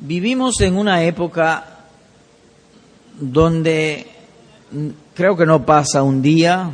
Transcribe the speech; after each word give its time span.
Vivimos 0.00 0.60
en 0.60 0.78
una 0.78 1.02
época 1.02 1.64
donde 3.18 4.06
creo 5.14 5.36
que 5.36 5.44
no 5.44 5.66
pasa 5.66 6.04
un 6.04 6.22
día, 6.22 6.70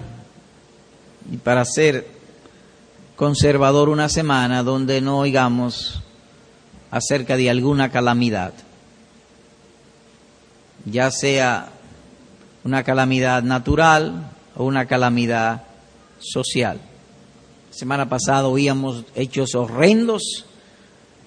y 1.33 1.39
para 1.39 1.65
ser 1.65 2.07
conservador 3.17 3.89
una 3.89 4.11
semana, 4.11 4.63
donde 4.63 5.01
no 5.01 5.21
oigamos 5.21 6.03
acerca 6.91 7.39
de 7.39 7.49
alguna 7.49 7.91
calamidad, 7.91 8.53
ya 10.85 11.11
sea 11.11 11.71
una 12.63 12.85
calamidad 12.85 13.43
natural 13.43 14.33
o 14.55 14.65
una 14.65 14.85
calamidad 14.85 15.63
social. 16.19 16.79
semana 17.71 18.07
pasada 18.07 18.49
oíamos 18.49 19.07
hechos 19.15 19.55
horrendos 19.55 20.45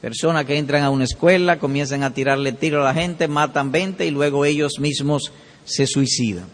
Personas 0.02 0.46
que 0.46 0.58
entran 0.58 0.84
a 0.84 0.92
una 0.92 1.06
escuela, 1.06 1.58
comienzan 1.58 2.04
a 2.04 2.14
tirarle 2.14 2.52
tiro 2.52 2.82
a 2.82 2.86
la 2.86 2.94
gente, 2.94 3.28
matan 3.28 3.72
20 3.72 4.06
y 4.06 4.12
luego 4.12 4.46
ellos 4.46 4.74
mismos 4.80 5.32
se 5.66 5.88
suicidan. 5.88 6.46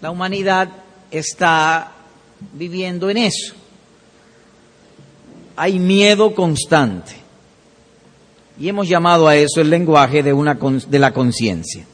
La 0.00 0.10
humanidad 0.10 0.68
está 1.10 1.92
viviendo 2.52 3.08
en 3.10 3.18
eso. 3.18 3.54
Hay 5.56 5.78
miedo 5.78 6.34
constante. 6.34 7.12
Y 8.58 8.68
hemos 8.68 8.88
llamado 8.88 9.28
a 9.28 9.36
eso 9.36 9.60
el 9.60 9.70
lenguaje 9.70 10.22
de, 10.22 10.32
una, 10.32 10.54
de 10.54 10.98
la 10.98 11.12
conciencia. 11.12 11.86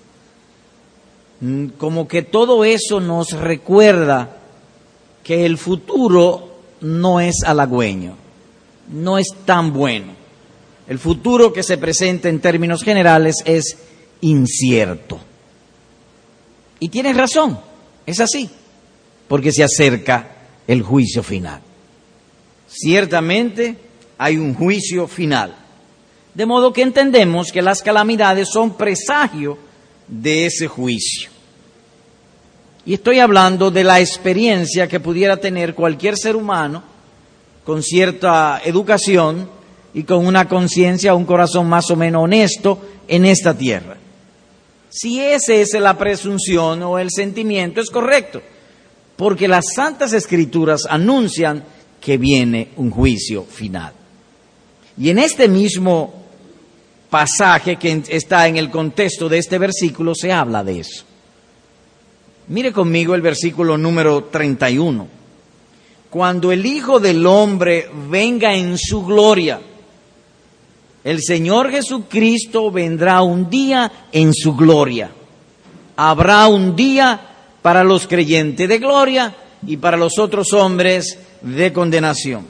Mm, 1.40 1.68
como 1.78 2.08
que 2.08 2.22
todo 2.22 2.64
eso 2.64 3.00
nos 3.00 3.32
recuerda 3.32 4.36
que 5.22 5.44
el 5.44 5.58
futuro 5.58 6.56
no 6.80 7.20
es 7.20 7.44
halagüeño 7.44 8.19
no 8.92 9.18
es 9.18 9.28
tan 9.44 9.72
bueno. 9.72 10.12
El 10.88 10.98
futuro 10.98 11.52
que 11.52 11.62
se 11.62 11.78
presenta 11.78 12.28
en 12.28 12.40
términos 12.40 12.82
generales 12.82 13.36
es 13.44 13.76
incierto. 14.20 15.20
Y 16.80 16.88
tienes 16.88 17.16
razón, 17.16 17.60
es 18.06 18.20
así, 18.20 18.50
porque 19.28 19.52
se 19.52 19.62
acerca 19.62 20.36
el 20.66 20.82
juicio 20.82 21.22
final. 21.22 21.60
Ciertamente 22.66 23.76
hay 24.18 24.36
un 24.36 24.54
juicio 24.54 25.06
final. 25.06 25.54
De 26.34 26.46
modo 26.46 26.72
que 26.72 26.82
entendemos 26.82 27.52
que 27.52 27.62
las 27.62 27.82
calamidades 27.82 28.48
son 28.48 28.76
presagio 28.76 29.58
de 30.06 30.46
ese 30.46 30.68
juicio. 30.68 31.30
Y 32.86 32.94
estoy 32.94 33.18
hablando 33.18 33.70
de 33.70 33.84
la 33.84 34.00
experiencia 34.00 34.88
que 34.88 35.00
pudiera 35.00 35.36
tener 35.36 35.74
cualquier 35.74 36.16
ser 36.16 36.34
humano 36.34 36.82
con 37.64 37.82
cierta 37.82 38.60
educación 38.64 39.48
y 39.92 40.04
con 40.04 40.26
una 40.26 40.48
conciencia, 40.48 41.14
un 41.14 41.24
corazón 41.24 41.68
más 41.68 41.90
o 41.90 41.96
menos 41.96 42.24
honesto 42.24 42.80
en 43.08 43.24
esta 43.24 43.56
tierra. 43.56 43.96
Si 44.88 45.20
esa 45.20 45.54
es 45.54 45.72
la 45.74 45.96
presunción 45.96 46.82
o 46.82 46.98
el 46.98 47.10
sentimiento, 47.10 47.80
es 47.80 47.90
correcto, 47.90 48.42
porque 49.16 49.46
las 49.46 49.66
santas 49.74 50.12
escrituras 50.12 50.86
anuncian 50.88 51.62
que 52.00 52.18
viene 52.18 52.68
un 52.76 52.90
juicio 52.90 53.44
final. 53.44 53.92
Y 54.98 55.10
en 55.10 55.18
este 55.18 55.48
mismo 55.48 56.14
pasaje 57.08 57.76
que 57.76 58.02
está 58.08 58.48
en 58.48 58.56
el 58.56 58.70
contexto 58.70 59.28
de 59.28 59.38
este 59.38 59.58
versículo 59.58 60.14
se 60.14 60.32
habla 60.32 60.64
de 60.64 60.80
eso. 60.80 61.04
Mire 62.48 62.72
conmigo 62.72 63.14
el 63.14 63.22
versículo 63.22 63.78
número 63.78 64.24
31 64.24 65.19
cuando 66.10 66.50
el 66.50 66.66
Hijo 66.66 66.98
del 66.98 67.24
Hombre 67.24 67.88
venga 68.08 68.54
en 68.54 68.76
su 68.76 69.04
gloria. 69.04 69.60
El 71.04 71.22
Señor 71.22 71.70
Jesucristo 71.70 72.70
vendrá 72.70 73.22
un 73.22 73.48
día 73.48 74.08
en 74.10 74.34
su 74.34 74.54
gloria. 74.54 75.10
Habrá 75.96 76.48
un 76.48 76.74
día 76.74 77.20
para 77.62 77.84
los 77.84 78.06
creyentes 78.06 78.68
de 78.68 78.78
gloria 78.78 79.34
y 79.66 79.76
para 79.76 79.96
los 79.96 80.18
otros 80.18 80.52
hombres 80.52 81.16
de 81.42 81.72
condenación. 81.72 82.44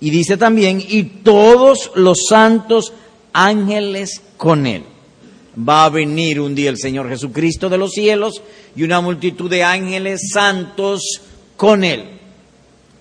Y 0.00 0.10
dice 0.10 0.36
también, 0.36 0.84
y 0.86 1.04
todos 1.04 1.92
los 1.94 2.26
santos 2.28 2.92
ángeles 3.32 4.20
con 4.36 4.66
él. 4.66 4.82
Va 5.56 5.84
a 5.84 5.88
venir 5.88 6.40
un 6.40 6.54
día 6.54 6.68
el 6.68 6.78
Señor 6.78 7.08
Jesucristo 7.08 7.68
de 7.68 7.78
los 7.78 7.92
cielos 7.92 8.42
y 8.74 8.82
una 8.82 9.00
multitud 9.00 9.48
de 9.48 9.62
ángeles 9.62 10.30
santos 10.32 11.22
con 11.56 11.84
él 11.84 12.13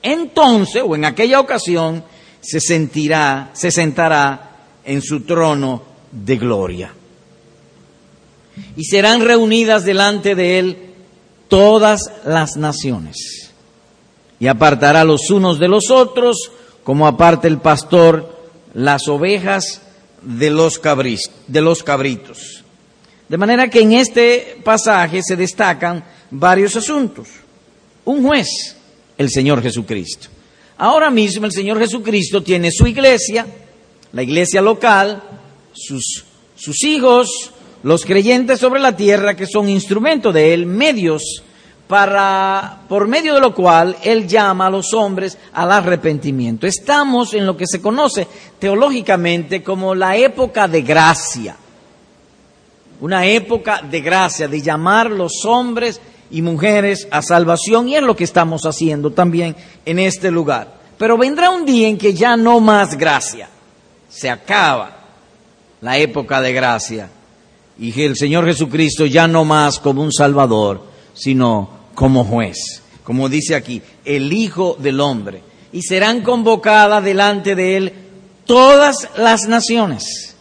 entonces 0.04 0.84
o 0.86 0.96
en 0.96 1.06
aquella 1.06 1.40
ocasión 1.40 2.04
se 2.42 2.60
sentirá, 2.60 3.50
se 3.54 3.72
sentará 3.72 4.52
en 4.86 5.02
su 5.02 5.22
trono 5.22 5.82
de 6.12 6.38
gloria. 6.38 6.94
Y 8.76 8.84
serán 8.84 9.22
reunidas 9.22 9.84
delante 9.84 10.36
de 10.36 10.60
él 10.60 10.78
todas 11.48 12.12
las 12.26 12.58
naciones. 12.58 13.52
Y 14.40 14.48
apartará 14.48 15.04
los 15.04 15.30
unos 15.30 15.58
de 15.58 15.68
los 15.68 15.90
otros, 15.90 16.52
como 16.84 17.08
aparta 17.08 17.48
el 17.48 17.60
pastor 17.60 18.34
las 18.74 19.08
ovejas 19.08 19.82
de 20.22 20.50
los, 20.50 20.82
de 21.48 21.62
los 21.62 21.84
cabritos. 21.84 22.64
De 23.30 23.38
manera 23.38 23.70
que 23.70 23.82
en 23.82 23.94
este 23.94 24.58
pasaje 24.64 25.24
se 25.24 25.36
destacan 25.36 26.04
varios 26.30 26.76
asuntos. 26.76 27.30
Un 28.06 28.24
juez, 28.24 28.76
el 29.18 29.30
Señor 29.30 29.62
Jesucristo. 29.62 30.28
Ahora 30.78 31.10
mismo 31.10 31.46
el 31.46 31.52
Señor 31.52 31.80
Jesucristo 31.80 32.42
tiene 32.42 32.72
su 32.72 32.88
iglesia, 32.88 33.46
la 34.12 34.24
iglesia 34.24 34.62
local, 34.62 35.22
sus, 35.74 36.26
sus 36.56 36.84
hijos, 36.84 37.52
los 37.84 38.06
creyentes 38.06 38.60
sobre 38.60 38.80
la 38.80 38.96
tierra 38.96 39.36
que 39.36 39.46
son 39.46 39.70
instrumentos 39.70 40.34
de 40.34 40.54
Él, 40.54 40.66
medios 40.66 41.44
para, 41.88 42.82
por 42.88 43.08
medio 43.08 43.36
de 43.36 43.42
lo 43.42 43.54
cual 43.54 43.96
Él 44.04 44.28
llama 44.28 44.68
a 44.68 44.70
los 44.70 44.94
hombres 44.94 45.38
al 45.54 45.72
arrepentimiento. 45.72 46.66
Estamos 46.66 47.34
en 47.34 47.46
lo 47.46 47.56
que 47.56 47.68
se 47.68 47.82
conoce 47.82 48.28
teológicamente 48.58 49.62
como 49.62 49.94
la 49.94 50.16
época 50.16 50.68
de 50.68 50.82
gracia. 50.82 51.56
Una 53.02 53.26
época 53.26 53.82
de 53.82 54.02
gracia, 54.02 54.48
de 54.48 54.62
llamar 54.62 55.12
los 55.12 55.46
hombres 55.46 56.00
y 56.34 56.42
mujeres 56.42 57.08
a 57.12 57.22
salvación 57.22 57.88
y 57.88 57.96
es 57.96 58.02
lo 58.02 58.16
que 58.16 58.24
estamos 58.24 58.64
haciendo 58.64 59.12
también 59.12 59.56
en 59.86 60.00
este 60.00 60.32
lugar. 60.32 60.68
Pero 60.98 61.16
vendrá 61.16 61.52
un 61.52 61.64
día 61.64 61.88
en 61.88 61.98
que 61.98 62.16
ya 62.16 62.36
no 62.36 62.60
más 62.60 62.98
gracia, 62.98 63.48
se 64.10 64.32
acaba 64.32 64.98
la 65.80 65.98
época 66.00 66.42
de 66.42 66.52
gracia 66.52 67.10
y 67.78 68.02
el 68.02 68.16
Señor 68.16 68.46
Jesucristo 68.46 69.06
ya 69.06 69.28
no 69.28 69.46
más 69.46 69.80
como 69.80 70.02
un 70.02 70.12
Salvador, 70.12 70.84
sino 71.14 71.70
como 71.94 72.24
juez, 72.24 72.82
como 73.04 73.30
dice 73.30 73.54
aquí, 73.54 73.84
el 74.04 74.34
Hijo 74.34 74.76
del 74.80 75.02
Hombre. 75.02 75.44
Y 75.72 75.84
serán 75.84 76.22
convocadas 76.22 77.04
delante 77.04 77.56
de 77.56 77.78
Él 77.78 77.94
todas 78.46 79.08
las 79.18 79.48
naciones. 79.48 80.36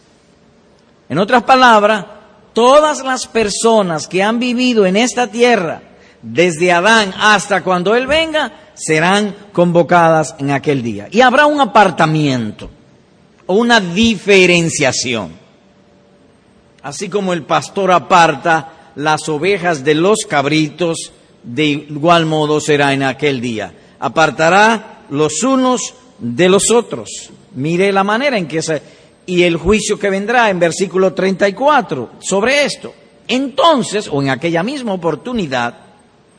En 1.07 1.19
otras 1.19 1.43
palabras, 1.43 2.05
todas 2.53 3.03
las 3.03 3.27
personas 3.27 4.07
que 4.07 4.23
han 4.23 4.39
vivido 4.39 4.85
en 4.85 4.95
esta 4.95 5.27
tierra, 5.27 5.81
desde 6.21 6.71
Adán 6.71 7.13
hasta 7.19 7.63
cuando 7.63 7.95
Él 7.95 8.07
venga, 8.07 8.53
serán 8.75 9.35
convocadas 9.51 10.35
en 10.39 10.51
aquel 10.51 10.81
día. 10.81 11.07
Y 11.11 11.21
habrá 11.21 11.45
un 11.45 11.59
apartamiento 11.59 12.69
o 13.45 13.55
una 13.55 13.79
diferenciación. 13.79 15.31
Así 16.81 17.09
como 17.09 17.33
el 17.33 17.43
pastor 17.43 17.91
aparta 17.91 18.91
las 18.95 19.27
ovejas 19.29 19.83
de 19.83 19.95
los 19.95 20.19
cabritos, 20.27 21.11
de 21.43 21.65
igual 21.65 22.25
modo 22.25 22.59
será 22.59 22.93
en 22.93 23.03
aquel 23.03 23.41
día. 23.41 23.73
Apartará 23.99 25.03
los 25.09 25.43
unos 25.43 25.93
de 26.19 26.49
los 26.49 26.71
otros. 26.71 27.31
Mire 27.55 27.91
la 27.91 28.03
manera 28.03 28.37
en 28.37 28.47
que 28.47 28.61
se 28.61 28.81
y 29.25 29.43
el 29.43 29.57
juicio 29.57 29.97
que 29.97 30.09
vendrá 30.09 30.49
en 30.49 30.59
versículo 30.59 31.13
34 31.13 32.11
sobre 32.19 32.65
esto. 32.65 32.93
Entonces, 33.27 34.09
o 34.11 34.21
en 34.21 34.29
aquella 34.29 34.63
misma 34.63 34.93
oportunidad, 34.93 35.77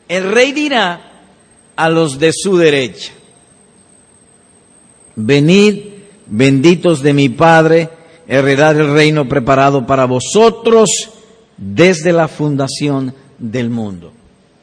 el 0.07 0.31
rey 0.31 0.51
dirá 0.51 1.11
a 1.75 1.89
los 1.89 2.19
de 2.19 2.31
su 2.31 2.57
derecha, 2.57 3.11
venid, 5.15 5.79
benditos 6.27 7.01
de 7.01 7.13
mi 7.13 7.29
Padre, 7.29 7.89
heredad 8.27 8.79
el 8.79 8.93
reino 8.93 9.27
preparado 9.27 9.85
para 9.85 10.05
vosotros 10.05 10.89
desde 11.57 12.13
la 12.13 12.27
fundación 12.27 13.13
del 13.37 13.69
mundo. 13.69 14.11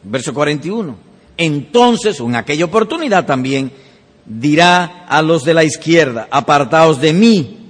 Verso 0.04 0.32
41. 0.32 0.96
Entonces, 1.36 2.20
en 2.20 2.36
aquella 2.36 2.64
oportunidad 2.64 3.26
también, 3.26 3.72
dirá 4.24 5.06
a 5.08 5.22
los 5.22 5.44
de 5.44 5.54
la 5.54 5.64
izquierda, 5.64 6.28
apartaos 6.30 7.00
de 7.00 7.12
mí, 7.12 7.61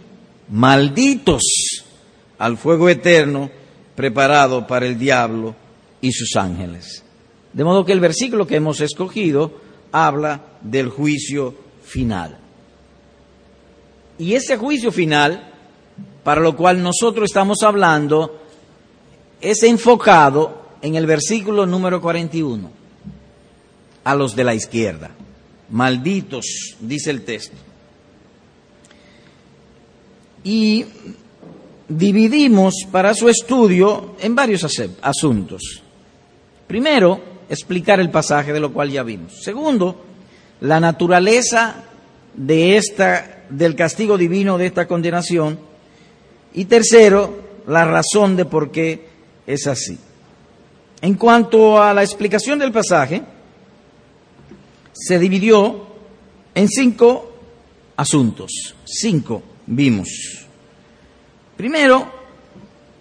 malditos 0.53 1.43
al 2.39 2.59
fuego 2.59 2.89
eterno 2.89 3.51
preparado 3.95 4.67
para 4.67 4.87
el 4.87 4.99
diablo 4.99 5.55
y 6.01 6.13
sus 6.13 6.37
ángeles. 6.37 7.03
De 7.53 7.65
modo 7.65 7.85
que 7.85 7.93
el 7.93 8.01
versículo 8.01 8.47
que 8.47 8.57
hemos 8.57 8.81
escogido 8.81 9.61
habla 9.93 10.43
del 10.63 10.89
juicio 10.89 11.55
final. 11.83 12.39
Y 14.19 14.35
ese 14.35 14.57
juicio 14.57 14.93
final 14.93 15.53
para 16.23 16.41
lo 16.41 16.55
cual 16.55 16.83
nosotros 16.83 17.31
estamos 17.31 17.63
hablando 17.63 18.41
es 19.41 19.63
enfocado 19.63 20.63
en 20.83 20.97
el 20.97 21.07
versículo 21.07 21.67
número 21.67 22.01
41, 22.01 22.71
a 24.05 24.15
los 24.15 24.37
de 24.37 24.45
la 24.45 24.55
izquierda. 24.55 25.11
Malditos, 25.71 26.77
dice 26.81 27.11
el 27.11 27.25
texto. 27.25 27.72
Y 30.44 30.85
dividimos 31.89 32.87
para 32.91 33.15
su 33.15 33.29
estudio 33.29 34.17
en 34.21 34.35
varios 34.35 34.65
asuntos. 35.03 35.83
Primero, 36.67 37.21
explicar 37.49 38.00
el 38.00 38.11
pasaje 38.11 38.53
de 38.53 38.61
lo 38.61 38.73
cual 38.73 38.91
ya 38.91 39.03
vimos. 39.03 39.43
Segundo, 39.43 40.05
la 40.61 40.81
naturaleza 40.81 41.85
de 42.35 42.77
esta, 42.77 43.44
del 43.50 43.75
castigo 43.75 44.17
divino 44.17 44.59
de 44.59 44.67
esta 44.67 44.89
condenación. 44.89 45.59
Y 46.55 46.65
tercero, 46.65 47.62
la 47.67 47.85
razón 47.85 48.37
de 48.37 48.44
por 48.44 48.71
qué 48.71 49.09
es 49.47 49.67
así. 49.67 49.99
En 51.00 51.15
cuanto 51.15 51.83
a 51.83 51.93
la 51.93 52.03
explicación 52.03 52.59
del 52.59 52.73
pasaje, 52.73 53.23
se 54.93 55.19
dividió 55.19 55.87
en 56.55 56.69
cinco 56.69 57.33
asuntos. 57.97 58.77
Cinco 58.85 59.43
vimos. 59.77 60.09
Primero, 61.57 62.11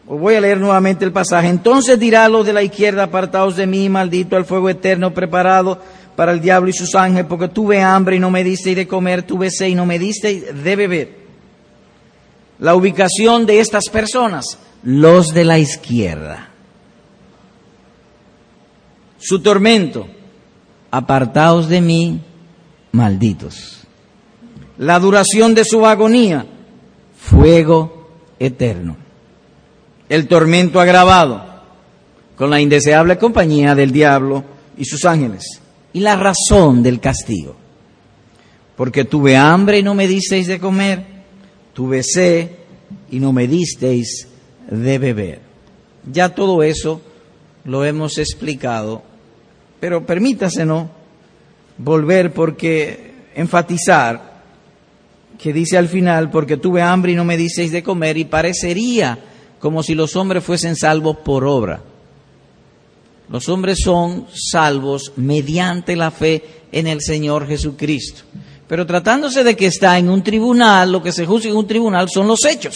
voy 0.06 0.35
a 0.35 0.41
leer 0.41 0.59
nuevamente 0.59 1.06
el 1.06 1.12
pasaje. 1.12 1.47
Entonces 1.47 2.00
dirá 2.00 2.27
los 2.29 2.45
de 2.45 2.53
la 2.53 2.63
izquierda, 2.63 3.03
apartados 3.03 3.56
de 3.56 3.68
mí, 3.68 3.89
maldito 3.89 4.38
el 4.38 4.45
fuego 4.45 4.69
eterno 4.69 5.13
preparado 5.13 5.79
para 6.15 6.31
el 6.33 6.41
diablo 6.41 6.69
y 6.69 6.73
sus 6.73 6.94
ángeles, 6.95 7.25
porque 7.27 7.47
tuve 7.47 7.81
hambre 7.81 8.18
y 8.18 8.19
no 8.19 8.29
me 8.29 8.44
disteis 8.44 8.75
de 8.75 8.88
comer, 8.88 9.23
tuve 9.23 9.50
sed 9.50 9.68
y 9.68 9.75
no 9.75 9.85
me 9.85 9.97
disteis 9.97 10.63
de 10.63 10.75
beber. 10.75 11.21
La 12.59 12.75
ubicación 12.75 13.45
de 13.45 13.59
estas 13.59 13.89
personas, 13.89 14.45
los 14.83 15.33
de 15.33 15.45
la 15.45 15.57
izquierda. 15.57 16.50
Su 19.17 19.41
tormento, 19.41 20.07
apartaos 20.91 21.69
de 21.69 21.81
mí, 21.81 22.21
malditos. 22.91 23.88
La 24.77 25.00
duración 25.00 25.53
de 25.53 25.63
su 25.63 25.85
agonía, 25.85 26.45
fuego 27.21 28.09
eterno. 28.39 28.97
El 30.09 30.27
tormento 30.27 30.79
agravado 30.79 31.45
con 32.35 32.50
la 32.50 32.59
indeseable 32.59 33.18
compañía 33.18 33.75
del 33.75 33.91
diablo 33.91 34.44
y 34.77 34.85
sus 34.85 35.06
ángeles. 35.06 35.62
Y 35.94 36.00
la 36.00 36.15
razón 36.15 36.81
del 36.81 37.00
castigo. 37.00 37.56
Porque 38.75 39.06
tuve 39.06 39.38
hambre 39.38 39.79
y 39.79 39.83
no 39.83 39.94
me 39.94 40.07
disteis 40.07 40.47
de 40.47 40.59
comer, 40.59 41.06
tuve 41.73 42.01
sed 42.03 42.50
y 43.12 43.19
no 43.19 43.31
me 43.31 43.47
disteis 43.47 44.27
de 44.69 44.97
beber. 44.97 45.39
Ya 46.12 46.29
todo 46.29 46.63
eso 46.63 47.01
lo 47.63 47.85
hemos 47.85 48.17
explicado, 48.17 49.03
pero 49.79 50.06
permítaselo 50.06 50.89
volver 51.77 52.33
porque 52.33 53.13
enfatizar 53.35 54.30
que 55.41 55.53
dice 55.53 55.77
al 55.77 55.89
final, 55.89 56.29
porque 56.29 56.57
tuve 56.57 56.81
hambre 56.81 57.13
y 57.13 57.15
no 57.15 57.25
me 57.25 57.35
disteis 57.35 57.71
de 57.71 57.81
comer, 57.81 58.17
y 58.17 58.25
parecería 58.25 59.17
como 59.59 59.81
si 59.81 59.95
los 59.95 60.15
hombres 60.15 60.43
fuesen 60.43 60.75
salvos 60.75 61.17
por 61.17 61.45
obra. 61.45 61.81
Los 63.29 63.49
hombres 63.49 63.79
son 63.83 64.27
salvos 64.33 65.13
mediante 65.15 65.95
la 65.95 66.11
fe 66.11 66.43
en 66.71 66.88
el 66.88 67.01
Señor 67.01 67.47
Jesucristo. 67.47 68.23
Pero 68.67 68.85
tratándose 68.85 69.43
de 69.43 69.55
que 69.55 69.67
está 69.67 69.97
en 69.97 70.09
un 70.09 70.23
tribunal, 70.23 70.91
lo 70.91 71.01
que 71.01 71.11
se 71.11 71.25
juzga 71.25 71.49
en 71.49 71.57
un 71.57 71.67
tribunal 71.67 72.09
son 72.09 72.27
los 72.27 72.45
hechos. 72.45 72.75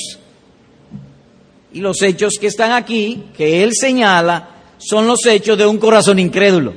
Y 1.74 1.82
los 1.82 2.02
hechos 2.02 2.36
que 2.40 2.48
están 2.48 2.72
aquí, 2.72 3.26
que 3.36 3.64
él 3.64 3.72
señala, 3.74 4.50
son 4.78 5.08
los 5.08 5.26
hechos 5.26 5.58
de 5.58 5.66
un 5.66 5.78
corazón 5.78 6.20
incrédulo. 6.20 6.72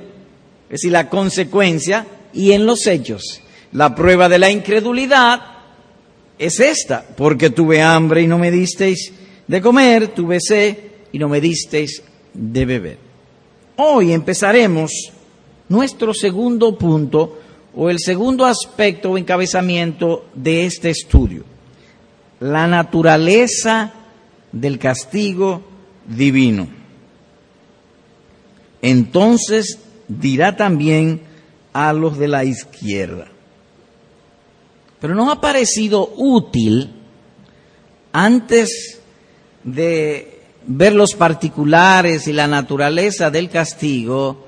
Es 0.64 0.80
decir, 0.80 0.92
la 0.92 1.08
consecuencia 1.08 2.06
y 2.32 2.52
en 2.52 2.66
los 2.66 2.86
hechos. 2.86 3.40
La 3.72 3.94
prueba 3.94 4.28
de 4.28 4.38
la 4.38 4.50
incredulidad 4.50 5.57
es 6.38 6.60
esta, 6.60 7.04
porque 7.16 7.50
tuve 7.50 7.82
hambre 7.82 8.22
y 8.22 8.26
no 8.26 8.38
me 8.38 8.50
disteis 8.50 9.12
de 9.46 9.60
comer, 9.60 10.08
tuve 10.08 10.38
sed 10.40 10.76
y 11.12 11.18
no 11.18 11.28
me 11.28 11.40
disteis 11.40 12.02
de 12.32 12.64
beber. 12.64 12.98
Hoy 13.76 14.12
empezaremos 14.12 14.92
nuestro 15.68 16.14
segundo 16.14 16.76
punto 16.78 17.40
o 17.74 17.90
el 17.90 17.98
segundo 17.98 18.44
aspecto 18.44 19.10
o 19.10 19.18
encabezamiento 19.18 20.26
de 20.34 20.66
este 20.66 20.90
estudio, 20.90 21.44
la 22.40 22.66
naturaleza 22.66 23.92
del 24.52 24.78
castigo 24.78 25.62
divino. 26.06 26.68
Entonces 28.80 29.78
dirá 30.06 30.56
también 30.56 31.20
a 31.72 31.92
los 31.92 32.18
de 32.18 32.28
la 32.28 32.44
izquierda. 32.44 33.28
Pero 35.00 35.14
nos 35.14 35.30
ha 35.30 35.40
parecido 35.40 36.12
útil, 36.16 36.90
antes 38.12 39.00
de 39.62 40.40
ver 40.66 40.94
los 40.94 41.14
particulares 41.14 42.26
y 42.28 42.32
la 42.32 42.46
naturaleza 42.46 43.30
del 43.30 43.48
castigo, 43.48 44.46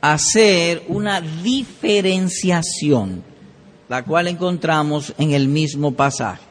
hacer 0.00 0.84
una 0.88 1.20
diferenciación, 1.20 3.22
la 3.88 4.04
cual 4.04 4.28
encontramos 4.28 5.12
en 5.18 5.32
el 5.32 5.48
mismo 5.48 5.92
pasaje. 5.92 6.42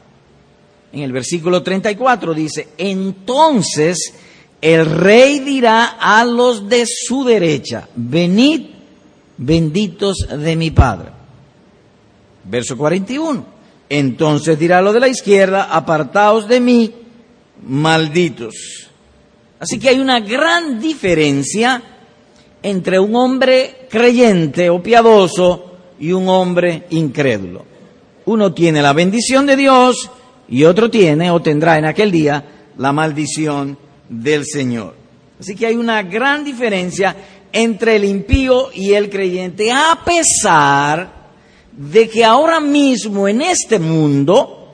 En 0.92 1.00
el 1.00 1.12
versículo 1.12 1.62
34 1.62 2.34
dice, 2.34 2.68
entonces 2.78 4.14
el 4.60 4.86
rey 4.86 5.40
dirá 5.40 5.96
a 6.00 6.24
los 6.24 6.68
de 6.68 6.84
su 6.86 7.24
derecha, 7.24 7.88
venid 7.94 8.66
benditos 9.36 10.26
de 10.28 10.56
mi 10.56 10.70
Padre. 10.70 11.17
Verso 12.50 12.78
41, 12.78 13.44
entonces 13.90 14.58
dirá 14.58 14.78
a 14.78 14.82
los 14.82 14.94
de 14.94 15.00
la 15.00 15.08
izquierda, 15.08 15.64
apartaos 15.64 16.48
de 16.48 16.60
mí, 16.60 16.94
malditos. 17.62 18.88
Así 19.60 19.78
que 19.78 19.90
hay 19.90 20.00
una 20.00 20.20
gran 20.20 20.80
diferencia 20.80 21.82
entre 22.62 22.98
un 22.98 23.14
hombre 23.16 23.86
creyente 23.90 24.70
o 24.70 24.82
piadoso 24.82 25.72
y 26.00 26.12
un 26.12 26.28
hombre 26.28 26.84
incrédulo. 26.90 27.66
Uno 28.24 28.54
tiene 28.54 28.80
la 28.80 28.92
bendición 28.92 29.44
de 29.46 29.56
Dios 29.56 30.10
y 30.48 30.64
otro 30.64 30.90
tiene 30.90 31.30
o 31.30 31.42
tendrá 31.42 31.76
en 31.76 31.84
aquel 31.84 32.10
día 32.10 32.44
la 32.78 32.92
maldición 32.92 33.76
del 34.08 34.46
Señor. 34.46 34.94
Así 35.38 35.54
que 35.54 35.66
hay 35.66 35.76
una 35.76 36.02
gran 36.02 36.44
diferencia 36.44 37.14
entre 37.52 37.96
el 37.96 38.04
impío 38.04 38.70
y 38.72 38.92
el 38.92 39.10
creyente, 39.10 39.70
a 39.70 39.98
pesar 40.04 41.17
de 41.78 42.08
que 42.08 42.24
ahora 42.24 42.58
mismo 42.58 43.28
en 43.28 43.40
este 43.40 43.78
mundo 43.78 44.66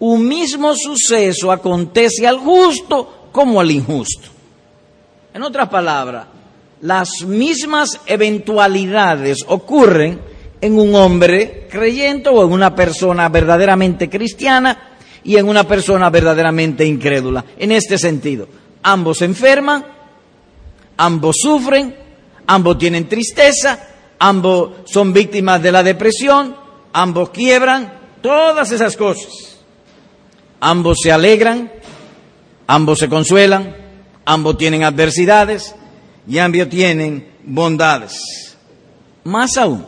un 0.00 0.26
mismo 0.26 0.74
suceso 0.74 1.52
acontece 1.52 2.26
al 2.26 2.38
justo 2.38 3.28
como 3.30 3.60
al 3.60 3.70
injusto. 3.70 4.28
En 5.32 5.42
otras 5.42 5.68
palabras, 5.68 6.26
las 6.80 7.22
mismas 7.24 8.00
eventualidades 8.06 9.44
ocurren 9.46 10.20
en 10.60 10.78
un 10.78 10.96
hombre 10.96 11.68
creyente 11.70 12.28
o 12.28 12.44
en 12.44 12.52
una 12.52 12.74
persona 12.74 13.28
verdaderamente 13.28 14.10
cristiana 14.10 14.96
y 15.22 15.36
en 15.36 15.48
una 15.48 15.62
persona 15.62 16.10
verdaderamente 16.10 16.84
incrédula. 16.84 17.44
En 17.56 17.70
este 17.70 17.98
sentido, 17.98 18.48
ambos 18.82 19.22
enferman, 19.22 19.84
ambos 20.96 21.36
sufren, 21.40 21.94
ambos 22.46 22.78
tienen 22.78 23.08
tristeza, 23.08 23.93
ambos 24.18 24.72
son 24.86 25.12
víctimas 25.12 25.62
de 25.62 25.72
la 25.72 25.82
depresión, 25.82 26.56
ambos 26.92 27.30
quiebran, 27.30 27.92
todas 28.22 28.70
esas 28.72 28.96
cosas. 28.96 29.58
Ambos 30.60 30.98
se 31.02 31.12
alegran, 31.12 31.70
ambos 32.66 32.98
se 32.98 33.08
consuelan, 33.08 33.76
ambos 34.24 34.56
tienen 34.56 34.84
adversidades 34.84 35.74
y 36.26 36.38
ambos 36.38 36.68
tienen 36.68 37.28
bondades. 37.44 38.56
Más 39.24 39.56
aún, 39.56 39.84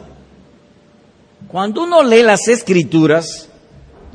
cuando 1.48 1.82
uno 1.82 2.02
lee 2.02 2.22
las 2.22 2.48
escrituras, 2.48 3.48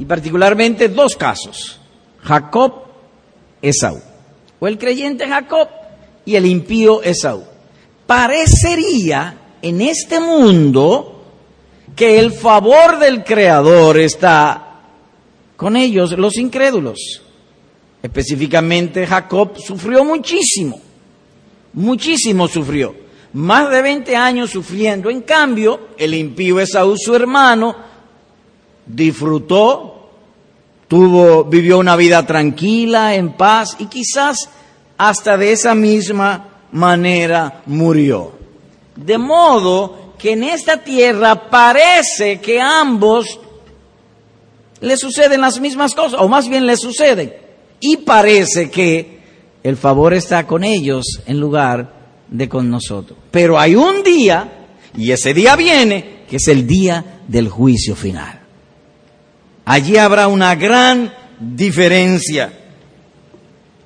y 0.01 0.05
particularmente 0.05 0.89
dos 0.89 1.15
casos, 1.15 1.79
Jacob, 2.23 2.73
Esaú, 3.61 4.01
o 4.59 4.67
el 4.67 4.79
creyente 4.79 5.27
Jacob 5.27 5.67
y 6.25 6.35
el 6.35 6.47
impío 6.47 7.03
Esaú. 7.03 7.43
Parecería 8.07 9.37
en 9.61 9.81
este 9.81 10.19
mundo 10.19 11.23
que 11.95 12.19
el 12.19 12.31
favor 12.31 12.99
del 12.99 13.23
Creador 13.23 13.97
está 13.99 14.79
con 15.55 15.75
ellos, 15.75 16.11
los 16.17 16.37
incrédulos. 16.37 17.21
Específicamente 18.01 19.05
Jacob 19.05 19.57
sufrió 19.59 20.03
muchísimo, 20.03 20.79
muchísimo 21.73 22.47
sufrió 22.47 22.95
más 23.33 23.69
de 23.69 23.81
20 23.81 24.15
años 24.15 24.49
sufriendo. 24.49 25.09
En 25.09 25.21
cambio, 25.21 25.89
el 25.97 26.13
impío 26.13 26.59
Esaú, 26.59 26.95
su 26.97 27.15
hermano, 27.15 27.75
disfrutó 28.85 30.01
tuvo, 30.91 31.45
vivió 31.45 31.77
una 31.77 31.95
vida 31.95 32.25
tranquila, 32.25 33.15
en 33.15 33.31
paz 33.37 33.77
y 33.79 33.85
quizás 33.85 34.49
hasta 34.97 35.37
de 35.37 35.53
esa 35.53 35.73
misma 35.73 36.49
manera 36.73 37.61
murió. 37.65 38.40
De 38.95 39.17
modo 39.17 40.13
que 40.17 40.33
en 40.33 40.43
esta 40.43 40.77
tierra 40.77 41.49
parece 41.49 42.39
que 42.39 42.61
a 42.61 42.81
ambos 42.81 43.39
le 44.79 44.97
suceden 44.97 45.41
las 45.41 45.59
mismas 45.59 45.93
cosas, 45.95 46.19
o 46.19 46.27
más 46.27 46.47
bien 46.47 46.65
le 46.65 46.75
suceden. 46.77 47.33
Y 47.79 47.97
parece 47.97 48.69
que 48.69 49.21
el 49.63 49.77
favor 49.77 50.13
está 50.13 50.45
con 50.45 50.63
ellos 50.63 51.21
en 51.25 51.39
lugar 51.39 51.93
de 52.27 52.49
con 52.49 52.69
nosotros. 52.69 53.17
Pero 53.29 53.59
hay 53.59 53.75
un 53.75 54.03
día, 54.03 54.67
y 54.97 55.11
ese 55.11 55.33
día 55.33 55.55
viene, 55.55 56.21
que 56.29 56.37
es 56.37 56.47
el 56.47 56.65
día 56.65 57.21
del 57.27 57.49
juicio 57.49 57.95
final. 57.95 58.41
Allí 59.65 59.97
habrá 59.97 60.27
una 60.27 60.55
gran 60.55 61.13
diferencia. 61.39 62.53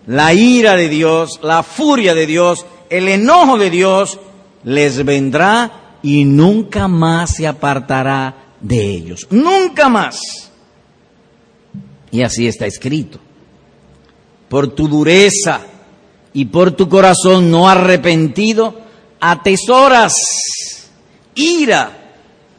La 0.08 0.34
ira 0.34 0.76
de 0.76 0.88
Dios, 0.88 1.40
la 1.42 1.64
furia 1.64 2.14
de 2.14 2.26
Dios, 2.26 2.66
el 2.90 3.08
enojo 3.10 3.58
de 3.58 3.70
Dios 3.70 4.20
les 4.66 5.06
vendrá 5.06 6.00
y 6.02 6.26
nunca 6.26 6.88
más 6.88 7.36
se 7.36 7.48
apartará 7.48 8.56
de 8.60 8.82
ellos. 8.82 9.28
Nunca 9.30 9.88
más. 9.88 10.20
Y 12.12 12.22
así 12.22 12.48
está 12.48 12.66
escrito. 12.66 13.20
Por 14.50 14.68
tu 14.70 14.88
dureza 14.88 15.62
y 16.34 16.46
por 16.46 16.72
tu 16.72 16.90
corazón 16.90 17.50
no 17.50 17.70
arrepentido, 17.70 18.82
atesoras 19.20 20.14
ira 21.36 22.14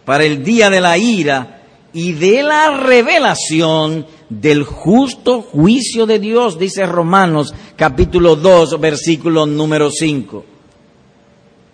para 0.04 0.25
el 0.25 0.44
día 0.44 0.70
de 0.70 0.80
la 0.80 0.96
ira 0.96 1.62
y 1.92 2.12
de 2.12 2.42
la 2.42 2.76
revelación 2.76 4.06
del 4.28 4.64
justo 4.64 5.42
juicio 5.42 6.06
de 6.06 6.18
Dios, 6.18 6.58
dice 6.58 6.84
Romanos 6.84 7.54
capítulo 7.76 8.36
2, 8.36 8.80
versículo 8.80 9.46
número 9.46 9.90
5. 9.90 10.55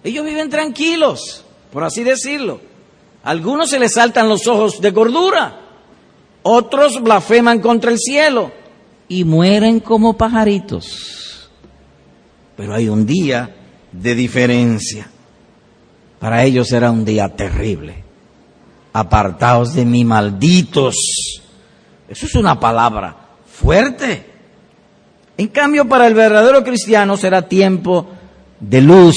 Ellos 0.04 0.24
viven 0.24 0.50
tranquilos, 0.50 1.44
por 1.72 1.84
así 1.84 2.02
decirlo. 2.02 2.60
algunos 3.22 3.70
se 3.70 3.78
les 3.78 3.94
saltan 3.94 4.28
los 4.28 4.46
ojos 4.46 4.80
de 4.80 4.90
gordura, 4.90 5.60
otros 6.42 7.00
blasfeman 7.02 7.60
contra 7.60 7.90
el 7.90 7.98
cielo 7.98 8.50
y 9.08 9.24
mueren 9.24 9.80
como 9.80 10.16
pajaritos. 10.16 11.50
Pero 12.56 12.74
hay 12.74 12.88
un 12.88 13.06
día 13.06 13.54
de 13.92 14.14
diferencia. 14.14 15.08
Para 16.18 16.44
ellos 16.44 16.68
será 16.68 16.90
un 16.90 17.04
día 17.04 17.28
terrible. 17.28 18.02
Apartaos 18.92 19.74
de 19.74 19.84
mí, 19.84 20.04
malditos. 20.04 20.96
Eso 22.08 22.26
es 22.26 22.34
una 22.34 22.58
palabra 22.58 23.16
fuerte. 23.46 24.26
En 25.36 25.48
cambio, 25.48 25.88
para 25.88 26.06
el 26.06 26.14
verdadero 26.14 26.62
cristiano 26.62 27.16
será 27.16 27.48
tiempo 27.48 28.06
de 28.60 28.80
luz, 28.80 29.16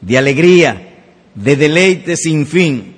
de 0.00 0.18
alegría, 0.18 0.94
de 1.34 1.56
deleite 1.56 2.16
sin 2.16 2.46
fin. 2.46 2.96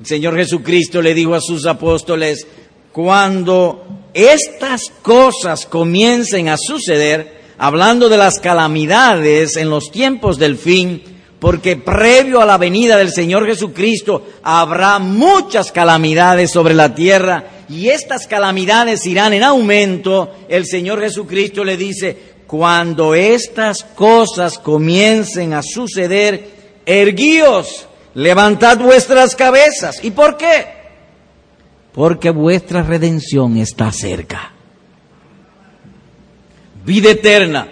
El 0.00 0.06
Señor 0.06 0.36
Jesucristo 0.36 1.00
le 1.00 1.14
dijo 1.14 1.34
a 1.34 1.40
sus 1.40 1.66
apóstoles, 1.66 2.46
cuando 2.92 4.02
estas 4.14 4.90
cosas 5.02 5.66
comiencen 5.66 6.48
a 6.48 6.56
suceder, 6.58 7.40
hablando 7.58 8.08
de 8.08 8.18
las 8.18 8.40
calamidades 8.40 9.56
en 9.56 9.70
los 9.70 9.90
tiempos 9.90 10.38
del 10.38 10.56
fin, 10.56 11.02
porque 11.38 11.76
previo 11.76 12.40
a 12.40 12.46
la 12.46 12.58
venida 12.58 12.96
del 12.96 13.10
Señor 13.10 13.46
Jesucristo 13.46 14.26
habrá 14.42 14.98
muchas 15.00 15.72
calamidades 15.72 16.52
sobre 16.52 16.74
la 16.74 16.94
tierra 16.94 17.64
y 17.68 17.88
estas 17.88 18.26
calamidades 18.26 19.06
irán 19.06 19.32
en 19.32 19.42
aumento, 19.42 20.30
el 20.48 20.66
Señor 20.66 21.00
Jesucristo 21.00 21.64
le 21.64 21.76
dice, 21.76 22.31
cuando 22.52 23.14
estas 23.14 23.82
cosas 23.82 24.58
comiencen 24.58 25.54
a 25.54 25.62
suceder, 25.62 26.82
erguíos, 26.84 27.88
levantad 28.12 28.76
vuestras 28.78 29.34
cabezas. 29.34 30.04
¿Y 30.04 30.10
por 30.10 30.36
qué? 30.36 30.82
porque 31.92 32.30
vuestra 32.30 32.82
redención 32.82 33.56
está 33.58 33.92
cerca. 33.92 34.52
Vida 36.84 37.10
eterna, 37.10 37.68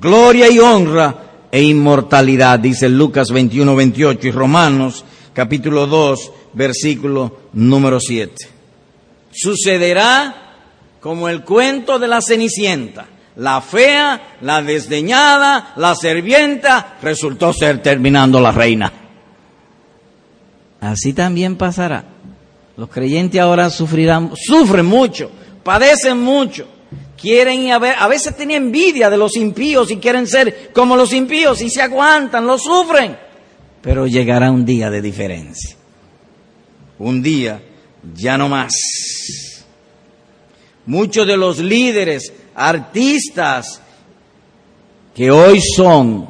gloria 0.00 0.50
y 0.50 0.58
honra 0.58 1.48
e 1.50 1.62
inmortalidad, 1.62 2.58
dice 2.58 2.88
Lucas 2.88 3.30
21, 3.30 3.76
28 3.76 4.26
y 4.26 4.30
Romanos 4.30 5.04
capítulo 5.32 5.86
2, 5.86 6.32
versículo 6.54 7.38
número 7.52 8.00
7. 8.00 8.34
Sucederá 9.30 10.56
como 11.00 11.28
el 11.28 11.42
cuento 11.44 11.98
de 11.98 12.08
la 12.08 12.20
Cenicienta. 12.20 13.06
La 13.36 13.60
fea, 13.60 14.36
la 14.42 14.62
desdeñada, 14.62 15.72
la 15.76 15.94
servienta, 15.94 16.98
resultó 17.02 17.52
ser 17.52 17.82
terminando 17.82 18.40
la 18.40 18.52
reina. 18.52 18.92
Así 20.80 21.12
también 21.12 21.56
pasará 21.56 22.12
los 22.76 22.88
creyentes 22.88 23.40
ahora 23.40 23.70
sufrirán, 23.70 24.32
sufren 24.34 24.86
mucho, 24.86 25.30
padecen 25.62 26.18
mucho, 26.18 26.66
quieren 27.20 27.62
y 27.62 27.70
a, 27.70 27.76
a 27.76 28.08
veces 28.08 28.36
tienen 28.36 28.64
envidia 28.64 29.10
de 29.10 29.16
los 29.16 29.36
impíos 29.36 29.90
y 29.90 29.96
quieren 29.98 30.26
ser 30.26 30.70
como 30.72 30.96
los 30.96 31.12
impíos 31.12 31.60
y 31.60 31.70
se 31.70 31.82
aguantan, 31.82 32.46
lo 32.46 32.58
sufren. 32.58 33.16
Pero 33.82 34.06
llegará 34.06 34.50
un 34.50 34.64
día 34.64 34.90
de 34.90 35.02
diferencia. 35.02 35.76
Un 36.98 37.22
día 37.22 37.60
ya 38.14 38.38
no 38.38 38.48
más. 38.48 38.72
Muchos 40.86 41.26
de 41.26 41.36
los 41.36 41.58
líderes, 41.58 42.32
artistas 42.54 43.80
que 45.14 45.30
hoy 45.30 45.60
son 45.60 46.28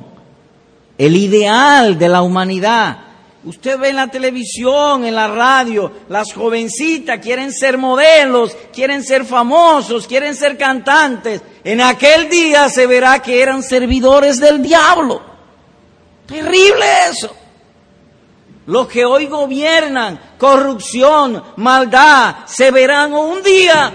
el 0.99 1.17
ideal 1.17 1.99
de 1.99 2.09
la 2.09 2.23
humanidad, 2.23 3.13
Usted 3.45 3.77
ve 3.77 3.89
en 3.89 3.97
la 3.97 4.07
televisión, 4.07 5.05
en 5.05 5.17
la 5.17 5.27
radio, 5.27 5.91
las 6.09 6.33
jovencitas 6.33 7.19
quieren 7.19 7.53
ser 7.53 7.77
modelos, 7.77 8.57
quieren 8.73 9.03
ser 9.03 9.25
famosos, 9.25 10.07
quieren 10.07 10.37
ser 10.37 10.57
cantantes. 10.57 11.43
En 11.65 11.81
aquel 11.81 12.29
día 12.29 12.69
se 12.69 12.87
verá 12.87 13.21
que 13.21 13.43
eran 13.43 13.65
servidores 13.65 14.39
del 14.39 14.63
diablo. 14.63 15.23
Terrible 16.27 16.85
eso. 17.11 17.35
Los 18.67 18.87
que 18.87 19.05
hoy 19.05 19.27
gobiernan, 19.27 20.21
corrupción, 20.39 21.43
maldad, 21.57 22.47
se 22.47 22.71
verán 22.71 23.13
un 23.13 23.43
día 23.43 23.93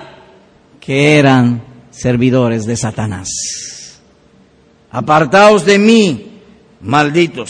que 0.82 1.20
eran 1.20 1.64
servidores 1.98 2.66
de 2.66 2.78
Satanás. 2.78 3.30
Apartaos 4.92 5.66
de 5.66 5.78
mí, 5.80 6.40
malditos 6.82 7.50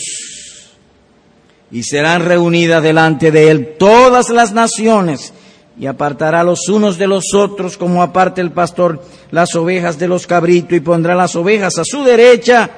y 1.70 1.82
serán 1.82 2.24
reunidas 2.24 2.82
delante 2.82 3.30
de 3.30 3.50
él 3.50 3.76
todas 3.78 4.30
las 4.30 4.52
naciones 4.52 5.34
y 5.78 5.86
apartará 5.86 6.42
los 6.42 6.68
unos 6.68 6.98
de 6.98 7.06
los 7.06 7.34
otros 7.34 7.76
como 7.76 8.02
aparte 8.02 8.40
el 8.40 8.50
pastor 8.50 9.04
las 9.30 9.54
ovejas 9.54 9.98
de 9.98 10.08
los 10.08 10.26
cabritos 10.26 10.72
y 10.72 10.80
pondrá 10.80 11.14
las 11.14 11.36
ovejas 11.36 11.78
a 11.78 11.84
su 11.84 12.02
derecha 12.02 12.70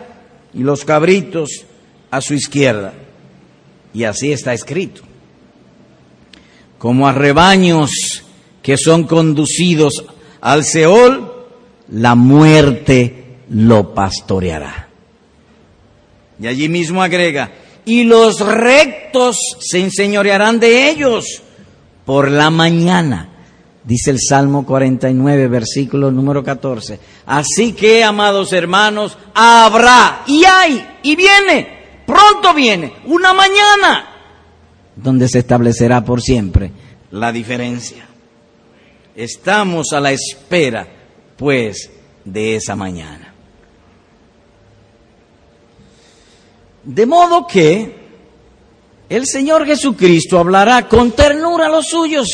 y 0.53 0.63
los 0.63 0.85
cabritos 0.85 1.65
a 2.11 2.21
su 2.21 2.35
izquierda. 2.35 2.93
Y 3.95 4.05
así 4.05 4.33
está 4.33 4.53
escrito. 4.53 5.03
Como 6.79 7.09
a 7.09 7.13
rebaños 7.13 8.25
que 8.63 8.77
son 8.77 9.05
conducidos 9.05 10.05
al 10.41 10.65
Seol, 10.65 11.30
la 11.91 12.15
muerte 12.15 13.39
lo 13.51 13.95
pastoreará. 13.95 14.89
Y 16.41 16.47
allí 16.47 16.69
mismo 16.69 17.03
agrega, 17.03 17.53
y 17.85 18.05
los 18.05 18.41
rectos 18.41 19.37
se 19.59 19.81
enseñorearán 19.81 20.61
de 20.61 20.91
ellos 20.91 21.43
por 22.05 22.31
la 22.31 22.51
mañana. 22.51 23.29
Dice 23.85 24.11
el 24.11 24.19
Salmo 24.21 24.65
49, 24.67 25.49
versículo 25.49 26.11
número 26.11 26.45
14. 26.45 27.01
Así 27.27 27.73
que, 27.73 28.05
amados 28.05 28.53
hermanos, 28.53 29.17
habrá 29.35 30.23
y 30.27 30.45
hay 30.45 30.87
y 31.03 31.17
viene, 31.17 32.03
pronto 32.07 32.55
viene, 32.55 32.93
una 33.07 33.33
mañana, 33.33 34.07
donde 34.97 35.29
se 35.29 35.41
establecerá 35.41 36.05
por 36.05 36.21
siempre 36.21 36.71
la 37.11 37.33
diferencia. 37.33 38.07
Estamos 39.17 39.93
a 39.93 40.01
la 40.01 40.13
espera, 40.13 40.87
pues, 41.41 41.91
de 42.23 42.55
esa 42.55 42.77
mañana. 42.77 43.33
De 46.85 47.07
modo 47.07 47.47
que 47.47 47.97
el 49.09 49.27
Señor 49.27 49.65
Jesucristo 49.65 50.39
hablará 50.39 50.87
con 50.87 51.13
ternura 51.13 51.69
a 51.69 51.71
los 51.71 51.87
suyos 51.87 52.29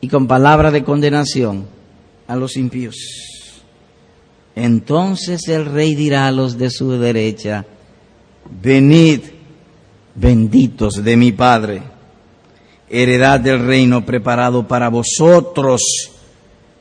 y 0.00 0.08
con 0.08 0.26
palabra 0.26 0.70
de 0.70 0.82
condenación 0.82 1.66
a 2.26 2.36
los 2.36 2.56
impíos. 2.56 2.96
Entonces 4.54 5.46
el 5.48 5.66
rey 5.66 5.94
dirá 5.94 6.28
a 6.28 6.32
los 6.32 6.56
de 6.56 6.70
su 6.70 6.92
derecha, 6.92 7.66
venid, 8.62 9.20
benditos 10.14 11.04
de 11.04 11.18
mi 11.18 11.32
Padre, 11.32 11.82
heredad 12.88 13.40
del 13.40 13.66
reino 13.66 14.06
preparado 14.06 14.66
para 14.66 14.88
vosotros 14.88 16.15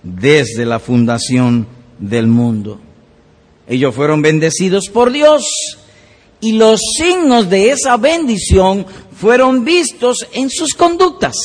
desde 0.06 0.66
la 0.66 0.80
fundación 0.80 1.68
del 2.00 2.28
mundo. 2.28 2.80
Ellos 3.68 3.94
fueron 3.94 4.22
bendecidos 4.22 4.90
por 4.90 5.12
Dios 5.12 5.44
y 6.40 6.54
los 6.54 6.80
signos 6.98 7.50
de 7.50 7.72
esa 7.72 7.98
bendición 7.98 8.86
fueron 9.20 9.66
vistos 9.66 10.28
en 10.34 10.50
sus 10.50 10.74
conductas. 10.74 11.36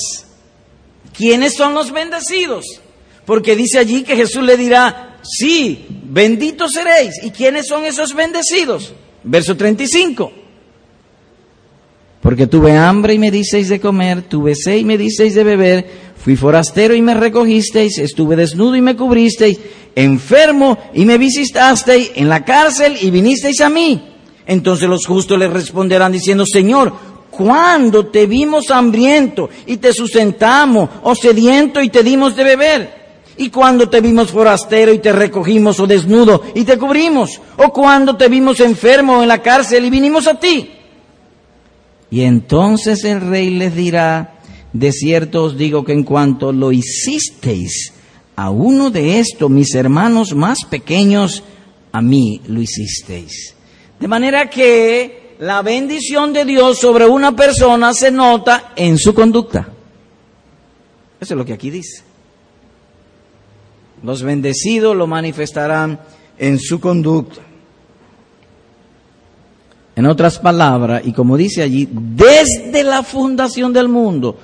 ¿Quiénes 1.17 1.55
son 1.55 1.75
los 1.75 1.91
bendecidos? 1.91 2.67
Porque 3.25 3.57
dice 3.57 3.79
allí 3.79 4.03
que 4.03 4.17
Jesús 4.17 4.43
le 4.43 4.57
dirá, 4.57 5.19
sí, 5.23 5.87
benditos 6.05 6.73
seréis. 6.73 7.15
¿Y 7.23 7.31
quiénes 7.31 7.67
son 7.67 7.85
esos 7.85 8.15
bendecidos? 8.15 8.93
Verso 9.23 9.57
35. 9.57 10.33
Porque 12.21 12.47
tuve 12.47 12.77
hambre 12.77 13.15
y 13.15 13.19
me 13.19 13.31
disteis 13.31 13.69
de 13.71 13.81
comer, 13.81 14.23
tuve 14.23 14.55
sed 14.55 14.77
y 14.77 14.85
me 14.85 14.99
disteis 14.99 15.35
de 15.35 15.45
beber, 15.45 15.87
fui 16.23 16.37
forastero 16.37 16.95
y 16.95 17.03
me 17.03 17.15
recogisteis, 17.15 17.99
estuve 17.99 18.37
desnudo 18.37 18.77
y 18.77 18.83
me 18.83 18.97
cubristeis, 18.97 19.59
enfermo 19.95 20.79
y 20.95 21.05
me 21.05 21.19
visitasteis, 21.19 22.13
en 22.15 22.29
la 22.29 22.45
cárcel 22.45 22.97
y 23.01 23.11
vinisteis 23.11 23.61
a 23.61 23.71
mí. 23.71 24.09
Entonces 24.47 24.89
los 24.89 25.07
justos 25.07 25.39
le 25.39 25.49
responderán 25.49 26.13
diciendo, 26.13 26.45
Señor, 26.45 26.93
¿cuándo 27.31 28.07
te 28.07 28.27
vimos 28.27 28.71
hambriento 28.71 29.49
y 29.67 29.79
te 29.79 29.93
sustentamos, 29.93 30.91
o 31.03 31.15
sediento 31.15 31.81
y 31.81 31.89
te 31.89 32.03
dimos 32.03 32.37
de 32.37 32.45
beber? 32.45 33.01
¿Y 33.39 33.49
cuando 33.49 33.89
te 33.89 34.03
vimos 34.03 34.31
forastero 34.31 34.93
y 34.93 34.99
te 34.99 35.13
recogimos, 35.13 35.81
o 35.81 35.87
desnudo 35.87 36.43
y 36.55 36.65
te 36.65 36.77
cubrimos? 36.77 37.41
¿O 37.57 37.73
cuando 37.73 38.17
te 38.17 38.29
vimos 38.29 38.61
enfermo 38.61 39.23
en 39.23 39.29
la 39.29 39.41
cárcel 39.41 39.87
y 39.87 39.91
vinimos 39.91 40.27
a 40.27 40.35
ti? 40.35 40.73
Y 42.11 42.23
entonces 42.23 43.05
el 43.05 43.23
rey 43.23 43.51
les 43.51 43.75
dirá, 43.75 44.40
de 44.73 44.93
cierto 44.93 45.45
os 45.45 45.57
digo 45.57 45.85
que 45.85 45.93
en 45.93 46.05
cuanto 46.05 46.53
lo 46.53 46.73
hicisteis 46.73 47.93
a 48.37 48.51
uno 48.51 48.91
de 48.91 49.19
estos, 49.19 49.51
mis 49.51 49.75
hermanos 49.75 50.35
más 50.35 50.65
pequeños, 50.65 51.43
a 51.93 52.01
mí 52.01 52.41
lo 52.47 52.61
hicisteis. 52.61 53.55
De 53.99 54.09
manera 54.09 54.49
que 54.49 55.37
la 55.41 55.63
bendición 55.63 56.33
de 56.33 56.45
Dios 56.45 56.79
sobre 56.79 57.07
una 57.07 57.35
persona 57.37 57.93
se 57.93 58.11
nota 58.11 58.73
en 58.77 58.97
su 58.99 59.15
conducta. 59.15 59.69
Eso 61.21 61.35
es 61.35 61.39
lo 61.39 61.45
que 61.45 61.53
aquí 61.53 61.71
dice. 61.71 62.03
Los 64.03 64.23
bendecidos 64.23 64.97
lo 64.97 65.07
manifestarán 65.07 66.01
en 66.39 66.59
su 66.59 66.81
conducta. 66.81 67.43
En 69.97 70.07
otras 70.07 70.39
palabras, 70.39 71.03
y 71.05 71.13
como 71.13 71.37
dice 71.37 71.63
allí, 71.63 71.87
desde 71.91 72.83
la 72.83 73.03
fundación 73.03 73.73
del 73.73 73.89
mundo, 73.89 74.39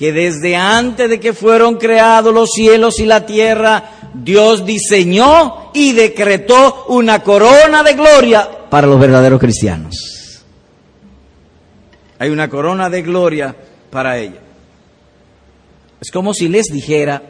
que 0.00 0.14
desde 0.14 0.56
antes 0.56 1.10
de 1.10 1.20
que 1.20 1.34
fueron 1.34 1.76
creados 1.76 2.32
los 2.32 2.52
cielos 2.54 2.98
y 3.00 3.04
la 3.04 3.26
tierra, 3.26 3.90
Dios 4.14 4.64
diseñó 4.64 5.70
y 5.74 5.92
decretó 5.92 6.86
una 6.88 7.22
corona 7.22 7.82
de 7.82 7.92
gloria 7.92 8.48
para 8.70 8.86
los 8.86 8.98
verdaderos 8.98 9.38
cristianos. 9.38 10.42
Hay 12.18 12.30
una 12.30 12.48
corona 12.48 12.88
de 12.88 13.02
gloria 13.02 13.54
para 13.90 14.16
ellos. 14.16 14.38
Es 16.00 16.10
como 16.10 16.32
si 16.32 16.48
les 16.48 16.68
dijera, 16.72 17.22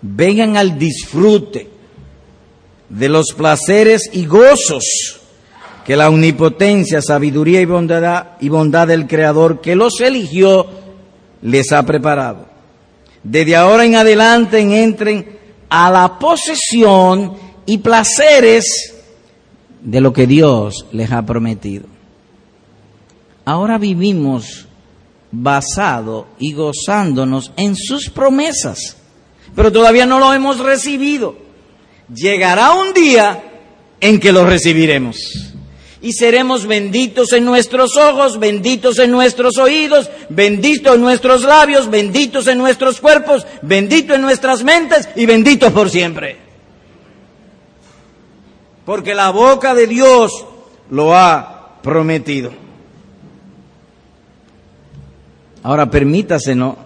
vengan 0.00 0.56
al 0.56 0.78
disfrute 0.78 1.68
de 2.88 3.08
los 3.10 3.34
placeres 3.36 4.08
y 4.14 4.24
gozos 4.24 5.20
que 5.84 5.94
la 5.94 6.08
omnipotencia, 6.08 7.02
sabiduría 7.02 7.60
y 7.60 7.66
bondad, 7.66 8.28
y 8.40 8.48
bondad 8.48 8.88
del 8.88 9.06
Creador 9.06 9.60
que 9.60 9.76
los 9.76 10.00
eligió 10.00 10.83
les 11.44 11.70
ha 11.72 11.82
preparado. 11.84 12.46
Desde 13.22 13.54
ahora 13.54 13.84
en 13.84 13.94
adelante 13.94 14.58
entren 14.60 15.38
a 15.68 15.90
la 15.90 16.18
posesión 16.18 17.34
y 17.66 17.78
placeres 17.78 18.94
de 19.80 20.00
lo 20.00 20.12
que 20.12 20.26
Dios 20.26 20.86
les 20.92 21.12
ha 21.12 21.24
prometido. 21.24 21.86
Ahora 23.44 23.76
vivimos 23.76 24.66
basado 25.30 26.28
y 26.38 26.54
gozándonos 26.54 27.52
en 27.56 27.76
sus 27.76 28.08
promesas, 28.08 28.96
pero 29.54 29.70
todavía 29.70 30.06
no 30.06 30.18
lo 30.18 30.32
hemos 30.32 30.58
recibido. 30.58 31.36
Llegará 32.14 32.72
un 32.72 32.94
día 32.94 33.42
en 34.00 34.18
que 34.18 34.32
lo 34.32 34.46
recibiremos 34.46 35.53
y 36.04 36.12
seremos 36.12 36.66
benditos 36.66 37.32
en 37.32 37.46
nuestros 37.46 37.96
ojos, 37.96 38.38
benditos 38.38 38.98
en 38.98 39.10
nuestros 39.10 39.56
oídos, 39.56 40.10
benditos 40.28 40.96
en 40.96 41.00
nuestros 41.00 41.44
labios, 41.44 41.88
benditos 41.88 42.46
en 42.46 42.58
nuestros 42.58 43.00
cuerpos, 43.00 43.46
benditos 43.62 44.16
en 44.16 44.20
nuestras 44.20 44.62
mentes 44.62 45.08
y 45.16 45.24
benditos 45.24 45.72
por 45.72 45.88
siempre. 45.88 46.36
Porque 48.84 49.14
la 49.14 49.30
boca 49.30 49.74
de 49.74 49.86
Dios 49.86 50.44
lo 50.90 51.16
ha 51.16 51.78
prometido. 51.82 52.52
Ahora 55.62 55.88
permítase 55.88 56.54
no 56.54 56.76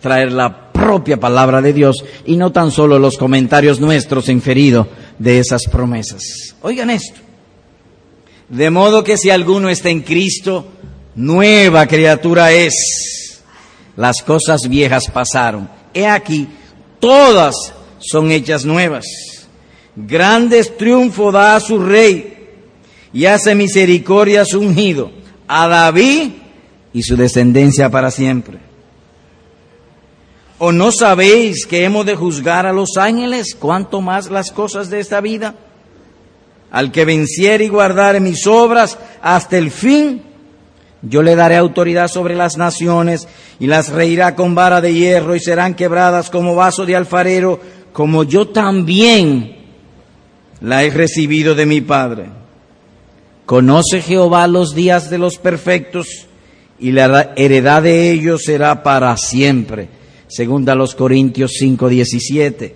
traer 0.00 0.30
la 0.30 0.70
propia 0.70 1.18
palabra 1.18 1.60
de 1.60 1.72
Dios 1.72 1.96
y 2.24 2.36
no 2.36 2.52
tan 2.52 2.70
solo 2.70 3.00
los 3.00 3.18
comentarios 3.18 3.80
nuestros 3.80 4.28
inferidos 4.28 4.86
de 5.18 5.40
esas 5.40 5.64
promesas. 5.64 6.22
Oigan 6.62 6.90
esto. 6.90 7.27
De 8.48 8.70
modo 8.70 9.04
que 9.04 9.18
si 9.18 9.30
alguno 9.30 9.68
está 9.68 9.90
en 9.90 10.00
Cristo, 10.00 10.66
nueva 11.14 11.86
criatura 11.86 12.52
es. 12.52 13.42
Las 13.96 14.22
cosas 14.22 14.68
viejas 14.68 15.04
pasaron. 15.12 15.68
He 15.92 16.06
aquí, 16.06 16.48
todas 17.00 17.54
son 17.98 18.30
hechas 18.30 18.64
nuevas. 18.64 19.04
Grandes 19.96 20.76
triunfo 20.76 21.32
da 21.32 21.56
a 21.56 21.60
su 21.60 21.78
rey 21.78 22.38
y 23.12 23.24
hace 23.26 23.54
misericordia 23.54 24.42
a 24.42 24.44
su 24.44 24.60
ungido, 24.60 25.10
a 25.48 25.66
David 25.66 26.30
y 26.92 27.02
su 27.02 27.16
descendencia 27.16 27.90
para 27.90 28.10
siempre. 28.10 28.58
¿O 30.58 30.72
no 30.72 30.90
sabéis 30.90 31.66
que 31.66 31.84
hemos 31.84 32.06
de 32.06 32.16
juzgar 32.16 32.66
a 32.66 32.72
los 32.72 32.96
ángeles 32.96 33.54
cuanto 33.54 34.00
más 34.00 34.30
las 34.30 34.50
cosas 34.50 34.90
de 34.90 35.00
esta 35.00 35.20
vida? 35.20 35.54
Al 36.70 36.92
que 36.92 37.04
venciere 37.04 37.64
y 37.64 37.68
guardare 37.68 38.20
mis 38.20 38.46
obras 38.46 38.98
hasta 39.22 39.56
el 39.56 39.70
fin, 39.70 40.22
yo 41.02 41.22
le 41.22 41.36
daré 41.36 41.56
autoridad 41.56 42.08
sobre 42.08 42.34
las 42.34 42.56
naciones 42.56 43.28
y 43.60 43.66
las 43.66 43.90
reirá 43.90 44.34
con 44.34 44.54
vara 44.54 44.80
de 44.80 44.94
hierro 44.94 45.34
y 45.34 45.40
serán 45.40 45.74
quebradas 45.74 46.28
como 46.28 46.54
vaso 46.54 46.84
de 46.84 46.96
alfarero, 46.96 47.60
como 47.92 48.24
yo 48.24 48.48
también 48.48 49.56
la 50.60 50.82
he 50.84 50.90
recibido 50.90 51.54
de 51.54 51.66
mi 51.66 51.80
Padre. 51.80 52.26
Conoce 53.46 54.02
Jehová 54.02 54.46
los 54.46 54.74
días 54.74 55.08
de 55.08 55.18
los 55.18 55.38
perfectos 55.38 56.26
y 56.78 56.92
la 56.92 57.32
heredad 57.36 57.82
de 57.82 58.10
ellos 58.10 58.42
será 58.44 58.82
para 58.82 59.16
siempre. 59.16 59.88
Segunda 60.26 60.74
los 60.74 60.94
Corintios 60.94 61.52
5:17, 61.58 62.74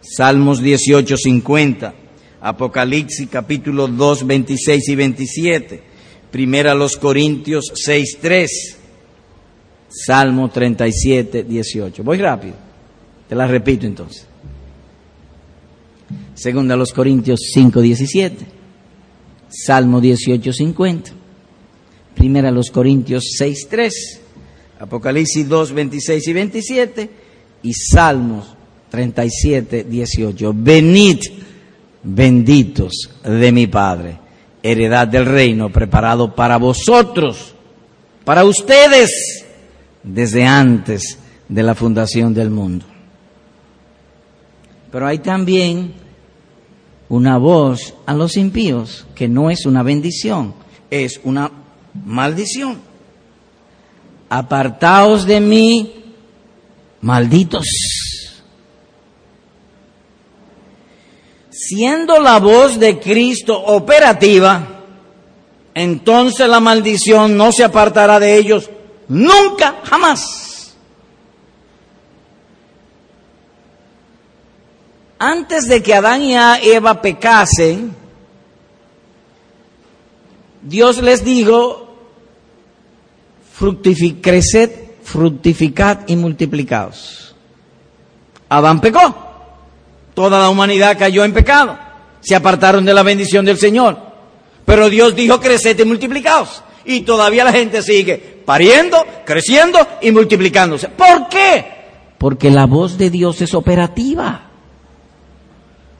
Salmos 0.00 0.62
18:50. 0.62 2.05
Apocalipsis 2.40 3.28
capítulo 3.30 3.88
2, 3.88 4.26
26 4.26 4.88
y 4.88 4.94
27. 4.94 5.82
Primera 6.30 6.74
los 6.74 6.96
Corintios 6.96 7.72
6, 7.74 8.18
3. 8.20 8.76
Salmo 9.88 10.50
37, 10.50 11.44
18. 11.44 12.04
Voy 12.04 12.18
rápido. 12.18 12.54
Te 13.28 13.34
la 13.34 13.46
repito 13.46 13.86
entonces. 13.86 14.26
Segunda 16.34 16.76
los 16.76 16.92
Corintios 16.92 17.40
5, 17.52 17.80
17. 17.80 18.46
Salmo 19.48 20.00
18, 20.00 20.52
50. 20.52 21.12
Primera 22.14 22.50
los 22.50 22.70
Corintios 22.70 23.24
6, 23.38 23.66
3. 23.70 24.20
Apocalipsis 24.80 25.48
2, 25.48 25.72
26 25.72 26.28
y 26.28 26.32
27. 26.32 27.10
Y 27.62 27.72
Salmos 27.72 28.54
37, 28.90 29.84
18. 29.84 30.54
Venid 30.54 31.20
benditos 32.06 33.10
de 33.24 33.50
mi 33.50 33.66
Padre, 33.66 34.18
heredad 34.62 35.08
del 35.08 35.26
reino 35.26 35.70
preparado 35.70 36.34
para 36.34 36.56
vosotros, 36.56 37.54
para 38.24 38.44
ustedes, 38.44 39.44
desde 40.02 40.44
antes 40.44 41.18
de 41.48 41.62
la 41.62 41.74
fundación 41.74 42.32
del 42.32 42.50
mundo. 42.50 42.86
Pero 44.92 45.06
hay 45.06 45.18
también 45.18 45.94
una 47.08 47.38
voz 47.38 47.94
a 48.06 48.14
los 48.14 48.36
impíos 48.36 49.06
que 49.14 49.26
no 49.28 49.50
es 49.50 49.66
una 49.66 49.82
bendición, 49.82 50.54
es 50.90 51.20
una 51.24 51.50
maldición. 52.04 52.78
Apartaos 54.28 55.26
de 55.26 55.40
mí, 55.40 55.92
malditos 57.00 57.95
siendo 61.56 62.20
la 62.20 62.38
voz 62.38 62.78
de 62.78 62.98
Cristo 62.98 63.58
operativa, 63.58 64.82
entonces 65.74 66.48
la 66.48 66.60
maldición 66.60 67.36
no 67.36 67.52
se 67.52 67.64
apartará 67.64 68.18
de 68.20 68.36
ellos 68.36 68.70
Nunca, 69.08 69.82
jamás. 69.84 70.74
Antes 75.18 75.66
de 75.68 75.82
que 75.82 75.94
Adán 75.94 76.22
y 76.22 76.34
Eva 76.34 77.00
pecasen, 77.00 77.94
Dios 80.62 81.00
les 81.00 81.24
dijo, 81.24 81.96
creced, 84.20 84.70
fructificad 85.02 86.00
y 86.08 86.16
multiplicaos. 86.16 87.34
Adán 88.48 88.80
pecó. 88.80 89.25
Toda 90.16 90.40
la 90.40 90.48
humanidad 90.48 90.96
cayó 90.98 91.24
en 91.24 91.34
pecado. 91.34 91.78
Se 92.20 92.34
apartaron 92.34 92.86
de 92.86 92.94
la 92.94 93.02
bendición 93.02 93.44
del 93.44 93.58
Señor. 93.58 93.98
Pero 94.64 94.88
Dios 94.88 95.14
dijo, 95.14 95.38
creced 95.38 95.78
y 95.78 95.84
multiplicaos. 95.84 96.62
Y 96.86 97.02
todavía 97.02 97.44
la 97.44 97.52
gente 97.52 97.82
sigue 97.82 98.16
pariendo, 98.16 99.04
creciendo 99.26 99.78
y 100.00 100.12
multiplicándose. 100.12 100.88
¿Por 100.88 101.28
qué? 101.28 101.66
Porque 102.16 102.50
la 102.50 102.64
voz 102.64 102.96
de 102.96 103.10
Dios 103.10 103.42
es 103.42 103.52
operativa. 103.52 104.40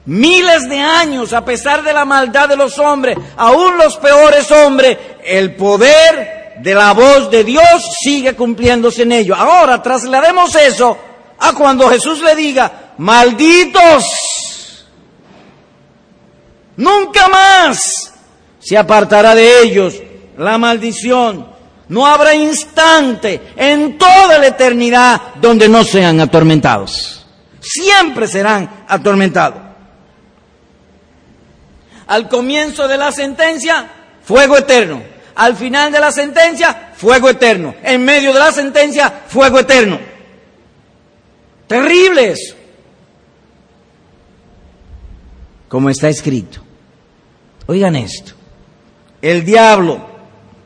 Miles 0.05 0.67
de 0.67 0.79
años, 0.79 1.31
a 1.33 1.45
pesar 1.45 1.83
de 1.83 1.93
la 1.93 2.03
maldad 2.03 2.49
de 2.49 2.57
los 2.57 2.79
hombres, 2.79 3.19
aún 3.35 3.77
los 3.77 3.97
peores 3.97 4.49
hombres, 4.49 4.97
el 5.23 5.53
poder 5.55 6.55
de 6.59 6.73
la 6.73 6.93
voz 6.93 7.29
de 7.29 7.43
Dios 7.43 7.83
sigue 8.01 8.33
cumpliéndose 8.33 9.03
en 9.03 9.11
ellos. 9.11 9.37
Ahora 9.39 9.83
traslademos 9.83 10.55
eso 10.55 10.97
a 11.37 11.53
cuando 11.53 11.87
Jesús 11.87 12.23
le 12.23 12.35
diga, 12.35 12.86
malditos, 12.97 14.05
nunca 16.75 17.27
más 17.27 18.13
se 18.59 18.77
apartará 18.77 19.35
de 19.35 19.61
ellos 19.61 19.95
la 20.37 20.57
maldición. 20.57 21.55
No 21.89 22.05
habrá 22.05 22.35
instante 22.35 23.53
en 23.55 23.97
toda 23.97 24.37
la 24.39 24.47
eternidad 24.47 25.21
donde 25.35 25.69
no 25.69 25.85
sean 25.85 26.19
atormentados. 26.19 27.25
Siempre 27.61 28.27
serán 28.27 28.85
atormentados. 28.87 29.61
Al 32.07 32.27
comienzo 32.27 32.87
de 32.87 32.97
la 32.97 33.11
sentencia, 33.11 33.89
fuego 34.21 34.57
eterno. 34.57 35.01
Al 35.35 35.55
final 35.55 35.91
de 35.91 35.99
la 35.99 36.11
sentencia, 36.11 36.91
fuego 36.95 37.29
eterno. 37.29 37.75
En 37.83 38.03
medio 38.03 38.33
de 38.33 38.39
la 38.39 38.51
sentencia, 38.51 39.21
fuego 39.27 39.59
eterno. 39.59 39.99
Terrible 41.67 42.31
eso. 42.31 42.56
Como 45.67 45.89
está 45.89 46.09
escrito. 46.09 46.61
Oigan 47.65 47.95
esto. 47.95 48.33
El 49.21 49.43
diablo, 49.43 50.05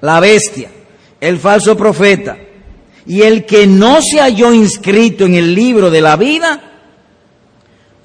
la 0.01 0.19
bestia, 0.19 0.69
el 1.19 1.39
falso 1.39 1.75
profeta 1.75 2.37
y 3.05 3.21
el 3.21 3.45
que 3.45 3.65
no 3.65 3.99
se 4.01 4.19
halló 4.19 4.53
inscrito 4.53 5.25
en 5.25 5.35
el 5.35 5.55
libro 5.55 5.89
de 5.89 6.01
la 6.01 6.15
vida, 6.15 6.61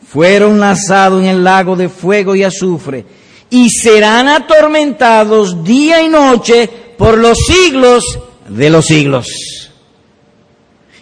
fueron 0.07 0.61
lanzados 0.61 1.21
en 1.21 1.29
el 1.29 1.45
lago 1.45 1.77
de 1.77 1.89
fuego 1.89 2.35
y 2.35 2.43
azufre 2.43 3.05
y 3.51 3.69
serán 3.71 4.29
atormentados 4.29 5.63
día 5.65 6.03
y 6.03 6.09
noche 6.09 6.69
por 6.97 7.19
los 7.19 7.39
siglos 7.39 8.03
de 8.49 8.71
los 8.71 8.87
siglos. 8.87 9.27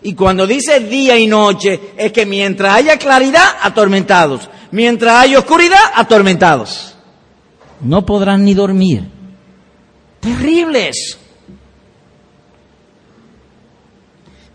Y 0.03 0.15
cuando 0.15 0.47
dice 0.47 0.81
día 0.81 1.19
y 1.19 1.27
noche, 1.27 1.81
es 1.97 2.13
que 2.13 2.27
mientras 2.27 2.75
haya 2.75 2.99
claridad, 2.99 3.57
atormentados. 3.63 4.51
Mientras 4.75 5.23
haya 5.23 5.39
oscuridad, 5.39 5.79
atormentados. 5.95 6.97
No 7.81 8.05
podrán 8.05 8.45
ni 8.45 8.55
dormir. 8.55 9.09
Terribles. 10.19 11.17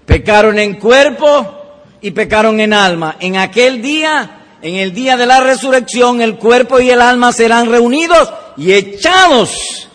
Pecaron 0.05 0.59
en 0.59 0.73
cuerpo 0.73 1.61
y 2.01 2.11
pecaron 2.11 2.59
en 2.59 2.73
alma. 2.73 3.15
En 3.21 3.37
aquel 3.37 3.81
día 3.81 4.57
en 4.61 4.75
el 4.75 4.93
día 4.93 5.15
de 5.15 5.25
la 5.25 5.39
resurrección 5.39 6.21
el 6.21 6.35
cuerpo 6.35 6.81
y 6.81 6.89
el 6.89 6.99
alma 6.99 7.31
serán 7.31 7.69
reunidos 7.69 8.29
y 8.57 8.73
echados 8.73 9.87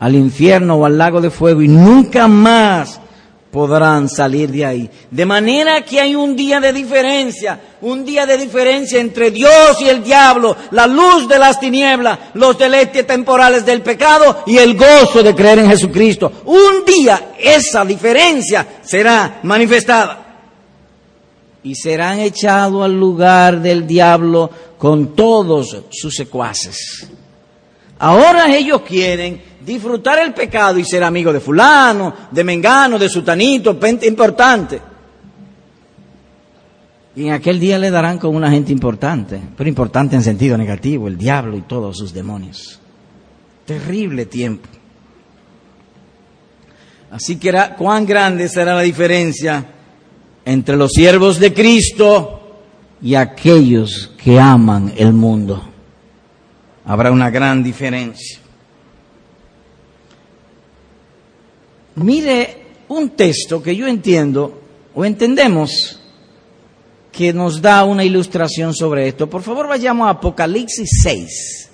al 0.00 0.14
infierno 0.14 0.76
o 0.76 0.86
al 0.86 0.96
lago 0.96 1.20
de 1.20 1.28
fuego 1.28 1.60
y 1.60 1.68
nunca 1.68 2.26
más 2.26 3.02
podrán 3.54 4.08
salir 4.08 4.50
de 4.50 4.66
ahí. 4.66 4.90
De 5.12 5.24
manera 5.24 5.82
que 5.82 6.00
hay 6.00 6.16
un 6.16 6.34
día 6.34 6.58
de 6.58 6.72
diferencia, 6.72 7.60
un 7.82 8.04
día 8.04 8.26
de 8.26 8.36
diferencia 8.36 9.00
entre 9.00 9.30
Dios 9.30 9.80
y 9.80 9.88
el 9.88 10.02
diablo, 10.02 10.56
la 10.72 10.88
luz 10.88 11.28
de 11.28 11.38
las 11.38 11.60
tinieblas, 11.60 12.18
los 12.34 12.58
deleites 12.58 13.06
temporales 13.06 13.64
del 13.64 13.80
pecado 13.80 14.42
y 14.44 14.58
el 14.58 14.76
gozo 14.76 15.22
de 15.22 15.36
creer 15.36 15.60
en 15.60 15.68
Jesucristo. 15.68 16.32
Un 16.46 16.84
día 16.84 17.34
esa 17.38 17.84
diferencia 17.84 18.66
será 18.82 19.38
manifestada 19.44 20.48
y 21.62 21.76
serán 21.76 22.18
echados 22.18 22.84
al 22.84 22.98
lugar 22.98 23.62
del 23.62 23.86
diablo 23.86 24.50
con 24.76 25.14
todos 25.14 25.76
sus 25.90 26.12
secuaces. 26.12 27.06
Ahora 28.00 28.52
ellos 28.52 28.82
quieren 28.82 29.40
disfrutar 29.64 30.18
el 30.18 30.34
pecado 30.34 30.78
y 30.78 30.84
ser 30.84 31.02
amigos 31.02 31.34
de 31.34 31.40
fulano, 31.40 32.14
de 32.30 32.44
mengano, 32.44 32.98
de 32.98 33.08
sutanito, 33.08 33.78
importante. 34.02 34.80
Y 37.16 37.26
en 37.26 37.32
aquel 37.32 37.60
día 37.60 37.78
le 37.78 37.90
darán 37.90 38.18
con 38.18 38.34
una 38.34 38.50
gente 38.50 38.72
importante, 38.72 39.40
pero 39.56 39.68
importante 39.68 40.16
en 40.16 40.22
sentido 40.22 40.58
negativo, 40.58 41.06
el 41.06 41.16
diablo 41.16 41.56
y 41.56 41.62
todos 41.62 41.96
sus 41.96 42.12
demonios. 42.12 42.80
Terrible 43.64 44.26
tiempo. 44.26 44.68
Así 47.10 47.36
que 47.36 47.52
cuán 47.78 48.04
grande 48.04 48.48
será 48.48 48.74
la 48.74 48.82
diferencia 48.82 49.64
entre 50.44 50.76
los 50.76 50.90
siervos 50.90 51.38
de 51.38 51.54
Cristo 51.54 52.40
y 53.00 53.14
aquellos 53.14 54.12
que 54.18 54.40
aman 54.40 54.92
el 54.96 55.12
mundo. 55.12 55.62
Habrá 56.84 57.12
una 57.12 57.30
gran 57.30 57.62
diferencia. 57.62 58.40
Mire 61.96 62.64
un 62.88 63.10
texto 63.10 63.62
que 63.62 63.76
yo 63.76 63.86
entiendo 63.86 64.60
o 64.94 65.04
entendemos 65.04 66.00
que 67.12 67.32
nos 67.32 67.62
da 67.62 67.84
una 67.84 68.04
ilustración 68.04 68.74
sobre 68.74 69.08
esto. 69.08 69.30
Por 69.30 69.42
favor, 69.42 69.68
vayamos 69.68 70.06
a 70.06 70.10
Apocalipsis 70.10 70.90
6, 71.02 71.70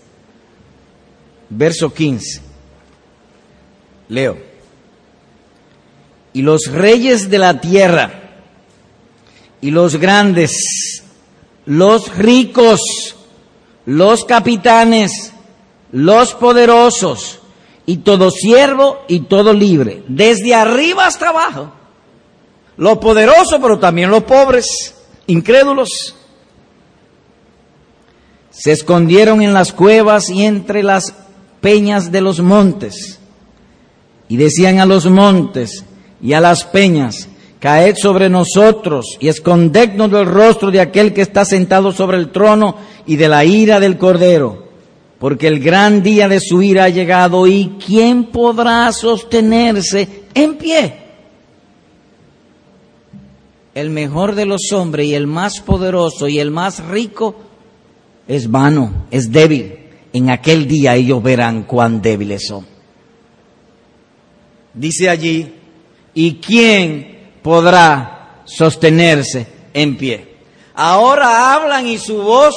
verso 1.49 1.93
15. 1.93 2.43
Leo. 4.09 4.51
Y 6.33 6.43
los 6.43 6.67
reyes 6.67 7.31
de 7.31 7.39
la 7.39 7.61
tierra 7.61 8.13
y 9.63 9.71
los 9.71 9.97
grandes, 9.97 11.03
los 11.65 12.15
ricos, 12.17 12.81
los 13.87 14.25
capitanes, 14.25 15.33
los 15.91 16.35
poderosos 16.35 17.40
y 17.87 17.99
todo 17.99 18.31
siervo 18.31 19.01
y 19.09 19.21
todo 19.21 19.53
libre, 19.53 20.03
desde 20.09 20.55
arriba 20.55 21.07
hasta 21.07 21.29
abajo. 21.29 21.73
Los 22.77 22.99
poderosos, 22.99 23.59
pero 23.61 23.79
también 23.79 24.11
los 24.11 24.23
pobres, 24.25 24.95
incrédulos. 25.27 26.15
Se 28.51 28.73
escondieron 28.73 29.43
en 29.43 29.53
las 29.53 29.73
cuevas 29.73 30.31
y 30.31 30.45
entre 30.45 30.83
las 30.83 31.15
peñas 31.61 32.11
de 32.11 32.21
los 32.21 32.41
montes. 32.41 33.19
Y 34.29 34.37
decían 34.37 34.79
a 34.79 34.87
los 34.87 35.07
montes 35.07 35.85
y 36.23 36.33
a 36.33 36.41
las 36.41 36.65
peñas, 36.65 37.29
caed 37.59 37.97
sobre 37.97 38.29
nosotros 38.29 39.17
y 39.19 39.29
escondednos 39.29 40.11
del 40.11 40.27
rostro 40.27 40.71
de 40.71 40.81
aquel 40.81 41.13
que 41.13 41.23
está 41.23 41.45
sentado 41.45 41.93
sobre 41.93 42.17
el 42.17 42.31
trono 42.31 42.77
y 43.07 43.17
de 43.17 43.29
la 43.29 43.45
ira 43.45 43.81
del 43.81 43.99
Cordero, 43.99 44.70
porque 45.21 45.47
el 45.47 45.61
gran 45.61 46.03
día 46.03 46.29
de 46.29 46.41
su 46.41 46.61
ira 46.63 46.85
ha 46.85 46.89
llegado 46.89 47.47
y 47.47 47.77
¿quién 47.85 48.25
podrá 48.25 48.91
sostenerse 48.91 50.25
en 50.35 50.57
pie? 50.57 50.97
El 53.73 53.91
mejor 53.91 54.35
de 54.35 54.47
los 54.47 54.73
hombres 54.73 55.07
y 55.07 55.15
el 55.15 55.29
más 55.29 55.61
poderoso 55.61 56.27
y 56.27 56.41
el 56.41 56.51
más 56.51 56.85
rico 56.87 57.37
es 58.27 58.51
vano, 58.51 59.07
es 59.13 59.31
débil. 59.31 59.77
En 60.13 60.31
aquel 60.31 60.67
día 60.67 60.97
ellos 60.97 61.23
verán 61.23 61.63
cuán 61.63 62.03
débiles 62.03 62.49
son. 62.49 62.67
Dice 64.75 65.09
allí, 65.09 65.55
¿y 66.15 66.35
quién 66.37 67.21
podrá 67.43 68.43
sostenerse 68.45 69.47
en 69.73 69.97
pie. 69.97 70.37
Ahora 70.75 71.55
hablan 71.55 71.87
y 71.87 71.99
su 71.99 72.17
voz 72.17 72.55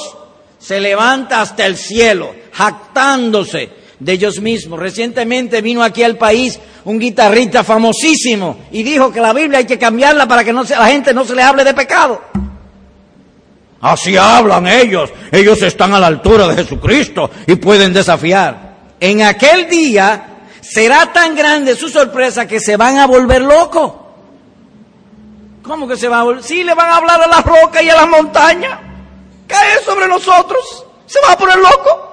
se 0.60 0.80
levanta 0.80 1.42
hasta 1.42 1.66
el 1.66 1.78
cielo, 1.78 2.34
jactándose 2.54 3.70
de 4.00 4.14
ellos 4.14 4.40
mismos. 4.40 4.80
Recientemente 4.80 5.62
vino 5.62 5.84
aquí 5.84 6.04
al 6.04 6.18
país 6.18 6.60
un 6.86 7.00
guitarrista 7.00 7.64
famosísimo 7.64 8.66
y 8.72 8.84
dijo 8.84 9.12
que 9.12 9.22
la 9.22 9.34
Biblia 9.34 9.60
hay 9.60 9.66
que 9.66 9.80
cambiarla 9.80 10.28
para 10.28 10.44
que 10.44 10.54
no 10.54 10.64
la 10.64 10.88
gente 10.88 11.14
no 11.14 11.26
se 11.26 11.36
le 11.36 11.42
hable 11.42 11.64
de 11.64 11.74
pecado. 11.74 12.22
Así 13.82 14.16
hablan 14.16 14.66
ellos. 14.68 15.12
Ellos 15.32 15.62
están 15.62 15.94
a 15.94 16.00
la 16.00 16.08
altura 16.08 16.48
de 16.48 16.56
Jesucristo 16.56 17.30
y 17.46 17.56
pueden 17.56 17.92
desafiar. 17.92 18.74
En 19.00 19.22
aquel 19.24 19.70
día 19.70 20.46
será 20.62 21.12
tan 21.12 21.36
grande 21.36 21.76
su 21.76 21.90
sorpresa 21.90 22.48
que 22.48 22.62
se 22.62 22.78
van 22.78 22.98
a 22.98 23.08
volver 23.08 23.42
locos. 23.42 23.92
¿Cómo 25.62 25.88
que 25.88 25.98
se 25.98 26.08
van 26.08 26.22
a 26.22 26.24
volver? 26.24 26.44
Sí, 26.44 26.64
le 26.64 26.74
van 26.74 26.90
a 26.90 26.98
hablar 26.98 27.22
a 27.22 27.28
las 27.28 27.44
rocas 27.44 27.84
y 27.84 27.90
a 27.90 27.96
las 27.96 28.08
montañas. 28.08 28.80
Cae 29.48 29.82
sobre 29.84 30.08
nosotros. 30.08 30.86
Se 31.06 31.20
va 31.22 31.34
a 31.34 31.38
poner 31.38 31.58
loco. 31.58 32.13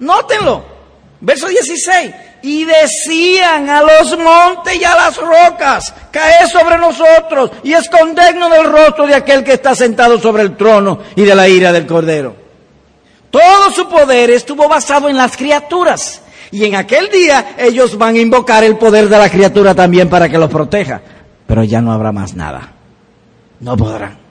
Nótenlo. 0.00 0.76
Verso 1.20 1.48
16. 1.48 2.14
Y 2.42 2.64
decían 2.64 3.68
a 3.68 3.82
los 3.82 4.16
montes 4.18 4.76
y 4.76 4.84
a 4.84 4.94
las 4.94 5.16
rocas, 5.16 5.92
cae 6.10 6.46
sobre 6.48 6.78
nosotros 6.78 7.50
y 7.64 7.72
escondernos 7.72 8.50
del 8.50 8.64
rostro 8.70 9.06
de 9.06 9.14
aquel 9.14 9.42
que 9.42 9.54
está 9.54 9.74
sentado 9.74 10.20
sobre 10.20 10.42
el 10.42 10.56
trono 10.56 11.00
y 11.16 11.22
de 11.22 11.34
la 11.34 11.48
ira 11.48 11.72
del 11.72 11.86
cordero. 11.86 12.36
Todo 13.30 13.70
su 13.72 13.88
poder 13.88 14.30
estuvo 14.30 14.68
basado 14.68 15.08
en 15.08 15.16
las 15.16 15.36
criaturas. 15.36 16.22
Y 16.52 16.64
en 16.64 16.76
aquel 16.76 17.10
día 17.10 17.56
ellos 17.58 17.98
van 17.98 18.14
a 18.14 18.20
invocar 18.20 18.62
el 18.62 18.76
poder 18.76 19.08
de 19.08 19.18
la 19.18 19.28
criatura 19.28 19.74
también 19.74 20.08
para 20.08 20.28
que 20.28 20.38
los 20.38 20.50
proteja. 20.50 21.00
Pero 21.46 21.64
ya 21.64 21.80
no 21.80 21.92
habrá 21.92 22.12
más 22.12 22.34
nada. 22.34 22.72
No 23.60 23.76
podrán. 23.76 24.25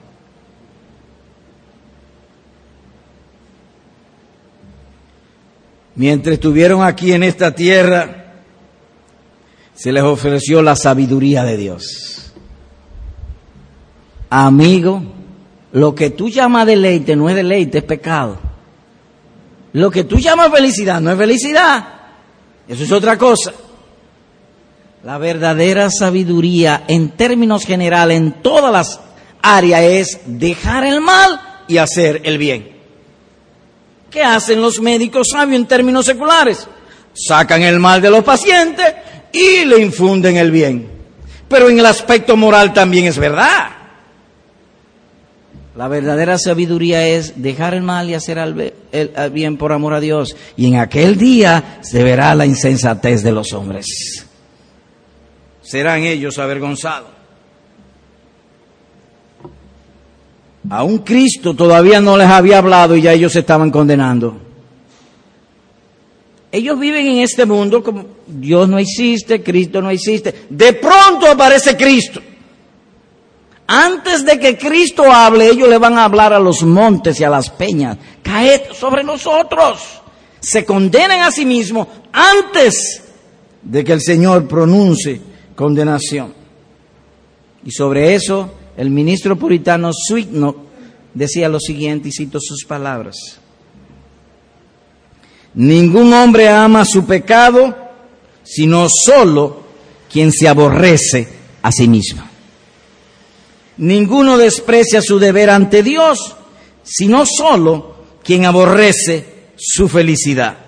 Mientras 5.96 6.34
estuvieron 6.34 6.82
aquí 6.82 7.12
en 7.12 7.22
esta 7.22 7.54
tierra, 7.54 8.34
se 9.74 9.92
les 9.92 10.02
ofreció 10.02 10.62
la 10.62 10.76
sabiduría 10.76 11.42
de 11.42 11.56
Dios. 11.56 12.32
Amigo, 14.28 15.02
lo 15.72 15.94
que 15.94 16.10
tú 16.10 16.28
llamas 16.28 16.66
deleite 16.66 17.16
no 17.16 17.28
es 17.30 17.36
deleite, 17.36 17.78
es 17.78 17.84
pecado. 17.84 18.38
Lo 19.72 19.90
que 19.90 20.04
tú 20.04 20.18
llamas 20.18 20.50
felicidad 20.50 21.00
no 21.00 21.10
es 21.10 21.18
felicidad. 21.18 21.86
Eso 22.68 22.84
es 22.84 22.92
otra 22.92 23.16
cosa. 23.16 23.52
La 25.02 25.18
verdadera 25.18 25.88
sabiduría 25.90 26.84
en 26.88 27.10
términos 27.10 27.64
generales 27.64 28.16
en 28.16 28.42
todas 28.42 28.72
las 28.72 29.00
áreas 29.40 29.82
es 29.82 30.20
dejar 30.26 30.84
el 30.84 31.00
mal 31.00 31.40
y 31.68 31.78
hacer 31.78 32.22
el 32.24 32.38
bien. 32.38 32.75
¿Qué 34.10 34.22
hacen 34.22 34.60
los 34.60 34.80
médicos 34.80 35.28
sabios 35.32 35.60
en 35.60 35.66
términos 35.66 36.06
seculares? 36.06 36.66
Sacan 37.14 37.62
el 37.62 37.78
mal 37.80 38.00
de 38.00 38.10
los 38.10 38.24
pacientes 38.24 38.94
y 39.32 39.64
le 39.64 39.80
infunden 39.80 40.36
el 40.36 40.50
bien. 40.50 40.90
Pero 41.48 41.68
en 41.68 41.78
el 41.78 41.86
aspecto 41.86 42.36
moral 42.36 42.72
también 42.72 43.06
es 43.06 43.18
verdad. 43.18 43.70
La 45.76 45.88
verdadera 45.88 46.38
sabiduría 46.38 47.06
es 47.06 47.42
dejar 47.42 47.74
el 47.74 47.82
mal 47.82 48.08
y 48.08 48.14
hacer 48.14 48.38
el, 48.38 49.30
bien 49.30 49.58
por 49.58 49.72
amor 49.72 49.92
a 49.92 50.00
Dios. 50.00 50.34
Y 50.56 50.68
en 50.68 50.76
aquel 50.76 51.18
día 51.18 51.80
se 51.82 52.02
verá 52.02 52.34
la 52.34 52.46
insensatez 52.46 53.22
de 53.22 53.32
los 53.32 53.52
hombres. 53.52 54.26
Serán 55.60 56.02
ellos 56.04 56.38
avergonzados. 56.38 57.15
A 60.70 60.82
un 60.82 60.98
Cristo 60.98 61.54
todavía 61.54 62.00
no 62.00 62.16
les 62.16 62.28
había 62.28 62.58
hablado 62.58 62.96
y 62.96 63.02
ya 63.02 63.12
ellos 63.12 63.32
se 63.32 63.40
estaban 63.40 63.70
condenando. 63.70 64.40
Ellos 66.50 66.78
viven 66.78 67.06
en 67.06 67.18
este 67.18 67.44
mundo 67.44 67.82
como 67.82 68.04
Dios 68.26 68.68
no 68.68 68.78
existe, 68.78 69.42
Cristo 69.42 69.80
no 69.82 69.90
existe. 69.90 70.46
De 70.48 70.72
pronto 70.72 71.26
aparece 71.30 71.76
Cristo. 71.76 72.20
Antes 73.66 74.24
de 74.24 74.38
que 74.38 74.56
Cristo 74.56 75.10
hable, 75.10 75.48
ellos 75.48 75.68
le 75.68 75.78
van 75.78 75.98
a 75.98 76.04
hablar 76.04 76.32
a 76.32 76.38
los 76.38 76.62
montes 76.62 77.18
y 77.20 77.24
a 77.24 77.30
las 77.30 77.50
peñas. 77.50 77.98
Caed 78.22 78.72
sobre 78.72 79.02
nosotros. 79.02 80.00
Se 80.40 80.64
condenan 80.64 81.22
a 81.22 81.32
sí 81.32 81.44
mismos 81.44 81.88
antes 82.12 83.02
de 83.62 83.82
que 83.82 83.92
el 83.92 84.00
Señor 84.00 84.46
pronuncie 84.46 85.20
condenación. 85.56 86.32
Y 87.64 87.72
sobre 87.72 88.14
eso, 88.14 88.50
el 88.76 88.90
ministro 88.90 89.36
puritano 89.36 89.90
Sweetno 89.92 90.66
decía 91.14 91.48
lo 91.48 91.58
siguiente, 91.58 92.08
y 92.08 92.12
cito 92.12 92.38
sus 92.40 92.64
palabras. 92.64 93.16
Ningún 95.54 96.12
hombre 96.12 96.48
ama 96.48 96.84
su 96.84 97.06
pecado, 97.06 97.74
sino 98.42 98.86
solo 98.88 99.64
quien 100.12 100.30
se 100.30 100.46
aborrece 100.46 101.26
a 101.62 101.72
sí 101.72 101.88
mismo. 101.88 102.22
Ninguno 103.78 104.36
desprecia 104.36 105.00
su 105.00 105.18
deber 105.18 105.48
ante 105.48 105.82
Dios, 105.82 106.36
sino 106.82 107.24
solo 107.26 107.96
quien 108.22 108.44
aborrece 108.44 109.52
su 109.56 109.88
felicidad. 109.88 110.58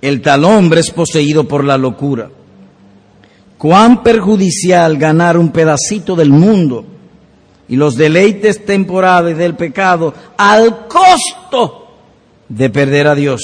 El 0.00 0.20
tal 0.20 0.44
hombre 0.44 0.80
es 0.80 0.90
poseído 0.90 1.46
por 1.46 1.64
la 1.64 1.78
locura. 1.78 2.28
Cuán 3.56 4.02
perjudicial 4.02 4.98
ganar 4.98 5.38
un 5.38 5.50
pedacito 5.50 6.16
del 6.16 6.30
mundo 6.30 6.93
y 7.68 7.76
los 7.76 7.96
deleites 7.96 8.64
temporales 8.64 9.36
del 9.38 9.54
pecado 9.54 10.12
al 10.36 10.86
costo 10.86 11.88
de 12.48 12.70
perder 12.70 13.06
a 13.06 13.14
Dios. 13.14 13.40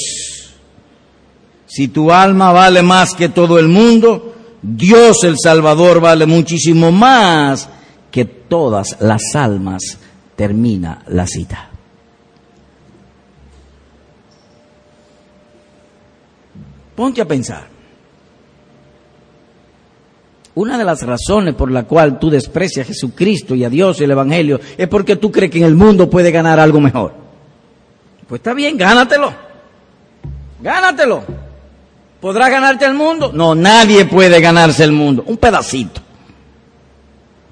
Si 1.67 1.89
tu 1.89 2.11
alma 2.11 2.53
vale 2.53 2.83
más 2.83 3.15
que 3.15 3.29
todo 3.29 3.59
el 3.59 3.69
mundo, 3.69 4.35
Dios 4.61 5.25
el 5.25 5.37
Salvador 5.39 6.01
vale 6.01 6.27
muchísimo 6.27 6.91
más 6.91 7.69
que 8.11 8.25
todas 8.25 8.97
las 9.01 9.23
almas, 9.35 9.99
termina 10.37 11.03
la 11.07 11.27
cita. 11.27 11.71
Ponte 16.97 17.23
a 17.23 17.25
pensar. 17.25 17.70
Una 20.61 20.77
de 20.77 20.85
las 20.85 21.01
razones 21.01 21.55
por 21.55 21.71
la 21.71 21.85
cual 21.85 22.19
tú 22.19 22.29
desprecias 22.29 22.85
a 22.85 22.89
Jesucristo 22.89 23.55
y 23.55 23.65
a 23.65 23.71
Dios 23.71 23.99
y 23.99 24.05
el 24.05 24.11
Evangelio 24.11 24.61
es 24.77 24.89
porque 24.89 25.17
tú 25.17 25.33
crees 25.33 25.51
que 25.51 25.57
en 25.57 25.65
el 25.65 25.75
mundo 25.75 26.11
puede 26.11 26.31
ganar 26.31 26.61
algo 26.61 26.83
mejor. 26.83 27.15
Pues 28.29 28.41
está 28.41 28.53
bien, 28.53 28.77
gánatelo. 28.77 29.33
Gánatelo. 30.61 31.25
¿Podrás 32.21 32.51
ganarte 32.51 32.85
el 32.85 32.93
mundo? 32.93 33.31
No, 33.33 33.55
nadie 33.55 34.05
puede 34.05 34.39
ganarse 34.39 34.85
el 34.85 34.93
mundo. 34.93 35.25
Un 35.27 35.39
pedacito. 35.39 36.03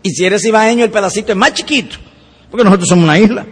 Y 0.03 0.11
si 0.11 0.27
eres 0.27 0.45
ibaeño, 0.45 0.85
el 0.85 0.91
pedacito 0.91 1.33
es 1.33 1.39
más 1.39 1.55
chiquito, 1.55 1.97
porque 2.51 2.63
nosotros 2.63 2.91
somos 2.91 3.05
una 3.05 3.19
isla. 3.19 3.47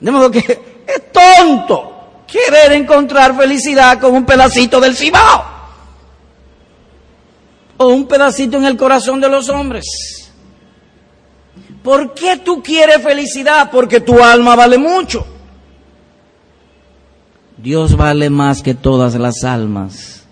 De 0.00 0.10
modo 0.10 0.30
que 0.30 0.38
es 0.38 1.02
tonto 1.12 2.22
querer 2.26 2.72
encontrar 2.72 3.36
felicidad 3.36 4.00
con 4.00 4.14
un 4.14 4.24
pedacito 4.24 4.80
del 4.80 4.96
Cibao. 4.96 5.59
O 7.82 7.86
un 7.86 8.06
pedacito 8.06 8.58
en 8.58 8.66
el 8.66 8.76
corazón 8.76 9.22
de 9.22 9.28
los 9.30 9.48
hombres. 9.48 9.86
¿Por 11.82 12.12
qué 12.12 12.36
tú 12.36 12.62
quieres 12.62 13.02
felicidad? 13.02 13.70
Porque 13.70 14.00
tu 14.00 14.22
alma 14.22 14.54
vale 14.54 14.76
mucho. 14.76 15.26
Dios 17.56 17.96
vale 17.96 18.28
más 18.28 18.62
que 18.62 18.74
todas 18.74 19.14
las 19.14 19.44
almas. 19.44 20.24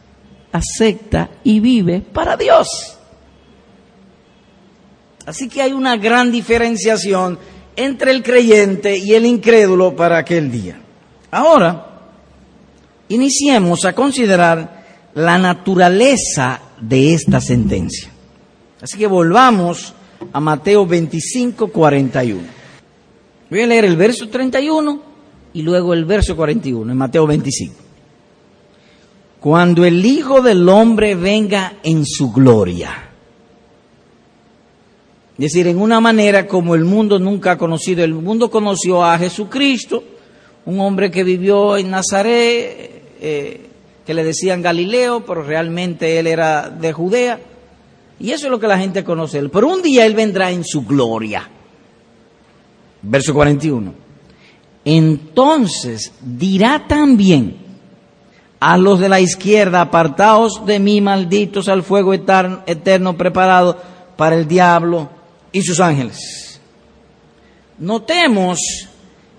Acepta 0.52 1.30
y 1.42 1.60
vive 1.60 2.00
para 2.00 2.36
Dios. 2.36 2.68
Así 5.24 5.48
que 5.48 5.62
hay 5.62 5.72
una 5.72 5.96
gran 5.96 6.30
diferenciación 6.30 7.38
entre 7.76 8.10
el 8.10 8.22
creyente 8.22 8.98
y 8.98 9.14
el 9.14 9.24
incrédulo 9.24 9.96
para 9.96 10.18
aquel 10.18 10.52
día. 10.52 10.78
Ahora, 11.30 11.86
iniciemos 13.08 13.86
a 13.86 13.94
considerar 13.94 14.84
la 15.14 15.38
naturaleza 15.38 16.60
de 16.80 17.14
esta 17.14 17.40
sentencia. 17.40 18.10
Así 18.80 18.98
que 18.98 19.06
volvamos 19.06 19.94
a 20.32 20.40
Mateo 20.40 20.86
25, 20.86 21.68
41. 21.68 22.40
Voy 23.50 23.60
a 23.60 23.66
leer 23.66 23.84
el 23.84 23.96
verso 23.96 24.28
31 24.28 25.02
y 25.54 25.62
luego 25.62 25.94
el 25.94 26.04
verso 26.04 26.36
41 26.36 26.90
en 26.90 26.98
Mateo 26.98 27.26
25. 27.26 27.74
Cuando 29.40 29.84
el 29.84 30.04
Hijo 30.04 30.42
del 30.42 30.68
Hombre 30.68 31.14
venga 31.14 31.74
en 31.82 32.04
su 32.04 32.32
gloria 32.32 33.08
es 35.38 35.52
decir, 35.52 35.68
en 35.68 35.80
una 35.80 36.00
manera 36.00 36.48
como 36.48 36.74
el 36.74 36.84
mundo 36.84 37.20
nunca 37.20 37.52
ha 37.52 37.58
conocido. 37.58 38.02
El 38.02 38.12
mundo 38.12 38.50
conoció 38.50 39.04
a 39.04 39.16
Jesucristo, 39.16 40.02
un 40.66 40.80
hombre 40.80 41.12
que 41.12 41.22
vivió 41.22 41.76
en 41.76 41.90
Nazaret, 41.92 43.04
eh, 43.20 43.67
que 44.08 44.14
le 44.14 44.24
decían 44.24 44.62
Galileo, 44.62 45.22
pero 45.26 45.42
realmente 45.42 46.18
él 46.18 46.26
era 46.26 46.70
de 46.70 46.94
Judea. 46.94 47.38
Y 48.18 48.30
eso 48.30 48.46
es 48.46 48.50
lo 48.50 48.58
que 48.58 48.66
la 48.66 48.78
gente 48.78 49.04
conoce. 49.04 49.46
Pero 49.50 49.68
un 49.68 49.82
día 49.82 50.06
él 50.06 50.14
vendrá 50.14 50.50
en 50.50 50.64
su 50.64 50.86
gloria. 50.86 51.46
Verso 53.02 53.34
41. 53.34 53.92
Entonces 54.86 56.14
dirá 56.22 56.86
también 56.88 57.58
a 58.60 58.78
los 58.78 58.98
de 58.98 59.10
la 59.10 59.20
izquierda, 59.20 59.82
apartaos 59.82 60.64
de 60.64 60.78
mí, 60.78 61.02
malditos, 61.02 61.68
al 61.68 61.82
fuego 61.82 62.14
eterno, 62.14 62.62
eterno 62.64 63.14
preparado 63.14 63.76
para 64.16 64.36
el 64.36 64.48
diablo 64.48 65.10
y 65.52 65.60
sus 65.60 65.80
ángeles. 65.80 66.62
Notemos 67.76 68.58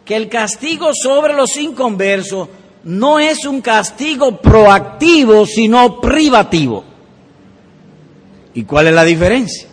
que 0.06 0.16
el 0.16 0.30
castigo 0.30 0.92
sobre 0.94 1.34
los 1.34 1.58
inconversos 1.58 2.50
no 2.84 3.20
es 3.20 3.46
un 3.46 3.62
castigo 3.62 4.38
proactivo, 4.38 5.46
sino 5.46 6.00
privativo. 6.00 6.84
¿Y 8.54 8.64
cuál 8.64 8.88
es 8.88 8.94
la 8.94 9.04
diferencia? 9.04 9.68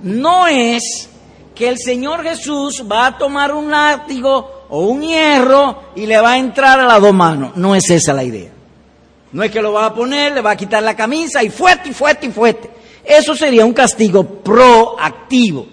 No 0.00 0.46
es 0.46 1.08
que 1.54 1.68
el 1.68 1.78
Señor 1.78 2.22
Jesús 2.22 2.84
va 2.90 3.06
a 3.06 3.18
tomar 3.18 3.54
un 3.54 3.70
látigo 3.70 4.66
o 4.68 4.86
un 4.86 5.02
hierro 5.02 5.92
y 5.94 6.06
le 6.06 6.20
va 6.20 6.32
a 6.32 6.38
entrar 6.38 6.80
a 6.80 6.86
las 6.86 7.00
dos 7.00 7.14
manos. 7.14 7.56
No 7.56 7.74
es 7.74 7.88
esa 7.90 8.12
la 8.12 8.24
idea. 8.24 8.50
No 9.32 9.42
es 9.42 9.50
que 9.50 9.62
lo 9.62 9.72
va 9.72 9.86
a 9.86 9.94
poner, 9.94 10.32
le 10.32 10.40
va 10.40 10.52
a 10.52 10.56
quitar 10.56 10.82
la 10.82 10.94
camisa 10.94 11.42
y 11.42 11.50
fuerte 11.50 11.88
y 11.88 11.92
fuerte 11.92 12.26
y 12.26 12.30
fuerte. 12.30 12.70
Eso 13.04 13.34
sería 13.34 13.64
un 13.64 13.72
castigo 13.72 14.24
proactivo. 14.24 15.66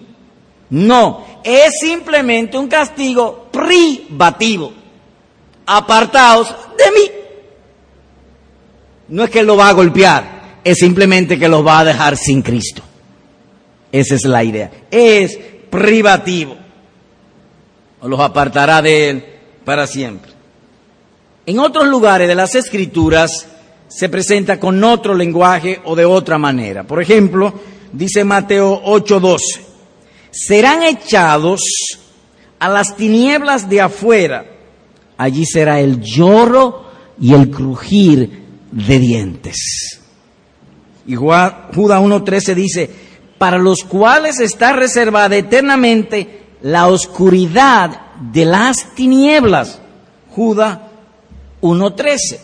No, 0.70 1.24
es 1.44 1.72
simplemente 1.80 2.56
un 2.56 2.68
castigo 2.68 3.48
privativo. 3.50 4.72
Apartaos 5.66 6.48
de 6.76 6.90
mí. 6.90 7.10
No 9.08 9.24
es 9.24 9.30
que 9.30 9.42
lo 9.42 9.56
va 9.56 9.68
a 9.68 9.72
golpear, 9.72 10.58
es 10.64 10.78
simplemente 10.78 11.38
que 11.38 11.48
los 11.48 11.66
va 11.66 11.80
a 11.80 11.84
dejar 11.84 12.16
sin 12.16 12.42
Cristo. 12.42 12.82
Esa 13.90 14.14
es 14.14 14.24
la 14.24 14.42
idea. 14.42 14.70
Es 14.90 15.38
privativo. 15.70 16.56
O 18.00 18.08
los 18.08 18.20
apartará 18.20 18.80
de 18.80 19.10
él 19.10 19.24
para 19.64 19.86
siempre. 19.86 20.32
En 21.44 21.58
otros 21.58 21.86
lugares 21.86 22.28
de 22.28 22.34
las 22.34 22.54
Escrituras 22.54 23.46
se 23.88 24.08
presenta 24.08 24.58
con 24.58 24.82
otro 24.82 25.14
lenguaje 25.14 25.80
o 25.84 25.94
de 25.94 26.04
otra 26.04 26.38
manera. 26.38 26.84
Por 26.84 27.02
ejemplo, 27.02 27.52
dice 27.92 28.24
Mateo 28.24 28.82
8:12 28.84 29.72
serán 30.32 30.82
echados 30.82 31.60
a 32.58 32.68
las 32.68 32.96
tinieblas 32.96 33.68
de 33.68 33.80
afuera. 33.80 34.46
Allí 35.16 35.44
será 35.46 35.80
el 35.80 36.00
lloro 36.00 36.84
y 37.20 37.34
el 37.34 37.50
crujir 37.50 38.42
de 38.70 38.98
dientes. 38.98 40.00
Y 41.06 41.14
Judas 41.14 41.54
1.13 41.74 42.54
dice, 42.54 42.90
para 43.38 43.58
los 43.58 43.84
cuales 43.84 44.40
está 44.40 44.72
reservada 44.72 45.36
eternamente 45.36 46.42
la 46.62 46.88
oscuridad 46.88 48.00
de 48.32 48.44
las 48.44 48.94
tinieblas. 48.94 49.80
Judas 50.30 50.78
1.13. 51.60 52.38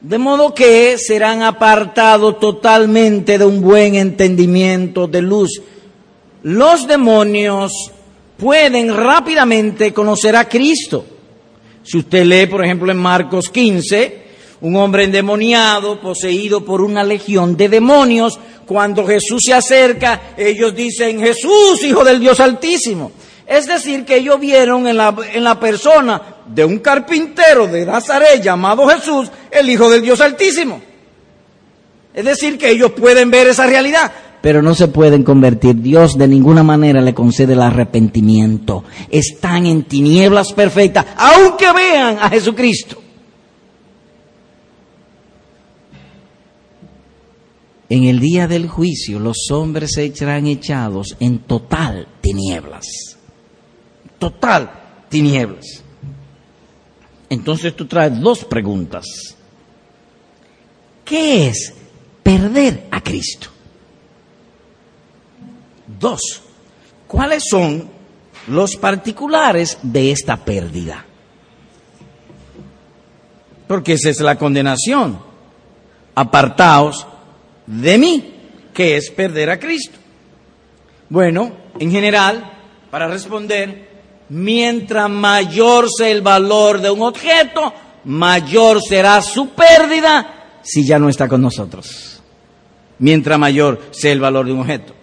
De 0.00 0.18
modo 0.18 0.52
que 0.52 0.96
serán 0.98 1.42
apartados 1.42 2.40
totalmente 2.40 3.38
de 3.38 3.44
un 3.44 3.60
buen 3.60 3.94
entendimiento 3.94 5.06
de 5.06 5.22
luz 5.22 5.62
los 6.42 6.88
demonios 6.88 7.92
pueden 8.42 8.92
rápidamente 8.92 9.92
conocer 9.92 10.34
a 10.34 10.48
Cristo. 10.48 11.04
Si 11.84 11.98
usted 11.98 12.24
lee, 12.24 12.46
por 12.46 12.64
ejemplo, 12.64 12.90
en 12.90 12.98
Marcos 12.98 13.48
15, 13.50 14.22
un 14.62 14.74
hombre 14.74 15.04
endemoniado, 15.04 16.00
poseído 16.00 16.64
por 16.64 16.80
una 16.80 17.04
legión 17.04 17.56
de 17.56 17.68
demonios, 17.68 18.40
cuando 18.66 19.06
Jesús 19.06 19.42
se 19.46 19.54
acerca, 19.54 20.34
ellos 20.36 20.74
dicen, 20.74 21.20
Jesús, 21.20 21.84
Hijo 21.84 22.02
del 22.02 22.18
Dios 22.18 22.40
Altísimo. 22.40 23.12
Es 23.46 23.68
decir, 23.68 24.04
que 24.04 24.16
ellos 24.16 24.40
vieron 24.40 24.88
en 24.88 24.96
la, 24.96 25.14
en 25.32 25.44
la 25.44 25.60
persona 25.60 26.20
de 26.44 26.64
un 26.64 26.80
carpintero 26.80 27.68
de 27.68 27.86
Nazaret 27.86 28.42
llamado 28.42 28.88
Jesús, 28.88 29.30
el 29.52 29.70
Hijo 29.70 29.88
del 29.88 30.02
Dios 30.02 30.20
Altísimo. 30.20 30.82
Es 32.12 32.24
decir, 32.24 32.58
que 32.58 32.70
ellos 32.70 32.90
pueden 32.90 33.30
ver 33.30 33.46
esa 33.46 33.68
realidad 33.68 34.10
pero 34.42 34.60
no 34.60 34.74
se 34.74 34.88
pueden 34.88 35.22
convertir. 35.22 35.76
Dios 35.76 36.18
de 36.18 36.28
ninguna 36.28 36.62
manera 36.62 37.00
le 37.00 37.14
concede 37.14 37.54
el 37.54 37.62
arrepentimiento. 37.62 38.84
Están 39.08 39.66
en 39.66 39.84
tinieblas 39.84 40.52
perfectas, 40.52 41.06
aunque 41.16 41.72
vean 41.72 42.18
a 42.20 42.28
Jesucristo. 42.28 43.00
En 47.88 48.04
el 48.04 48.20
día 48.20 48.48
del 48.48 48.68
juicio 48.68 49.18
los 49.18 49.50
hombres 49.50 49.92
se 49.92 50.14
serán 50.14 50.46
echados 50.46 51.16
en 51.20 51.40
total 51.40 52.08
tinieblas. 52.20 52.86
Total 54.18 54.70
tinieblas. 55.08 55.84
Entonces 57.28 57.76
tú 57.76 57.86
traes 57.86 58.18
dos 58.18 58.44
preguntas. 58.44 59.04
¿Qué 61.04 61.48
es 61.48 61.74
perder 62.22 62.88
a 62.90 63.02
Cristo? 63.02 63.51
Dos, 66.02 66.42
¿cuáles 67.06 67.44
son 67.48 67.88
los 68.48 68.74
particulares 68.74 69.78
de 69.84 70.10
esta 70.10 70.36
pérdida? 70.36 71.04
Porque 73.68 73.92
esa 73.92 74.10
es 74.10 74.20
la 74.20 74.36
condenación. 74.36 75.20
Apartaos 76.16 77.06
de 77.68 77.98
mí, 77.98 78.34
que 78.74 78.96
es 78.96 79.12
perder 79.12 79.48
a 79.50 79.60
Cristo. 79.60 79.96
Bueno, 81.08 81.52
en 81.78 81.92
general, 81.92 82.50
para 82.90 83.06
responder, 83.06 83.88
mientras 84.28 85.08
mayor 85.08 85.86
sea 85.88 86.08
el 86.08 86.20
valor 86.20 86.80
de 86.80 86.90
un 86.90 87.02
objeto, 87.02 87.72
mayor 88.06 88.82
será 88.82 89.22
su 89.22 89.50
pérdida 89.50 90.58
si 90.64 90.84
ya 90.84 90.98
no 90.98 91.08
está 91.08 91.28
con 91.28 91.42
nosotros. 91.42 92.20
Mientras 92.98 93.38
mayor 93.38 93.80
sea 93.92 94.10
el 94.10 94.18
valor 94.18 94.46
de 94.46 94.52
un 94.52 94.60
objeto. 94.62 94.94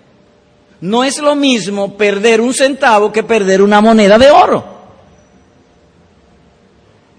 No 0.82 1.04
es 1.04 1.20
lo 1.20 1.36
mismo 1.36 1.98
perder 1.98 2.40
un 2.40 2.54
centavo 2.54 3.12
que 3.12 3.24
perder 3.24 3.62
una 3.62 3.82
moneda 3.82 4.18
de 4.18 4.32
oro. 4.32 4.80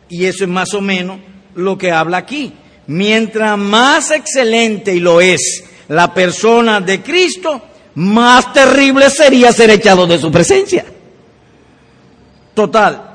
Y 0.08 0.24
eso 0.24 0.44
es 0.44 0.50
más 0.50 0.72
o 0.74 0.80
menos 0.80 1.20
lo 1.54 1.76
que 1.76 1.92
habla 1.92 2.18
aquí. 2.18 2.52
Mientras 2.86 3.56
más 3.58 4.10
excelente 4.10 4.94
y 4.94 5.00
lo 5.00 5.20
es 5.20 5.64
la 5.88 6.12
persona 6.12 6.80
de 6.80 7.02
Cristo, 7.02 7.62
más 7.94 8.52
terrible 8.52 9.10
sería 9.10 9.52
ser 9.52 9.70
echado 9.70 10.06
de 10.06 10.18
su 10.18 10.30
presencia. 10.30 10.84
Total. 12.54 13.08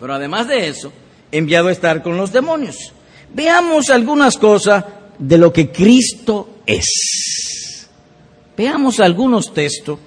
Pero 0.00 0.14
además 0.14 0.48
de 0.48 0.68
eso, 0.68 0.92
enviado 1.32 1.68
a 1.68 1.72
estar 1.72 2.02
con 2.02 2.16
los 2.16 2.32
demonios. 2.32 2.92
Veamos 3.32 3.90
algunas 3.90 4.36
cosas 4.36 4.84
de 5.18 5.38
lo 5.38 5.52
que 5.52 5.70
Cristo 5.70 6.60
es. 6.66 7.57
Veamos 8.58 8.98
algunos 8.98 9.54
textos 9.54 10.00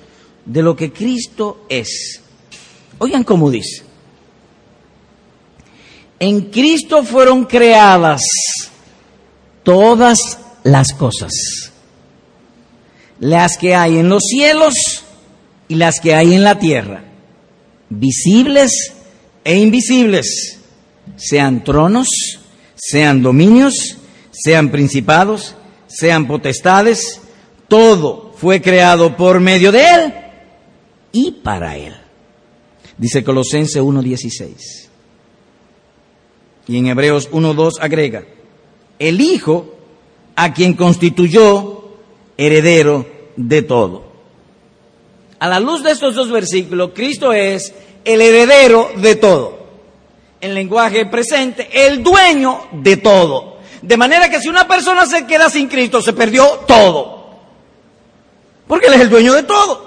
de 0.46 0.62
lo 0.62 0.76
que 0.76 0.92
Cristo 0.92 1.66
es. 1.70 2.20
Oigan 2.98 3.24
cómo 3.24 3.50
dice. 3.50 3.84
En 6.20 6.52
Cristo 6.52 7.06
fueron 7.06 7.46
creadas 7.46 8.22
todas 9.64 10.38
las 10.64 10.94
cosas, 10.94 11.32
las 13.22 13.58
que 13.58 13.74
hay 13.74 14.00
en 14.00 14.10
los 14.10 14.24
cielos 14.24 14.74
y 15.70 15.76
las 15.76 16.02
que 16.02 16.14
hay 16.14 16.34
en 16.34 16.44
la 16.44 16.60
tierra, 16.60 17.06
visibles 17.90 18.92
e 19.46 19.58
invisibles, 19.60 20.60
sean 21.16 21.64
tronos, 21.64 22.10
sean 22.76 23.24
dominios, 23.24 23.96
sean 24.32 24.70
principados, 24.72 25.56
sean 25.88 26.28
potestades, 26.28 27.22
todo 27.70 28.31
fue 28.42 28.60
creado 28.60 29.16
por 29.16 29.40
medio 29.40 29.72
de 29.72 29.84
Él 29.84 30.14
y 31.12 31.30
para 31.30 31.78
Él. 31.78 31.94
Dice 32.98 33.24
Colosense 33.24 33.80
1.16. 33.80 34.90
Y 36.68 36.78
en 36.80 36.88
Hebreos 36.88 37.30
1.2 37.30 37.74
agrega, 37.80 38.24
el 38.98 39.22
Hijo 39.22 39.76
a 40.36 40.56
quien 40.56 40.74
constituyó 40.74 41.84
heredero 42.36 43.06
de 43.36 43.62
todo. 43.62 44.06
A 45.38 45.48
la 45.48 45.60
luz 45.60 45.84
de 45.84 45.92
estos 45.92 46.16
dos 46.16 46.32
versículos, 46.32 46.94
Cristo 46.96 47.34
es 47.34 47.72
el 48.04 48.22
heredero 48.22 48.90
de 48.98 49.18
todo. 49.18 49.68
En 50.40 50.56
lenguaje 50.56 51.06
presente, 51.06 51.70
el 51.72 52.02
dueño 52.02 52.62
de 52.72 52.98
todo. 52.98 53.58
De 53.84 53.98
manera 53.98 54.32
que 54.32 54.40
si 54.40 54.50
una 54.50 54.68
persona 54.68 55.06
se 55.06 55.28
queda 55.28 55.48
sin 55.48 55.68
Cristo, 55.68 56.02
se 56.02 56.14
perdió 56.14 56.48
todo. 56.68 57.21
Porque 58.72 58.88
Él 58.88 58.94
es 58.94 59.02
el 59.02 59.10
dueño 59.10 59.34
de 59.34 59.44
todo. 59.44 59.84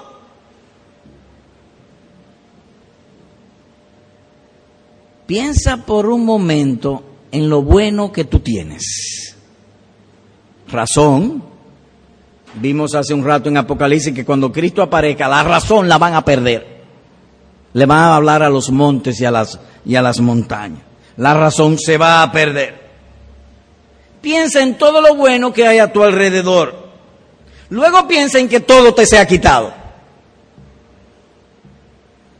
Piensa 5.25 5.77
por 5.77 6.05
un 6.05 6.23
momento 6.23 7.03
en 7.31 7.49
lo 7.49 7.63
bueno 7.63 8.11
que 8.11 8.25
tú 8.25 8.41
tienes. 8.41 9.35
Razón. 10.67 11.43
Vimos 12.61 12.93
hace 12.93 13.15
un 13.15 13.25
rato 13.25 13.49
en 13.49 13.57
Apocalipsis 13.57 14.13
que 14.13 14.23
cuando 14.23 14.51
Cristo 14.51 14.83
aparezca, 14.83 15.27
la 15.27 15.41
razón 15.41 15.89
la 15.89 15.97
van 15.97 16.13
a 16.13 16.23
perder. 16.23 16.83
Le 17.73 17.87
van 17.87 17.97
a 17.97 18.15
hablar 18.17 18.43
a 18.43 18.51
los 18.51 18.69
montes 18.69 19.19
y 19.19 19.25
a 19.25 19.31
las, 19.31 19.59
y 19.83 19.95
a 19.95 20.03
las 20.03 20.19
montañas. 20.19 20.83
La 21.17 21.33
razón 21.33 21.79
se 21.79 21.97
va 21.97 22.21
a 22.21 22.31
perder. 22.31 22.85
Piensa 24.21 24.61
en 24.61 24.77
todo 24.77 25.01
lo 25.01 25.15
bueno 25.15 25.51
que 25.51 25.65
hay 25.65 25.79
a 25.79 25.91
tu 25.91 26.03
alrededor. 26.03 26.84
Luego 27.69 28.07
piensen 28.07 28.47
que 28.47 28.59
todo 28.59 28.93
te 28.93 29.05
se 29.05 29.17
ha 29.17 29.27
quitado. 29.27 29.73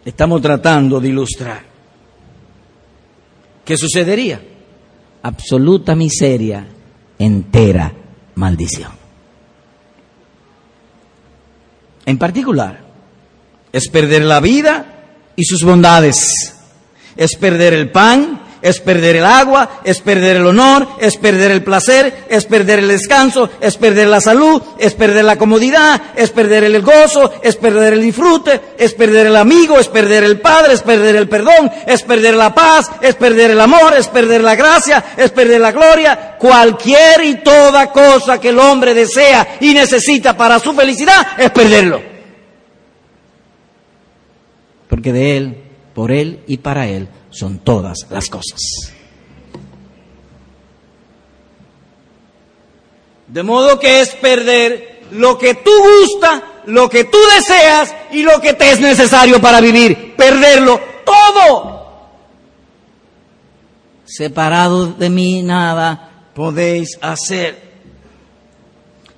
Estamos 0.06 0.42
tratando 0.42 1.00
de 1.00 1.08
ilustrar. 1.10 1.76
¿qué 3.66 3.76
sucedería? 3.76 4.40
Absoluta 5.24 5.96
miseria, 5.96 6.66
entera 7.18 7.92
maldición. 8.36 8.92
En 12.06 12.20
particular, 12.20 12.86
es 13.74 13.90
perder 13.90 14.24
la 14.24 14.40
vida 14.40 14.86
y 15.36 15.44
sus 15.44 15.64
bondades, 15.64 16.56
es 17.18 17.36
perder 17.36 17.74
el 17.74 17.92
pan 17.92 18.42
es 18.66 18.80
perder 18.80 19.18
el 19.18 19.26
agua, 19.26 19.82
es 19.84 20.02
perder 20.02 20.38
el 20.38 20.48
honor, 20.48 20.88
es 21.00 21.18
perder 21.18 21.52
el 21.52 21.64
placer, 21.64 22.26
es 22.28 22.46
perder 22.46 22.80
el 22.80 22.88
descanso, 22.88 23.48
es 23.62 23.78
perder 23.78 24.08
la 24.08 24.20
salud, 24.20 24.60
es 24.80 24.96
perder 24.96 25.24
la 25.24 25.38
comodidad, 25.38 26.02
es 26.16 26.32
perder 26.32 26.64
el 26.64 26.82
gozo, 26.82 27.32
es 27.44 27.58
perder 27.58 27.94
el 27.94 28.02
disfrute, 28.02 28.60
es 28.80 28.96
perder 28.96 29.28
el 29.28 29.36
amigo, 29.36 29.78
es 29.78 29.88
perder 29.88 30.24
el 30.24 30.42
padre, 30.42 30.74
es 30.74 30.82
perder 30.82 31.16
el 31.16 31.30
perdón, 31.30 31.70
es 31.86 32.02
perder 32.02 32.34
la 32.34 32.56
paz, 32.56 32.90
es 33.02 33.14
perder 33.14 33.52
el 33.52 33.62
amor, 33.62 33.94
es 33.96 34.08
perder 34.08 34.42
la 34.42 34.56
gracia, 34.56 35.14
es 35.16 35.30
perder 35.30 35.62
la 35.62 35.72
gloria. 35.72 36.36
Cualquier 36.40 37.24
y 37.24 37.36
toda 37.44 37.92
cosa 37.92 38.42
que 38.42 38.50
el 38.50 38.58
hombre 38.58 38.96
desea 38.96 39.58
y 39.60 39.76
necesita 39.76 40.36
para 40.36 40.58
su 40.58 40.74
felicidad 40.74 41.24
es 41.38 41.52
perderlo. 41.52 42.02
Porque 44.90 45.14
de 45.14 45.38
él, 45.38 45.58
por 45.94 46.12
él 46.12 46.40
y 46.48 46.58
para 46.58 46.88
él 46.88 47.08
son 47.36 47.60
todas 47.60 48.08
las 48.10 48.30
cosas. 48.30 48.60
De 53.28 53.44
modo 53.44 53.78
que 53.80 54.02
es 54.02 54.12
perder 54.16 55.02
lo 55.12 55.38
que 55.38 55.56
tú 55.56 55.72
gusta, 55.72 56.62
lo 56.66 56.90
que 56.90 57.04
tú 57.04 57.18
deseas 57.36 57.94
y 58.12 58.24
lo 58.24 58.40
que 58.40 58.54
te 58.54 58.72
es 58.72 58.80
necesario 58.80 59.42
para 59.42 59.60
vivir. 59.60 60.16
Perderlo 60.16 60.80
todo. 61.06 61.76
Separado 64.06 64.88
de 64.88 65.10
mí 65.10 65.44
nada 65.44 66.30
podéis 66.34 66.98
hacer. 67.02 67.66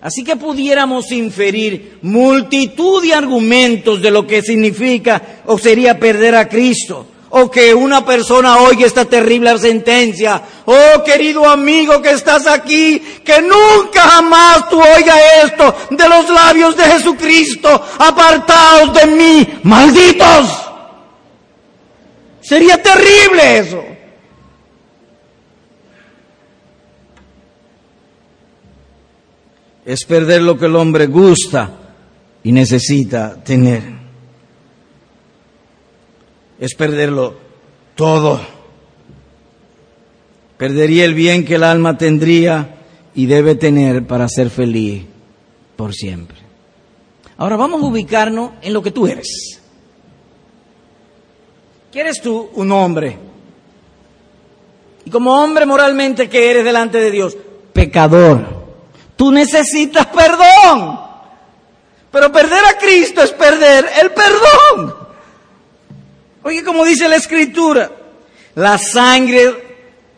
Así 0.01 0.23
que 0.23 0.37
pudiéramos 0.37 1.11
inferir 1.11 1.99
multitud 2.01 3.03
de 3.03 3.13
argumentos 3.13 4.01
de 4.01 4.09
lo 4.09 4.25
que 4.25 4.41
significa 4.41 5.41
o 5.45 5.57
sería 5.57 5.99
perder 5.99 6.35
a 6.35 6.47
Cristo 6.47 7.05
o 7.39 7.51
que 7.51 7.73
una 7.73 8.03
persona 8.03 8.57
oiga 8.57 8.85
esta 8.85 9.05
terrible 9.05 9.57
sentencia. 9.59 10.41
Oh 10.65 11.03
querido 11.03 11.47
amigo 11.47 12.01
que 12.01 12.11
estás 12.11 12.47
aquí, 12.47 12.99
que 13.23 13.41
nunca 13.41 14.01
jamás 14.01 14.69
tú 14.69 14.81
oigas 14.81 15.19
esto 15.43 15.75
de 15.91 16.09
los 16.09 16.29
labios 16.29 16.75
de 16.75 16.83
Jesucristo, 16.83 17.69
apartados 17.99 18.93
de 18.93 19.05
mí, 19.07 19.47
malditos. 19.63 20.67
Sería 22.41 22.81
terrible 22.81 23.57
eso. 23.59 23.83
Es 29.85 30.03
perder 30.05 30.41
lo 30.41 30.57
que 30.57 30.65
el 30.65 30.75
hombre 30.75 31.05
gusta 31.07 31.69
y 32.43 32.51
necesita 32.51 33.41
tener 33.43 34.06
es 36.59 36.75
perderlo 36.75 37.35
todo. 37.95 38.39
Perdería 40.57 41.05
el 41.05 41.13
bien 41.13 41.45
que 41.45 41.55
el 41.55 41.63
alma 41.63 41.97
tendría 41.97 42.75
y 43.13 43.25
debe 43.25 43.55
tener 43.55 44.05
para 44.05 44.27
ser 44.27 44.49
feliz 44.49 45.03
por 45.75 45.93
siempre. 45.93 46.37
Ahora 47.37 47.55
vamos 47.55 47.81
a 47.81 47.85
ubicarnos 47.85 48.51
en 48.61 48.73
lo 48.73 48.81
que 48.81 48.91
tú 48.91 49.05
eres. 49.07 49.61
¿Qué 51.91 52.01
eres 52.01 52.21
tú? 52.21 52.49
Un 52.55 52.71
hombre. 52.71 53.17
Y 55.05 55.09
como 55.09 55.41
hombre 55.41 55.65
moralmente 55.65 56.27
que 56.27 56.49
eres 56.49 56.65
delante 56.65 56.97
de 56.97 57.11
Dios, 57.11 57.37
pecador. 57.71 58.65
Tú 59.15 59.31
necesitas 59.31 60.07
perdón. 60.07 60.99
Pero 62.11 62.31
perder 62.31 62.65
a 62.65 62.77
Cristo 62.77 63.21
es 63.21 63.31
perder 63.31 63.85
el 64.01 64.11
perdón. 64.11 65.06
Oye, 66.47 66.63
como 66.63 66.85
dice 66.85 67.09
la 67.09 67.17
Escritura, 67.17 67.91
la 68.55 68.77
sangre 68.77 69.51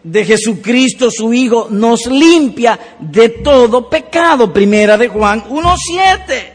de 0.03 0.23
Jesucristo, 0.23 1.09
su 1.09 1.33
Hijo, 1.33 1.69
nos 1.71 2.05
limpia 2.05 2.79
de 2.99 3.29
todo 3.29 3.89
pecado. 3.89 4.53
Primera 4.53 4.95
de 4.95 5.07
Juan 5.07 5.43
1.7. 5.49 6.53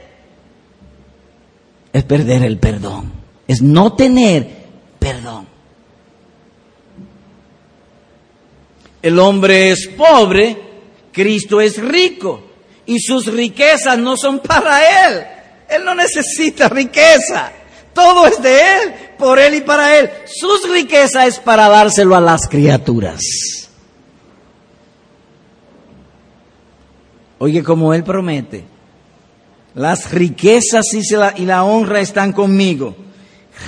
Es 1.92 2.04
perder 2.04 2.44
el 2.44 2.58
perdón. 2.58 3.12
Es 3.48 3.62
no 3.62 3.94
tener 3.94 4.46
perdón. 5.00 5.48
El 9.02 9.18
hombre 9.18 9.72
es 9.72 9.88
pobre, 9.88 10.56
Cristo 11.10 11.60
es 11.60 11.78
rico. 11.78 12.44
Y 12.86 13.00
sus 13.00 13.26
riquezas 13.26 13.98
no 13.98 14.16
son 14.16 14.38
para 14.38 15.08
Él. 15.08 15.26
Él 15.68 15.84
no 15.84 15.96
necesita 15.96 16.68
riqueza. 16.68 17.63
Todo 17.94 18.26
es 18.26 18.42
de 18.42 18.58
Él, 18.58 18.94
por 19.18 19.38
Él 19.38 19.54
y 19.54 19.60
para 19.60 19.98
Él. 19.98 20.10
Sus 20.26 20.68
riquezas 20.70 21.28
es 21.28 21.38
para 21.38 21.68
dárselo 21.68 22.16
a 22.16 22.20
las 22.20 22.48
criaturas. 22.48 23.20
Oye, 27.38 27.62
como 27.62 27.94
Él 27.94 28.04
promete, 28.04 28.64
las 29.74 30.12
riquezas 30.12 30.84
y 31.36 31.44
la 31.44 31.64
honra 31.64 32.00
están 32.00 32.32
conmigo, 32.32 32.94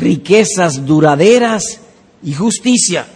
riquezas 0.01 0.85
duraderas 0.87 1.81
y 2.23 2.33
justicia, 2.33 3.07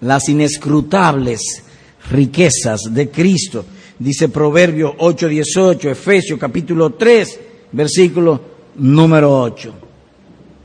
las 0.00 0.28
inescrutables 0.28 1.62
riquezas 2.10 2.80
de 2.90 3.10
Cristo, 3.10 3.64
dice 3.98 4.28
Proverbio 4.28 4.96
8:18, 4.98 5.90
Efesios 5.90 6.38
capítulo 6.38 6.90
3, 6.94 7.40
versículo 7.72 8.40
número 8.76 9.40
8. 9.40 9.83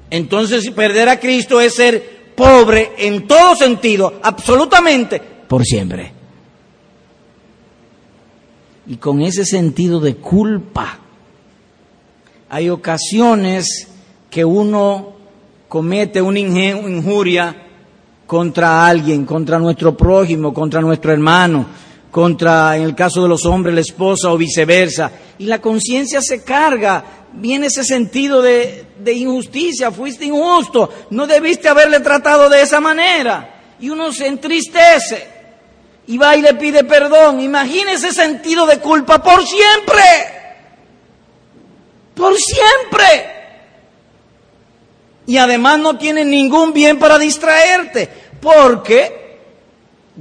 Entonces 0.09 0.69
perder 0.71 1.09
a 1.09 1.19
Cristo 1.19 1.61
es 1.61 1.75
ser 1.75 2.33
pobre 2.35 2.93
en 2.97 3.27
todo 3.27 3.55
sentido, 3.55 4.19
absolutamente, 4.23 5.21
por 5.47 5.63
siempre. 5.63 6.13
Y 8.87 8.95
con 8.95 9.21
ese 9.21 9.45
sentido 9.45 9.99
de 9.99 10.15
culpa, 10.15 10.97
hay 12.49 12.69
ocasiones 12.69 13.87
que 14.29 14.43
uno 14.43 15.13
comete 15.67 16.21
una 16.21 16.39
injuria 16.39 17.55
contra 18.25 18.87
alguien, 18.87 19.25
contra 19.25 19.59
nuestro 19.59 19.95
prójimo, 19.95 20.53
contra 20.53 20.81
nuestro 20.81 21.11
hermano, 21.11 21.65
contra, 22.11 22.75
en 22.75 22.83
el 22.83 22.95
caso 22.95 23.21
de 23.21 23.29
los 23.29 23.45
hombres, 23.45 23.75
la 23.75 23.81
esposa 23.81 24.31
o 24.31 24.37
viceversa. 24.37 25.11
Y 25.37 25.45
la 25.45 25.59
conciencia 25.61 26.21
se 26.21 26.43
carga 26.43 27.19
viene 27.33 27.67
ese 27.67 27.83
sentido 27.83 28.41
de, 28.41 28.85
injusticia, 29.13 29.91
fuiste 29.91 30.25
injusto, 30.25 30.89
no 31.11 31.27
debiste 31.27 31.69
haberle 31.69 31.99
tratado 31.99 32.49
de 32.49 32.61
esa 32.61 32.79
manera. 32.79 33.55
Y 33.79 33.89
uno 33.89 34.11
se 34.11 34.27
entristece 34.27 35.27
y 36.07 36.17
va 36.17 36.35
y 36.35 36.41
le 36.41 36.53
pide 36.55 36.83
perdón. 36.83 37.39
Imagina 37.39 37.93
ese 37.93 38.11
sentido 38.11 38.65
de 38.65 38.79
culpa 38.79 39.23
por 39.23 39.45
siempre. 39.45 40.03
Por 42.15 42.35
siempre. 42.35 43.39
Y 45.27 45.37
además 45.37 45.79
no 45.79 45.97
tiene 45.97 46.25
ningún 46.25 46.73
bien 46.73 46.97
para 46.97 47.19
distraerte, 47.19 48.09
porque 48.41 49.28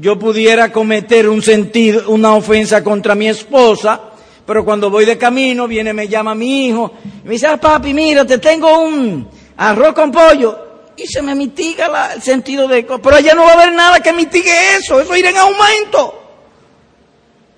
yo 0.00 0.18
pudiera 0.18 0.72
cometer 0.72 1.28
un 1.28 1.42
sentido, 1.42 2.10
una 2.10 2.34
ofensa 2.34 2.82
contra 2.82 3.14
mi 3.14 3.28
esposa 3.28 4.08
pero 4.48 4.64
cuando 4.64 4.88
voy 4.88 5.04
de 5.04 5.18
camino, 5.18 5.68
viene, 5.68 5.92
me 5.92 6.08
llama 6.08 6.34
mi 6.34 6.68
hijo, 6.68 6.90
y 7.22 7.26
me 7.26 7.32
dice, 7.32 7.46
ah, 7.46 7.58
papi, 7.58 7.92
mira, 7.92 8.24
te 8.24 8.38
tengo 8.38 8.80
un 8.80 9.28
arroz 9.58 9.92
con 9.92 10.10
pollo. 10.10 10.58
Y 10.96 11.06
se 11.06 11.20
me 11.20 11.34
mitiga 11.34 12.14
el 12.14 12.22
sentido 12.22 12.66
de... 12.66 12.82
Pero 12.82 13.14
allá 13.14 13.34
no 13.34 13.44
va 13.44 13.50
a 13.50 13.52
haber 13.52 13.74
nada 13.74 14.00
que 14.00 14.10
mitigue 14.10 14.50
eso, 14.78 15.02
eso 15.02 15.14
irá 15.14 15.28
en 15.28 15.36
aumento. 15.36 16.30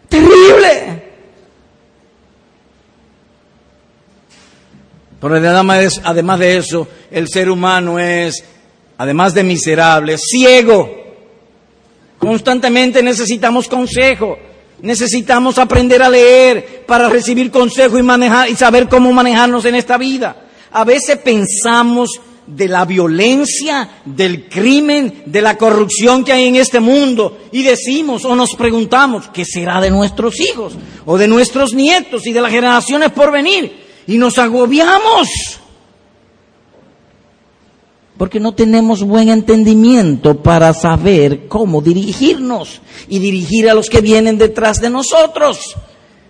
Terrible. 0.08 1.04
Pero 5.20 5.36
además 5.36 6.38
de 6.40 6.56
eso, 6.56 6.88
el 7.12 7.28
ser 7.28 7.50
humano 7.50 8.00
es, 8.00 8.42
además 8.98 9.32
de 9.32 9.44
miserable, 9.44 10.18
ciego. 10.18 10.99
Constantemente 12.20 13.02
necesitamos 13.02 13.66
consejo. 13.66 14.38
Necesitamos 14.82 15.58
aprender 15.58 16.02
a 16.02 16.10
leer 16.10 16.84
para 16.86 17.08
recibir 17.08 17.50
consejo 17.50 17.98
y 17.98 18.02
manejar 18.02 18.48
y 18.50 18.56
saber 18.56 18.88
cómo 18.88 19.10
manejarnos 19.12 19.64
en 19.64 19.74
esta 19.74 19.96
vida. 19.96 20.36
A 20.70 20.84
veces 20.84 21.18
pensamos 21.18 22.20
de 22.46 22.68
la 22.68 22.84
violencia, 22.84 23.88
del 24.04 24.48
crimen, 24.48 25.22
de 25.24 25.40
la 25.40 25.56
corrupción 25.56 26.22
que 26.22 26.32
hay 26.32 26.46
en 26.46 26.56
este 26.56 26.78
mundo 26.78 27.38
y 27.52 27.62
decimos 27.62 28.24
o 28.24 28.34
nos 28.34 28.54
preguntamos 28.54 29.28
qué 29.32 29.44
será 29.44 29.80
de 29.80 29.90
nuestros 29.90 30.38
hijos 30.40 30.74
o 31.06 31.16
de 31.16 31.26
nuestros 31.26 31.72
nietos 31.72 32.26
y 32.26 32.32
de 32.32 32.40
las 32.40 32.50
generaciones 32.50 33.12
por 33.12 33.32
venir 33.32 33.80
y 34.06 34.18
nos 34.18 34.38
agobiamos. 34.38 35.59
Porque 38.20 38.38
no 38.38 38.52
tenemos 38.52 39.02
buen 39.02 39.30
entendimiento 39.30 40.42
para 40.42 40.74
saber 40.74 41.48
cómo 41.48 41.80
dirigirnos 41.80 42.82
y 43.08 43.18
dirigir 43.18 43.70
a 43.70 43.72
los 43.72 43.88
que 43.88 44.02
vienen 44.02 44.36
detrás 44.36 44.78
de 44.78 44.90
nosotros. 44.90 45.74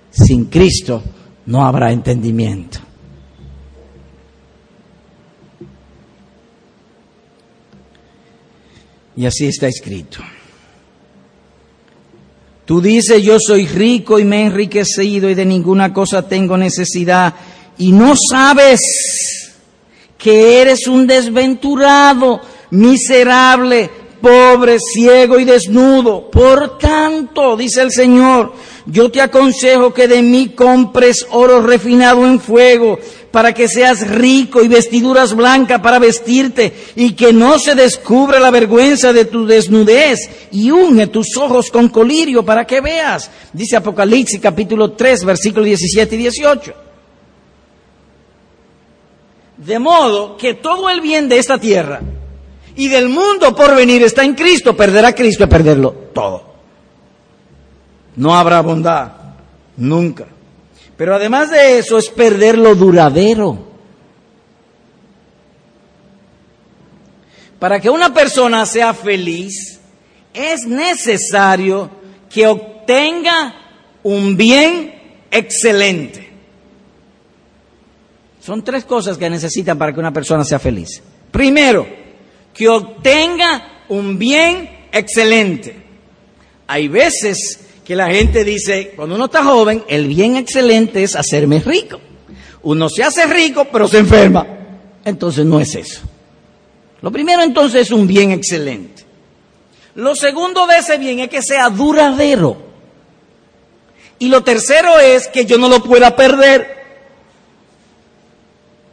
Sin 0.08 0.44
Cristo 0.44 1.02
no 1.46 1.66
habrá 1.66 1.90
entendimiento. 1.90 2.78
Y 9.16 9.26
así 9.26 9.46
está 9.46 9.66
escrito. 9.66 10.20
Tú 12.66 12.80
dices, 12.80 13.20
yo 13.20 13.36
soy 13.40 13.66
rico 13.66 14.20
y 14.20 14.24
me 14.24 14.42
he 14.42 14.46
enriquecido 14.46 15.28
y 15.28 15.34
de 15.34 15.44
ninguna 15.44 15.92
cosa 15.92 16.28
tengo 16.28 16.56
necesidad. 16.56 17.34
Y 17.78 17.90
no 17.90 18.14
sabes 18.14 19.39
que 20.20 20.60
eres 20.60 20.86
un 20.86 21.06
desventurado, 21.06 22.40
miserable, 22.70 23.90
pobre, 24.20 24.76
ciego 24.78 25.40
y 25.40 25.44
desnudo. 25.44 26.30
Por 26.30 26.78
tanto, 26.78 27.56
dice 27.56 27.80
el 27.80 27.90
Señor, 27.90 28.52
yo 28.84 29.10
te 29.10 29.22
aconsejo 29.22 29.94
que 29.94 30.08
de 30.08 30.20
mí 30.20 30.50
compres 30.50 31.26
oro 31.30 31.62
refinado 31.62 32.26
en 32.26 32.38
fuego, 32.38 32.98
para 33.30 33.54
que 33.54 33.68
seas 33.68 34.06
rico 34.08 34.62
y 34.62 34.68
vestiduras 34.68 35.34
blancas 35.34 35.80
para 35.80 35.98
vestirte, 35.98 36.72
y 36.96 37.12
que 37.12 37.32
no 37.32 37.58
se 37.58 37.74
descubra 37.74 38.40
la 38.40 38.50
vergüenza 38.50 39.12
de 39.12 39.24
tu 39.24 39.46
desnudez, 39.46 40.18
y 40.52 40.70
unge 40.70 41.06
tus 41.06 41.36
ojos 41.38 41.70
con 41.70 41.88
colirio 41.88 42.44
para 42.44 42.66
que 42.66 42.82
veas. 42.82 43.30
Dice 43.54 43.76
Apocalipsis 43.76 44.40
capítulo 44.40 44.92
3, 44.92 45.24
versículos 45.24 45.64
17 45.66 46.14
y 46.14 46.18
18. 46.18 46.89
De 49.64 49.78
modo 49.78 50.38
que 50.38 50.54
todo 50.54 50.88
el 50.88 51.02
bien 51.02 51.28
de 51.28 51.38
esta 51.38 51.58
tierra 51.58 52.00
y 52.76 52.88
del 52.88 53.10
mundo 53.10 53.54
por 53.54 53.74
venir 53.76 54.02
está 54.02 54.24
en 54.24 54.34
Cristo, 54.34 54.74
perder 54.74 55.04
a 55.04 55.14
Cristo 55.14 55.44
es 55.44 55.50
perderlo 55.50 55.92
todo. 56.14 56.54
No 58.16 58.34
habrá 58.34 58.62
bondad, 58.62 59.12
nunca. 59.76 60.26
Pero 60.96 61.14
además 61.14 61.50
de 61.50 61.78
eso 61.78 61.98
es 61.98 62.08
perder 62.08 62.56
lo 62.56 62.74
duradero. 62.74 63.70
Para 67.58 67.80
que 67.80 67.90
una 67.90 68.14
persona 68.14 68.64
sea 68.64 68.94
feliz, 68.94 69.78
es 70.32 70.66
necesario 70.66 71.90
que 72.30 72.46
obtenga 72.46 73.54
un 74.02 74.38
bien 74.38 75.26
excelente. 75.30 76.29
Son 78.50 78.64
tres 78.64 78.84
cosas 78.84 79.16
que 79.16 79.30
necesitan 79.30 79.78
para 79.78 79.92
que 79.92 80.00
una 80.00 80.12
persona 80.12 80.44
sea 80.44 80.58
feliz. 80.58 81.00
Primero, 81.30 81.86
que 82.52 82.68
obtenga 82.68 83.84
un 83.88 84.18
bien 84.18 84.88
excelente. 84.90 85.80
Hay 86.66 86.88
veces 86.88 87.60
que 87.84 87.94
la 87.94 88.08
gente 88.08 88.42
dice, 88.42 88.92
cuando 88.96 89.14
uno 89.14 89.26
está 89.26 89.44
joven, 89.44 89.84
el 89.86 90.08
bien 90.08 90.34
excelente 90.34 91.04
es 91.04 91.14
hacerme 91.14 91.60
rico. 91.60 92.00
Uno 92.64 92.88
se 92.88 93.04
hace 93.04 93.24
rico, 93.26 93.68
pero 93.70 93.86
se 93.86 93.98
enferma. 93.98 94.44
Entonces 95.04 95.46
no 95.46 95.60
es 95.60 95.72
eso. 95.76 96.00
Lo 97.02 97.12
primero 97.12 97.44
entonces 97.44 97.82
es 97.82 97.90
un 97.92 98.08
bien 98.08 98.32
excelente. 98.32 99.04
Lo 99.94 100.16
segundo 100.16 100.66
de 100.66 100.78
ese 100.78 100.98
bien 100.98 101.20
es 101.20 101.28
que 101.28 101.40
sea 101.40 101.70
duradero. 101.70 102.56
Y 104.18 104.26
lo 104.26 104.42
tercero 104.42 104.98
es 104.98 105.28
que 105.28 105.44
yo 105.44 105.56
no 105.56 105.68
lo 105.68 105.84
pueda 105.84 106.16
perder 106.16 106.79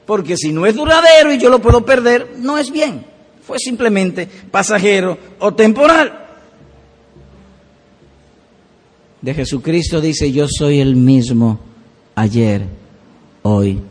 porque 0.08 0.38
si 0.38 0.53
no 0.53 0.66
es 0.66 0.74
duradero 0.74 1.34
y 1.34 1.38
yo 1.38 1.49
lo 1.49 1.62
puedo 1.62 1.86
perder, 1.86 2.36
no 2.38 2.58
es 2.58 2.72
bien. 2.72 3.05
Fue 3.45 3.60
simplemente 3.60 4.26
pasajero 4.49 5.18
o 5.39 5.53
temporal. 5.53 6.26
De 9.22 9.34
Jesucristo 9.34 9.99
dice, 9.99 10.32
yo 10.32 10.47
soy 10.47 10.80
el 10.80 10.95
mismo 10.95 11.60
ayer, 12.16 12.66
hoy 13.43 13.82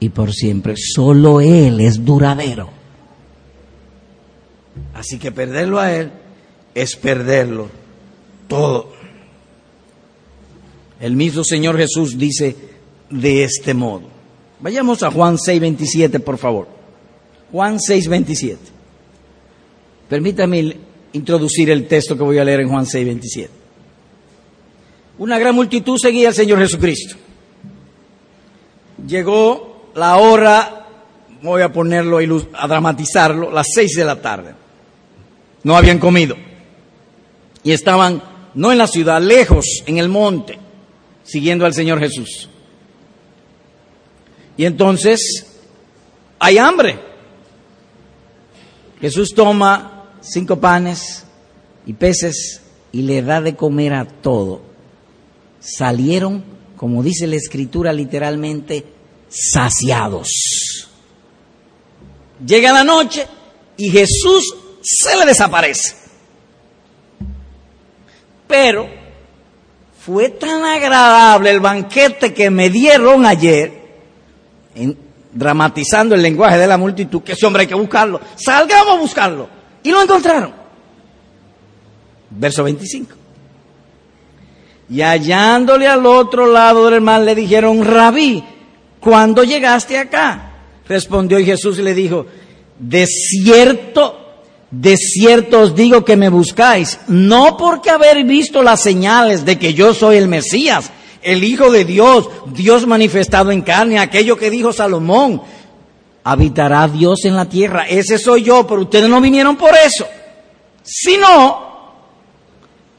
y 0.00 0.08
por 0.08 0.32
siempre. 0.32 0.74
Solo 0.76 1.42
Él 1.42 1.80
es 1.80 2.02
duradero. 2.02 2.70
Así 4.94 5.18
que 5.18 5.30
perderlo 5.30 5.78
a 5.78 5.92
Él 5.92 6.10
es 6.74 6.96
perderlo 6.96 7.68
todo. 8.48 8.92
El 11.00 11.16
mismo 11.16 11.44
Señor 11.44 11.76
Jesús 11.76 12.16
dice 12.16 12.56
de 13.10 13.44
este 13.44 13.74
modo. 13.74 14.15
Vayamos 14.60 15.02
a 15.02 15.10
Juan 15.10 15.36
6:27, 15.36 16.20
por 16.20 16.38
favor. 16.38 16.68
Juan 17.52 17.78
6:27. 17.78 18.56
Permítame 20.08 20.76
introducir 21.12 21.70
el 21.70 21.86
texto 21.86 22.16
que 22.16 22.22
voy 22.22 22.38
a 22.38 22.44
leer 22.44 22.60
en 22.60 22.68
Juan 22.68 22.86
6:27. 22.86 23.50
Una 25.18 25.38
gran 25.38 25.54
multitud 25.54 25.96
seguía 26.00 26.28
al 26.28 26.34
Señor 26.34 26.58
Jesucristo. 26.58 27.16
Llegó 29.06 29.90
la 29.94 30.16
hora, 30.16 30.86
voy 31.42 31.62
a 31.62 31.72
ponerlo 31.72 32.18
a 32.52 32.68
dramatizarlo, 32.68 33.50
las 33.50 33.66
seis 33.74 33.94
de 33.96 34.04
la 34.04 34.20
tarde. 34.20 34.54
No 35.62 35.76
habían 35.76 35.98
comido. 35.98 36.36
Y 37.62 37.72
estaban, 37.72 38.22
no 38.54 38.72
en 38.72 38.78
la 38.78 38.86
ciudad, 38.86 39.20
lejos, 39.20 39.82
en 39.86 39.98
el 39.98 40.08
monte, 40.08 40.58
siguiendo 41.24 41.66
al 41.66 41.74
Señor 41.74 41.98
Jesús. 41.98 42.48
Y 44.56 44.64
entonces 44.64 45.46
hay 46.38 46.58
hambre. 46.58 46.98
Jesús 49.00 49.34
toma 49.34 50.10
cinco 50.20 50.58
panes 50.58 51.24
y 51.84 51.92
peces 51.92 52.62
y 52.92 53.02
le 53.02 53.22
da 53.22 53.40
de 53.40 53.54
comer 53.54 53.94
a 53.94 54.06
todo. 54.06 54.62
Salieron, 55.60 56.44
como 56.76 57.02
dice 57.02 57.26
la 57.26 57.36
escritura 57.36 57.92
literalmente, 57.92 58.84
saciados. 59.28 60.28
Llega 62.44 62.72
la 62.72 62.84
noche 62.84 63.26
y 63.76 63.90
Jesús 63.90 64.54
se 64.82 65.16
le 65.16 65.26
desaparece. 65.26 65.94
Pero 68.46 68.88
fue 70.04 70.28
tan 70.30 70.64
agradable 70.64 71.50
el 71.50 71.60
banquete 71.60 72.32
que 72.32 72.48
me 72.48 72.70
dieron 72.70 73.26
ayer 73.26 73.75
dramatizando 75.32 76.14
el 76.14 76.22
lenguaje 76.22 76.58
de 76.58 76.66
la 76.66 76.78
multitud, 76.78 77.22
que 77.22 77.32
ese 77.32 77.46
hombre 77.46 77.62
hay 77.62 77.66
que 77.66 77.74
buscarlo. 77.74 78.20
Salgamos 78.36 78.94
a 78.94 78.98
buscarlo. 78.98 79.48
Y 79.82 79.90
lo 79.90 80.02
encontraron. 80.02 80.52
Verso 82.30 82.64
25. 82.64 83.14
Y 84.88 85.00
hallándole 85.02 85.86
al 85.86 86.06
otro 86.06 86.46
lado 86.46 86.88
del 86.90 87.00
mar 87.00 87.22
le 87.22 87.34
dijeron, 87.34 87.84
rabí, 87.84 88.42
¿cuándo 89.00 89.44
llegaste 89.44 89.98
acá? 89.98 90.52
Respondió 90.88 91.38
y 91.38 91.44
Jesús 91.44 91.78
le 91.78 91.92
dijo, 91.92 92.26
de 92.78 93.06
cierto, 93.06 94.44
de 94.70 94.96
cierto 94.96 95.60
os 95.60 95.74
digo 95.74 96.04
que 96.04 96.16
me 96.16 96.28
buscáis, 96.28 97.00
no 97.08 97.56
porque 97.56 97.90
haber 97.90 98.24
visto 98.24 98.62
las 98.62 98.80
señales 98.80 99.44
de 99.44 99.58
que 99.58 99.74
yo 99.74 99.92
soy 99.92 100.16
el 100.16 100.28
Mesías, 100.28 100.92
el 101.26 101.42
Hijo 101.42 101.70
de 101.70 101.84
Dios, 101.84 102.30
Dios 102.46 102.86
manifestado 102.86 103.50
en 103.50 103.62
carne, 103.62 103.98
aquello 103.98 104.36
que 104.36 104.48
dijo 104.48 104.72
Salomón, 104.72 105.42
habitará 106.22 106.86
Dios 106.88 107.24
en 107.24 107.36
la 107.36 107.48
tierra. 107.48 107.86
Ese 107.88 108.18
soy 108.18 108.44
yo, 108.44 108.66
pero 108.66 108.82
ustedes 108.82 109.10
no 109.10 109.20
vinieron 109.20 109.56
por 109.56 109.70
eso, 109.74 110.06
sino 110.82 111.66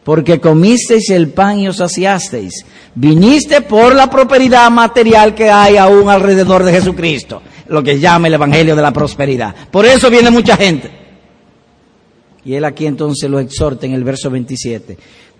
porque 0.04 0.40
comisteis 0.40 1.10
el 1.10 1.30
pan 1.30 1.60
y 1.60 1.68
os 1.68 1.78
saciasteis. 1.78 2.66
Viniste 2.96 3.62
por 3.62 3.96
la 3.96 4.10
prosperidad 4.10 4.70
material 4.72 5.34
que 5.34 5.50
hay 5.50 5.78
aún 5.78 6.10
alrededor 6.10 6.64
de 6.64 6.72
Jesucristo, 6.72 7.42
lo 7.68 7.82
que 7.84 8.00
llama 8.00 8.28
el 8.28 8.34
Evangelio 8.34 8.76
de 8.76 8.82
la 8.82 8.94
prosperidad. 8.94 9.54
Por 9.72 9.86
eso 9.86 10.10
viene 10.10 10.32
mucha 10.32 10.56
gente. 10.56 10.90
Y 12.46 12.54
él 12.54 12.64
aquí 12.64 12.86
entonces 12.86 13.30
lo 13.30 13.40
exhorta 13.40 13.86
en 13.86 13.92
el 13.92 14.06
verso 14.06 14.30
27. 14.30 14.98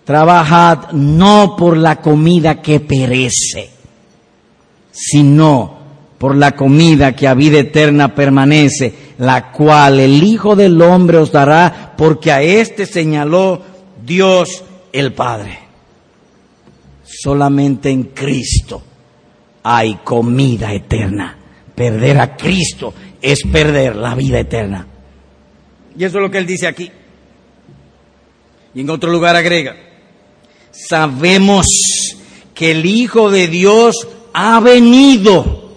Trabajad 0.08 0.92
no 0.92 1.54
por 1.54 1.76
la 1.76 2.00
comida 2.00 2.62
que 2.62 2.80
perece, 2.80 3.68
sino 4.90 5.76
por 6.16 6.34
la 6.34 6.52
comida 6.52 7.14
que 7.14 7.28
a 7.28 7.34
vida 7.34 7.58
eterna 7.58 8.14
permanece, 8.14 8.94
la 9.18 9.52
cual 9.52 10.00
el 10.00 10.24
Hijo 10.24 10.56
del 10.56 10.80
Hombre 10.80 11.18
os 11.18 11.30
dará, 11.30 11.92
porque 11.94 12.32
a 12.32 12.40
éste 12.40 12.86
señaló 12.86 13.60
Dios 14.02 14.64
el 14.94 15.12
Padre. 15.12 15.58
Solamente 17.04 17.90
en 17.90 18.04
Cristo 18.04 18.82
hay 19.62 19.96
comida 19.96 20.72
eterna. 20.72 21.36
Perder 21.74 22.18
a 22.18 22.34
Cristo 22.34 22.94
es 23.20 23.40
perder 23.42 23.94
la 23.94 24.14
vida 24.14 24.40
eterna. 24.40 24.86
Y 25.98 26.02
eso 26.02 26.16
es 26.16 26.22
lo 26.22 26.30
que 26.30 26.38
él 26.38 26.46
dice 26.46 26.66
aquí. 26.66 26.90
Y 28.74 28.80
en 28.80 28.88
otro 28.88 29.10
lugar 29.10 29.36
agrega, 29.36 29.76
sabemos 30.86 31.66
que 32.54 32.72
el 32.72 32.86
Hijo 32.86 33.30
de 33.30 33.48
Dios 33.48 34.06
ha 34.32 34.60
venido 34.60 35.68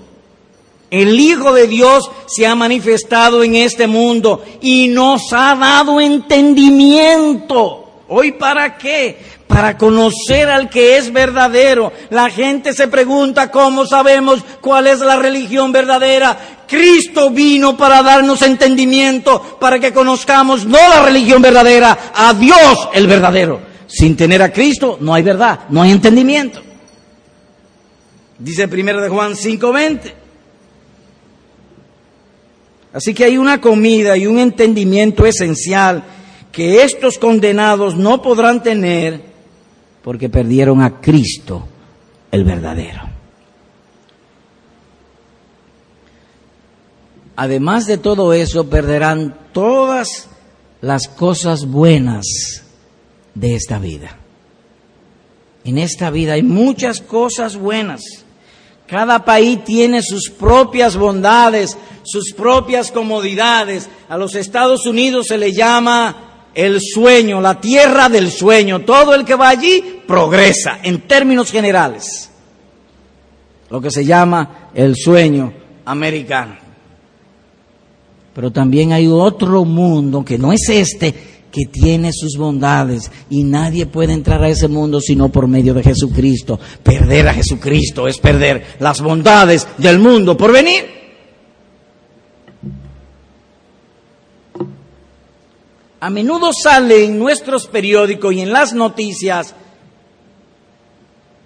El 0.92 1.20
Hijo 1.20 1.54
de 1.54 1.68
Dios 1.68 2.12
se 2.28 2.46
ha 2.46 2.54
manifestado 2.54 3.44
en 3.44 3.56
este 3.56 3.88
mundo 3.88 4.44
y 4.60 4.90
nos 4.90 5.32
ha 5.32 5.56
dado 5.56 6.02
entendimiento. 6.02 8.04
¿Hoy 8.10 8.34
para 8.34 8.78
qué? 8.78 9.18
Para 9.48 9.78
conocer 9.78 10.50
al 10.50 10.70
que 10.70 10.98
es 10.98 11.14
verdadero. 11.14 11.94
La 12.10 12.30
gente 12.30 12.74
se 12.74 12.90
pregunta 12.90 13.52
cómo 13.52 13.86
sabemos 13.86 14.44
cuál 14.60 14.88
es 14.88 15.00
la 15.00 15.16
religión 15.16 15.72
verdadera. 15.72 16.38
Cristo 16.68 17.30
vino 17.30 17.78
para 17.78 18.04
darnos 18.04 18.42
entendimiento, 18.42 19.58
para 19.62 19.80
que 19.80 19.94
conozcamos 19.94 20.66
no 20.66 20.78
la 20.90 21.04
religión 21.04 21.42
verdadera, 21.42 22.12
a 22.14 22.34
Dios 22.34 22.90
el 22.94 23.08
verdadero. 23.08 23.71
Sin 23.92 24.16
tener 24.16 24.42
a 24.42 24.54
Cristo 24.54 24.98
no 25.02 25.14
hay 25.14 25.22
verdad, 25.22 25.68
no 25.70 25.82
hay 25.82 25.92
entendimiento. 25.92 26.62
Dice 28.40 28.70
primero 28.70 29.02
de 29.02 29.10
Juan 29.10 29.36
5:20. 29.36 30.14
Así 32.94 33.14
que 33.14 33.26
hay 33.26 33.38
una 33.38 33.60
comida 33.60 34.16
y 34.16 34.28
un 34.28 34.40
entendimiento 34.40 35.26
esencial 35.26 36.04
que 36.54 36.84
estos 36.84 37.18
condenados 37.18 37.96
no 37.96 38.22
podrán 38.22 38.64
tener 38.64 39.22
porque 40.04 40.30
perdieron 40.30 40.82
a 40.82 41.02
Cristo 41.02 41.68
el 42.32 42.46
verdadero. 42.46 43.02
Además 47.36 47.88
de 47.88 47.98
todo 47.98 48.34
eso, 48.34 48.70
perderán 48.70 49.38
todas 49.52 50.30
las 50.82 51.08
cosas 51.08 51.66
buenas 51.66 52.61
de 53.34 53.56
esta 53.56 53.80
vida. 53.80 54.18
En 55.64 55.78
esta 55.78 56.10
vida 56.10 56.34
hay 56.34 56.44
muchas 56.44 57.02
cosas 57.02 57.56
buenas. 57.56 58.02
Cada 58.88 59.24
país 59.24 59.64
tiene 59.64 60.02
sus 60.02 60.30
propias 60.30 60.98
bondades, 60.98 61.78
sus 62.04 62.34
propias 62.34 62.92
comodidades. 62.92 63.90
A 64.10 64.18
los 64.18 64.36
Estados 64.36 64.86
Unidos 64.86 65.28
se 65.28 65.38
le 65.38 65.54
llama 65.54 66.50
el 66.54 66.82
sueño, 66.82 67.40
la 67.40 67.62
tierra 67.62 68.10
del 68.10 68.32
sueño. 68.32 68.82
Todo 68.82 69.16
el 69.16 69.24
que 69.24 69.36
va 69.36 69.50
allí 69.50 70.02
progresa 70.06 70.80
en 70.84 71.02
términos 71.08 71.52
generales. 71.52 72.30
Lo 73.70 73.80
que 73.80 73.92
se 73.92 74.04
llama 74.04 74.70
el 74.74 74.96
sueño 74.98 75.54
americano. 75.86 76.58
Pero 78.34 78.52
también 78.52 78.92
hay 78.94 79.08
otro 79.08 79.64
mundo 79.66 80.24
que 80.26 80.38
no 80.38 80.52
es 80.52 80.68
este, 80.70 81.41
que 81.52 81.66
tiene 81.66 82.12
sus 82.14 82.38
bondades 82.38 83.12
y 83.30 83.44
nadie 83.44 83.86
puede 83.86 84.14
entrar 84.14 84.42
a 84.44 84.50
ese 84.50 84.68
mundo 84.68 85.00
sino 85.02 85.30
por 85.30 85.48
medio 85.48 85.74
de 85.74 85.84
Jesucristo. 85.84 86.60
Perder 86.82 87.28
a 87.28 87.34
Jesucristo 87.34 88.08
es 88.08 88.18
perder 88.18 88.78
las 88.80 89.02
bondades 89.02 89.68
del 89.78 90.00
mundo 90.00 90.38
por 90.38 90.52
venir. 90.52 91.02
A 96.00 96.10
menudo 96.10 96.52
sale 96.52 97.06
en 97.06 97.20
nuestros 97.20 97.68
periódicos 97.68 98.34
y 98.34 98.42
en 98.42 98.52
las 98.52 98.74
noticias 98.74 99.54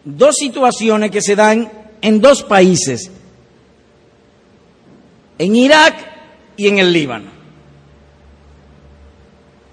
dos 0.06 0.36
situaciones 0.36 1.12
que 1.12 1.22
se 1.22 1.36
dan 1.36 1.70
en 2.02 2.22
dos 2.22 2.44
países, 2.44 3.12
en 5.38 5.56
Irak 5.56 5.96
y 6.56 6.68
en 6.68 6.80
el 6.80 6.94
Líbano. 6.94 7.35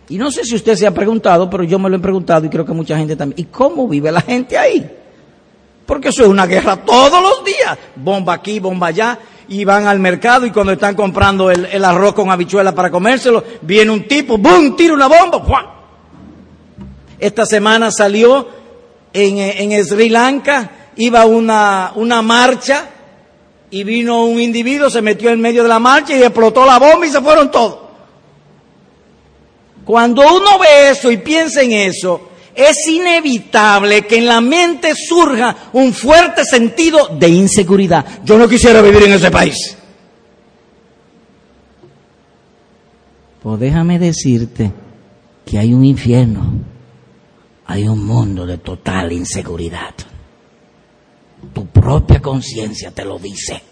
Y 0.09 0.19
no 0.19 0.31
sé 0.31 0.45
si 0.45 0.55
usted 0.55 0.75
se 0.75 0.87
ha 0.87 0.93
preguntado, 0.93 1.49
pero 1.49 1.65
yo 1.65 1.79
me 1.79 1.89
lo 1.89 1.97
he 1.97 2.01
preguntado 2.01 2.45
y 2.45 2.49
creo 2.49 2.65
que 2.65 2.73
mucha 2.73 2.97
gente 2.97 3.17
también. 3.17 3.41
¿Y 3.41 3.45
cómo 3.51 3.89
vive 3.89 4.11
la 4.11 4.21
gente 4.21 4.59
ahí? 4.59 4.91
Porque 5.87 6.09
eso 6.09 6.23
es 6.23 6.29
una 6.29 6.47
guerra 6.47 6.77
todos 6.77 7.23
los 7.23 7.45
días. 7.45 7.79
Bomba 7.97 8.35
aquí, 8.35 8.61
bomba 8.61 8.89
allá. 8.89 9.19
Y 9.49 9.65
van 9.65 9.87
al 9.87 9.99
mercado 9.99 10.47
y 10.47 10.51
cuando 10.51 10.73
están 10.73 10.95
comprando 10.95 11.51
el, 11.51 11.85
arroz 11.85 12.15
con 12.15 12.31
habichuela 12.31 12.75
para 12.75 12.91
comérselo, 12.91 13.43
viene 13.63 13.91
un 13.91 14.07
tipo, 14.07 14.39
¡bum! 14.39 14.77
tira 14.77 14.95
una 14.95 15.09
bomba. 15.09 15.85
Esta 17.19 17.45
semana 17.45 17.91
salió 17.91 18.49
en, 19.13 19.39
en 19.39 19.85
Sri 19.85 20.09
Lanka, 20.09 20.71
iba 20.97 21.27
una, 21.27 21.93
una 21.97 22.23
marcha 22.23 22.89
y 23.71 23.85
vino 23.85 24.25
un 24.25 24.41
individuo, 24.41 24.91
se 24.91 25.03
metió 25.03 25.31
en 25.31 25.41
medio 25.41 25.63
de 25.63 25.69
la 25.69 25.79
marcha 25.79 26.17
y 26.17 26.23
explotó 26.23 26.65
la 26.65 26.79
bomba 26.79 27.07
y 27.07 27.11
se 27.11 27.21
fueron 27.21 27.51
todos. 27.51 27.92
Cuando 29.85 30.23
uno 30.23 30.59
ve 30.59 30.91
eso 30.91 31.11
y 31.11 31.17
piensa 31.19 31.63
en 31.63 31.73
eso, 31.73 32.29
es 32.55 32.77
inevitable 32.89 34.07
que 34.07 34.19
en 34.19 34.27
la 34.27 34.41
mente 34.41 34.93
surja 34.95 35.71
un 35.73 35.93
fuerte 35.93 36.45
sentido 36.45 37.09
de 37.19 37.29
inseguridad. 37.29 38.05
Yo 38.25 38.39
no 38.39 38.49
quisiera 38.49 38.83
vivir 38.83 39.05
en 39.05 39.13
ese 39.13 39.31
país. 39.31 39.77
Pues 43.43 43.59
déjame 43.59 43.99
decirte 43.99 44.71
que 45.45 45.59
hay 45.59 45.75
un 45.75 45.85
infierno, 45.85 46.53
hay 47.67 47.89
un 47.89 48.05
mundo 48.05 48.47
de 48.47 48.59
total 48.59 49.11
inseguridad. 49.13 49.95
Tu 51.53 51.67
propia 51.67 52.21
conciencia 52.21 52.93
te 52.93 53.05
lo 53.05 53.19
dice. 53.19 53.72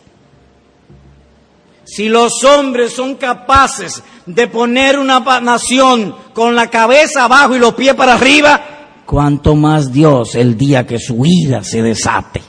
Si 1.90 2.08
los 2.08 2.44
hombres 2.44 2.92
son 2.92 3.16
capaces 3.16 4.00
de 4.24 4.46
poner 4.46 4.96
una 4.96 5.18
nación 5.40 6.14
con 6.32 6.54
la 6.54 6.70
cabeza 6.70 7.24
abajo 7.24 7.56
y 7.56 7.58
los 7.58 7.74
pies 7.74 7.94
para 7.94 8.14
arriba, 8.14 9.02
cuanto 9.04 9.56
más 9.56 9.92
Dios 9.92 10.36
el 10.36 10.56
día 10.56 10.86
que 10.86 11.00
su 11.00 11.26
ira 11.26 11.64
se 11.64 11.82
desate. 11.82 12.42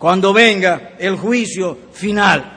Cuando 0.00 0.32
venga 0.32 0.94
el 0.98 1.16
juicio 1.16 1.78
final. 1.92 2.56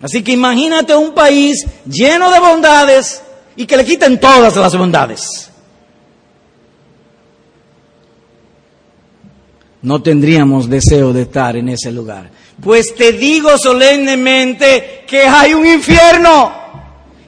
Así 0.00 0.22
que 0.22 0.32
imagínate 0.32 0.96
un 0.96 1.12
país 1.12 1.66
lleno 1.84 2.30
de 2.30 2.40
bondades 2.40 3.22
y 3.54 3.66
que 3.66 3.76
le 3.76 3.84
quiten 3.84 4.18
todas 4.18 4.56
las 4.56 4.74
bondades. 4.78 5.50
No 9.82 10.00
tendríamos 10.00 10.70
deseo 10.70 11.12
de 11.12 11.22
estar 11.22 11.54
en 11.54 11.68
ese 11.68 11.92
lugar. 11.92 12.30
Pues 12.62 12.94
te 12.94 13.12
digo 13.12 13.58
solemnemente 13.58 15.04
que 15.06 15.22
hay 15.22 15.54
un 15.54 15.66
infierno. 15.66 16.52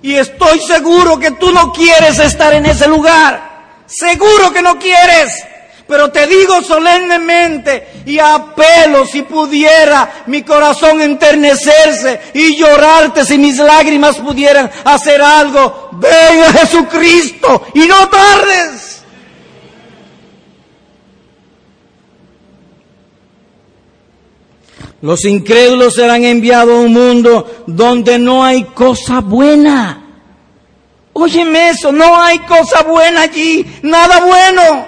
Y 0.00 0.14
estoy 0.14 0.60
seguro 0.60 1.18
que 1.18 1.32
tú 1.32 1.52
no 1.52 1.72
quieres 1.72 2.18
estar 2.18 2.54
en 2.54 2.66
ese 2.66 2.88
lugar. 2.88 3.82
Seguro 3.86 4.52
que 4.52 4.62
no 4.62 4.78
quieres. 4.78 5.32
Pero 5.86 6.10
te 6.10 6.26
digo 6.26 6.62
solemnemente 6.62 8.02
y 8.04 8.18
apelo 8.18 9.06
si 9.06 9.22
pudiera 9.22 10.24
mi 10.26 10.42
corazón 10.42 11.00
enternecerse 11.00 12.20
y 12.34 12.56
llorarte 12.56 13.24
si 13.24 13.38
mis 13.38 13.56
lágrimas 13.56 14.16
pudieran 14.16 14.70
hacer 14.84 15.22
algo. 15.22 15.88
Ven 15.92 16.42
a 16.42 16.52
Jesucristo 16.52 17.68
y 17.72 17.86
no 17.86 18.06
tardes. 18.08 18.87
Los 25.00 25.24
incrédulos 25.24 25.94
serán 25.94 26.24
enviados 26.24 26.74
a 26.74 26.80
un 26.80 26.92
mundo 26.92 27.64
donde 27.66 28.18
no 28.18 28.44
hay 28.44 28.64
cosa 28.64 29.20
buena. 29.20 30.04
Óyeme 31.12 31.70
eso, 31.70 31.92
no 31.92 32.20
hay 32.20 32.38
cosa 32.40 32.82
buena 32.82 33.22
allí, 33.22 33.64
nada 33.82 34.24
bueno. 34.24 34.86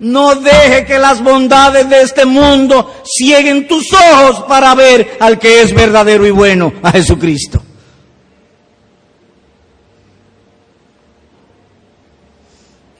No 0.00 0.34
deje 0.34 0.84
que 0.84 0.98
las 0.98 1.22
bondades 1.22 1.88
de 1.88 2.02
este 2.02 2.24
mundo 2.24 2.92
cieguen 3.04 3.68
tus 3.68 3.92
ojos 3.92 4.44
para 4.48 4.74
ver 4.74 5.16
al 5.20 5.38
que 5.38 5.62
es 5.62 5.72
verdadero 5.72 6.26
y 6.26 6.32
bueno, 6.32 6.72
a 6.82 6.90
Jesucristo. 6.90 7.62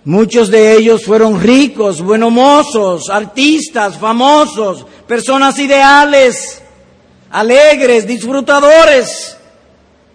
Muchos 0.04 0.50
de 0.50 0.76
ellos 0.76 1.04
fueron 1.04 1.40
ricos, 1.40 2.02
buenos 2.02 2.32
mozos, 2.32 3.08
artistas, 3.08 3.98
famosos, 3.98 4.84
personas 5.12 5.58
ideales, 5.58 6.62
alegres, 7.30 8.06
disfrutadores. 8.06 9.36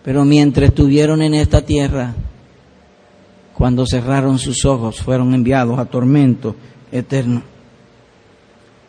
Pero 0.03 0.25
mientras 0.25 0.69
estuvieron 0.69 1.21
en 1.21 1.35
esta 1.35 1.61
tierra, 1.61 2.15
cuando 3.53 3.85
cerraron 3.85 4.39
sus 4.39 4.65
ojos, 4.65 4.99
fueron 4.99 5.35
enviados 5.35 5.77
a 5.77 5.85
tormento 5.85 6.55
eterno. 6.91 7.43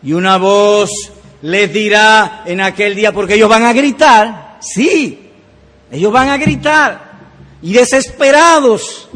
Y 0.02 0.14
una 0.14 0.38
voz 0.38 0.88
les 1.42 1.70
dirá 1.74 2.42
en 2.46 2.62
aquel 2.62 2.94
día, 2.94 3.12
porque 3.12 3.34
ellos 3.34 3.50
van 3.50 3.64
a 3.64 3.74
gritar, 3.74 4.56
sí, 4.62 5.28
ellos 5.92 6.11
van 6.11 6.30
a 6.30 6.38
gritar, 6.38 7.18
y 7.61 7.74
desesperados, 7.74 9.11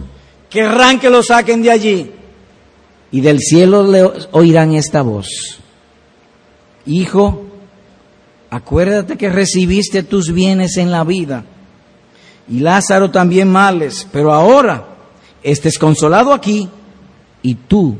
querrán 0.51 1.01
que 1.01 1.09
lo 1.09 1.22
saquen 1.22 1.62
de 1.62 1.70
allí. 1.70 2.11
Y 3.11 3.22
del 3.22 3.38
cielo 3.40 3.82
le 3.82 4.03
oirán 4.32 4.74
esta 4.74 5.01
voz. 5.01 5.61
Hijo, 6.87 7.45
acuérdate 8.51 9.16
que 9.16 9.30
recibiste 9.30 10.03
tus 10.03 10.33
bienes 10.33 10.76
en 10.76 10.91
la 10.91 11.05
vida 11.05 11.45
y 12.49 12.59
Lázaro 12.59 13.11
también 13.11 13.51
males, 13.51 14.07
pero 14.12 14.33
ahora 14.33 14.87
estés 15.43 15.78
consolado 15.78 16.33
aquí 16.33 16.68
y 17.43 17.55
tú 17.55 17.97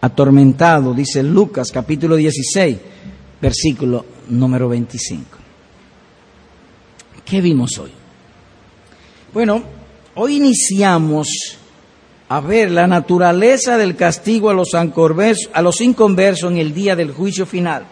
atormentado, 0.00 0.94
dice 0.94 1.22
Lucas 1.22 1.70
capítulo 1.72 2.16
16, 2.16 2.76
versículo 3.40 4.04
número 4.28 4.68
25. 4.68 5.24
¿Qué 7.24 7.40
vimos 7.40 7.78
hoy? 7.78 7.90
Bueno, 9.32 9.62
hoy 10.14 10.36
iniciamos 10.36 11.26
a 12.28 12.40
ver 12.40 12.70
la 12.70 12.86
naturaleza 12.86 13.76
del 13.76 13.96
castigo 13.96 14.50
a 14.50 14.54
los, 14.54 14.68
a 14.74 15.62
los 15.62 15.80
inconversos 15.80 16.52
en 16.52 16.58
el 16.58 16.72
día 16.72 16.94
del 16.94 17.12
juicio 17.12 17.46
final. 17.46 17.86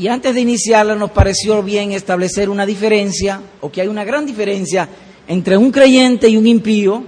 Y 0.00 0.08
antes 0.08 0.34
de 0.34 0.40
iniciarla 0.40 0.94
nos 0.94 1.10
pareció 1.10 1.62
bien 1.62 1.92
establecer 1.92 2.48
una 2.48 2.64
diferencia, 2.64 3.38
o 3.60 3.70
que 3.70 3.82
hay 3.82 3.88
una 3.88 4.02
gran 4.02 4.24
diferencia 4.24 4.88
entre 5.28 5.58
un 5.58 5.70
creyente 5.70 6.26
y 6.26 6.38
un 6.38 6.46
impío, 6.46 7.04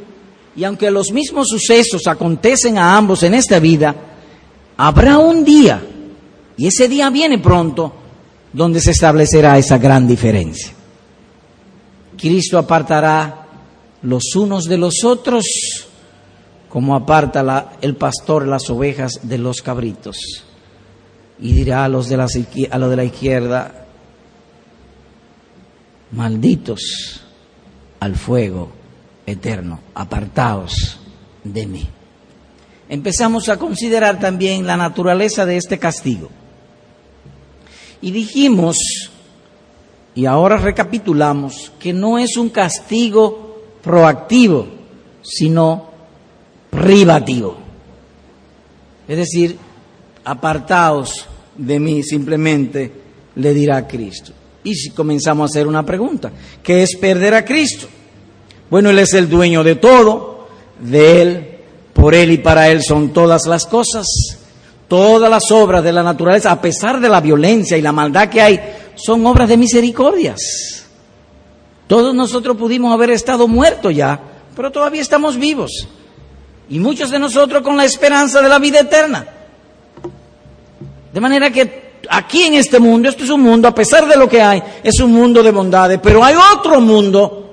y 0.55 0.62
aunque 0.64 0.90
los 0.90 1.11
mismos 1.11 1.49
sucesos 1.49 2.07
acontecen 2.07 2.76
a 2.76 2.95
ambos 2.95 3.22
en 3.22 3.32
esta 3.32 3.59
vida, 3.59 3.97
habrá 4.76 5.16
un 5.16 5.43
día, 5.43 5.82
y 6.59 6.66
ese 6.66 6.86
día 6.86 7.09
viene 7.09 7.38
pronto, 7.38 7.95
donde 8.53 8.78
se 8.78 8.90
establecerá 8.90 9.57
esa 9.57 9.78
gran 9.78 10.07
diferencia. 10.07 10.74
Cristo 12.18 12.59
apartará 12.59 13.47
los 14.03 14.36
unos 14.36 14.64
de 14.66 14.76
los 14.76 15.03
otros, 15.03 15.47
como 16.68 16.95
aparta 16.95 17.72
el 17.80 17.97
pastor 17.97 18.47
las 18.47 18.68
ovejas 18.68 19.20
de 19.22 19.38
los 19.38 19.62
cabritos. 19.62 20.45
Y 21.41 21.53
dirá 21.53 21.85
a 21.85 21.89
los 21.89 22.09
de 22.09 22.16
la, 22.16 22.26
a 22.70 22.78
los 22.78 22.91
de 22.91 22.97
la 22.97 23.05
izquierda, 23.05 23.87
malditos 26.12 27.22
al 28.01 28.16
fuego 28.16 28.70
eterno, 29.26 29.80
apartaos 29.95 31.01
de 31.45 31.66
mí. 31.66 31.89
Empezamos 32.89 33.49
a 33.49 33.59
considerar 33.59 34.18
también 34.20 34.66
la 34.66 34.76
naturaleza 34.76 35.47
de 35.47 35.57
este 35.57 35.78
castigo. 35.78 36.28
Y 38.01 38.11
dijimos, 38.11 38.76
y 40.14 40.26
ahora 40.26 40.57
recapitulamos, 40.57 41.72
que 41.78 41.93
no 41.93 42.18
es 42.18 42.37
un 42.37 42.51
castigo 42.51 43.62
proactivo, 43.83 44.66
sino 45.22 45.91
privativo. 46.70 47.57
Es 49.09 49.16
decir, 49.16 49.57
apartaos 50.24 51.26
de 51.56 51.78
mí, 51.78 52.02
simplemente 52.02 52.92
le 53.36 53.54
dirá 53.54 53.86
Cristo. 53.86 54.32
Y 54.64 54.74
si 54.74 54.90
comenzamos 54.90 55.50
a 55.50 55.52
hacer 55.52 55.66
una 55.66 55.84
pregunta, 55.84 56.30
¿qué 56.62 56.82
es 56.82 56.96
perder 56.96 57.34
a 57.34 57.44
Cristo? 57.44 57.86
Bueno, 58.70 58.90
Él 58.90 58.98
es 59.00 59.12
el 59.14 59.28
dueño 59.28 59.64
de 59.64 59.76
todo, 59.76 60.48
de 60.80 61.22
Él, 61.22 61.48
por 61.92 62.14
Él 62.14 62.30
y 62.30 62.38
para 62.38 62.68
Él 62.68 62.82
son 62.82 63.12
todas 63.12 63.46
las 63.46 63.66
cosas. 63.66 64.06
Todas 64.88 65.30
las 65.30 65.50
obras 65.50 65.82
de 65.82 65.92
la 65.92 66.02
naturaleza, 66.02 66.50
a 66.50 66.60
pesar 66.60 67.00
de 67.00 67.08
la 67.08 67.20
violencia 67.20 67.78
y 67.78 67.82
la 67.82 67.92
maldad 67.92 68.28
que 68.28 68.42
hay, 68.42 68.60
son 68.94 69.24
obras 69.26 69.48
de 69.48 69.56
misericordias. 69.56 70.84
Todos 71.86 72.14
nosotros 72.14 72.56
pudimos 72.56 72.92
haber 72.92 73.10
estado 73.10 73.48
muertos 73.48 73.94
ya, 73.94 74.20
pero 74.54 74.70
todavía 74.70 75.00
estamos 75.00 75.38
vivos. 75.38 75.88
Y 76.68 76.78
muchos 76.78 77.10
de 77.10 77.18
nosotros 77.18 77.62
con 77.62 77.76
la 77.76 77.84
esperanza 77.84 78.40
de 78.40 78.48
la 78.48 78.58
vida 78.58 78.80
eterna. 78.80 79.26
De 81.12 81.20
manera 81.20 81.50
que 81.50 81.92
aquí 82.08 82.42
en 82.42 82.54
este 82.54 82.78
mundo, 82.78 83.08
esto 83.08 83.24
es 83.24 83.30
un 83.30 83.42
mundo, 83.42 83.68
a 83.68 83.74
pesar 83.74 84.06
de 84.06 84.16
lo 84.16 84.28
que 84.28 84.40
hay, 84.40 84.62
es 84.82 84.98
un 85.00 85.12
mundo 85.12 85.42
de 85.42 85.50
bondades, 85.50 86.00
pero 86.02 86.24
hay 86.24 86.34
otro 86.54 86.80
mundo 86.80 87.50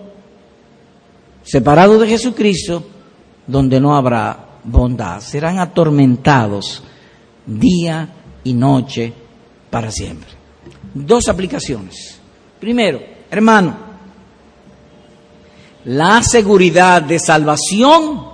separados 1.44 2.00
de 2.02 2.08
Jesucristo, 2.08 2.84
donde 3.46 3.80
no 3.80 3.96
habrá 3.96 4.38
bondad. 4.64 5.20
Serán 5.20 5.60
atormentados 5.60 6.84
día 7.46 8.08
y 8.44 8.54
noche 8.54 9.14
para 9.70 9.92
siempre. 9.92 10.30
Dos 10.94 11.28
aplicaciones. 11.28 12.20
Primero, 12.60 13.02
hermano, 13.30 13.76
la 15.86 16.22
seguridad 16.24 17.02
de 17.02 17.20
salvación 17.20 18.28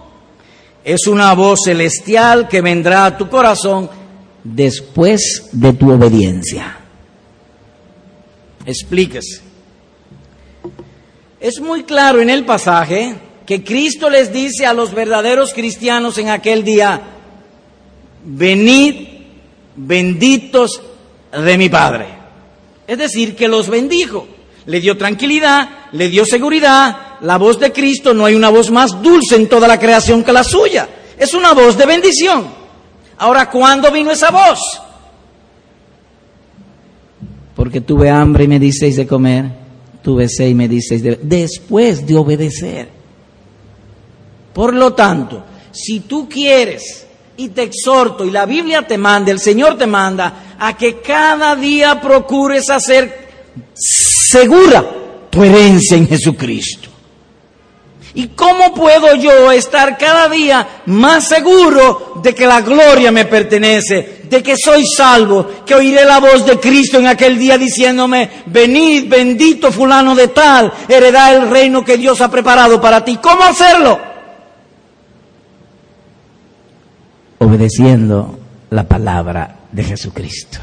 es 0.83 1.07
una 1.07 1.33
voz 1.33 1.61
celestial 1.65 2.47
que 2.47 2.61
vendrá 2.61 3.05
a 3.05 3.17
tu 3.17 3.29
corazón 3.29 3.89
después 4.45 5.49
de 5.51 5.73
tu 5.73 5.91
obediencia. 5.91 6.77
Explíquese. 8.65 9.41
Es 11.39 11.59
muy 11.59 11.83
claro 11.83 12.21
en 12.21 12.29
el 12.29 12.45
pasaje 12.45 13.15
que 13.45 13.63
Cristo 13.63 14.09
les 14.09 14.31
dice 14.31 14.65
a 14.65 14.73
los 14.73 14.93
verdaderos 14.93 15.53
cristianos 15.53 16.17
en 16.17 16.29
aquel 16.29 16.63
día, 16.63 17.01
venid 18.23 19.07
benditos 19.75 20.81
de 21.31 21.57
mi 21.57 21.69
Padre. 21.69 22.07
Es 22.87 22.97
decir, 22.97 23.35
que 23.35 23.47
los 23.47 23.69
bendijo, 23.69 24.27
le 24.65 24.79
dio 24.79 24.97
tranquilidad, 24.97 25.69
le 25.91 26.09
dio 26.09 26.25
seguridad. 26.25 27.17
La 27.21 27.37
voz 27.37 27.59
de 27.59 27.71
Cristo 27.71 28.13
no 28.13 28.25
hay 28.25 28.35
una 28.35 28.49
voz 28.49 28.71
más 28.71 29.01
dulce 29.01 29.35
en 29.35 29.47
toda 29.47 29.67
la 29.67 29.79
creación 29.79 30.23
que 30.23 30.33
la 30.33 30.43
suya. 30.43 30.87
Es 31.17 31.33
una 31.33 31.53
voz 31.53 31.77
de 31.77 31.85
bendición. 31.85 32.64
Ahora, 33.17 33.49
¿cuándo 33.49 33.91
vino 33.91 34.11
esa 34.11 34.31
voz? 34.31 34.59
Porque 37.55 37.81
tuve 37.81 38.09
hambre 38.09 38.43
y 38.43 38.47
me 38.47 38.59
disteis 38.59 38.95
de 38.97 39.07
comer 39.07 39.65
tuve 40.05 40.27
y 40.37 40.53
me 40.53 40.67
dices, 40.67 41.01
después 41.23 42.05
de 42.05 42.15
obedecer. 42.15 42.87
Por 44.53 44.75
lo 44.75 44.93
tanto, 44.93 45.43
si 45.71 46.01
tú 46.01 46.29
quieres, 46.29 47.07
y 47.37 47.49
te 47.49 47.63
exhorto, 47.63 48.23
y 48.23 48.29
la 48.29 48.45
Biblia 48.45 48.83
te 48.83 48.99
manda, 48.99 49.31
el 49.31 49.39
Señor 49.39 49.79
te 49.79 49.87
manda, 49.87 50.55
a 50.59 50.77
que 50.77 51.01
cada 51.01 51.55
día 51.55 51.99
procures 51.99 52.69
hacer 52.69 53.29
segura 53.73 54.85
tu 55.31 55.43
herencia 55.43 55.97
en 55.97 56.07
Jesucristo. 56.07 56.84
¿Y 58.15 58.29
cómo 58.29 58.73
puedo 58.73 59.13
yo 59.15 59.51
estar 59.51 59.97
cada 59.97 60.29
día 60.29 60.81
más 60.85 61.27
seguro 61.27 62.13
de 62.23 62.33
que 62.33 62.47
la 62.47 62.61
gloria 62.61 63.11
me 63.11 63.25
pertenece, 63.25 64.21
de 64.29 64.41
que 64.41 64.55
soy 64.55 64.85
salvo, 64.87 65.45
que 65.65 65.75
oiré 65.75 66.05
la 66.05 66.21
voz 66.21 66.45
de 66.45 66.57
Cristo 66.57 66.97
en 66.97 67.07
aquel 67.07 67.37
día 67.37 67.57
diciéndome, 67.57 68.43
venid 68.45 69.09
bendito 69.09 69.69
fulano 69.69 70.15
de 70.15 70.29
tal, 70.29 70.71
heredad 70.87 71.35
el 71.35 71.49
reino 71.49 71.83
que 71.83 71.97
Dios 71.97 72.21
ha 72.21 72.31
preparado 72.31 72.79
para 72.79 73.03
ti? 73.03 73.19
¿Cómo 73.21 73.43
hacerlo? 73.43 73.99
Obedeciendo 77.39 78.39
la 78.69 78.85
palabra 78.85 79.57
de 79.73 79.83
Jesucristo. 79.83 80.59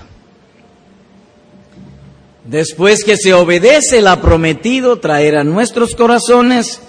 Después 2.46 3.04
que 3.04 3.18
se 3.18 3.34
obedece 3.34 4.00
la 4.00 4.22
prometido, 4.22 4.98
traer 5.00 5.36
a 5.36 5.44
nuestros 5.44 5.94
corazones 5.94 6.80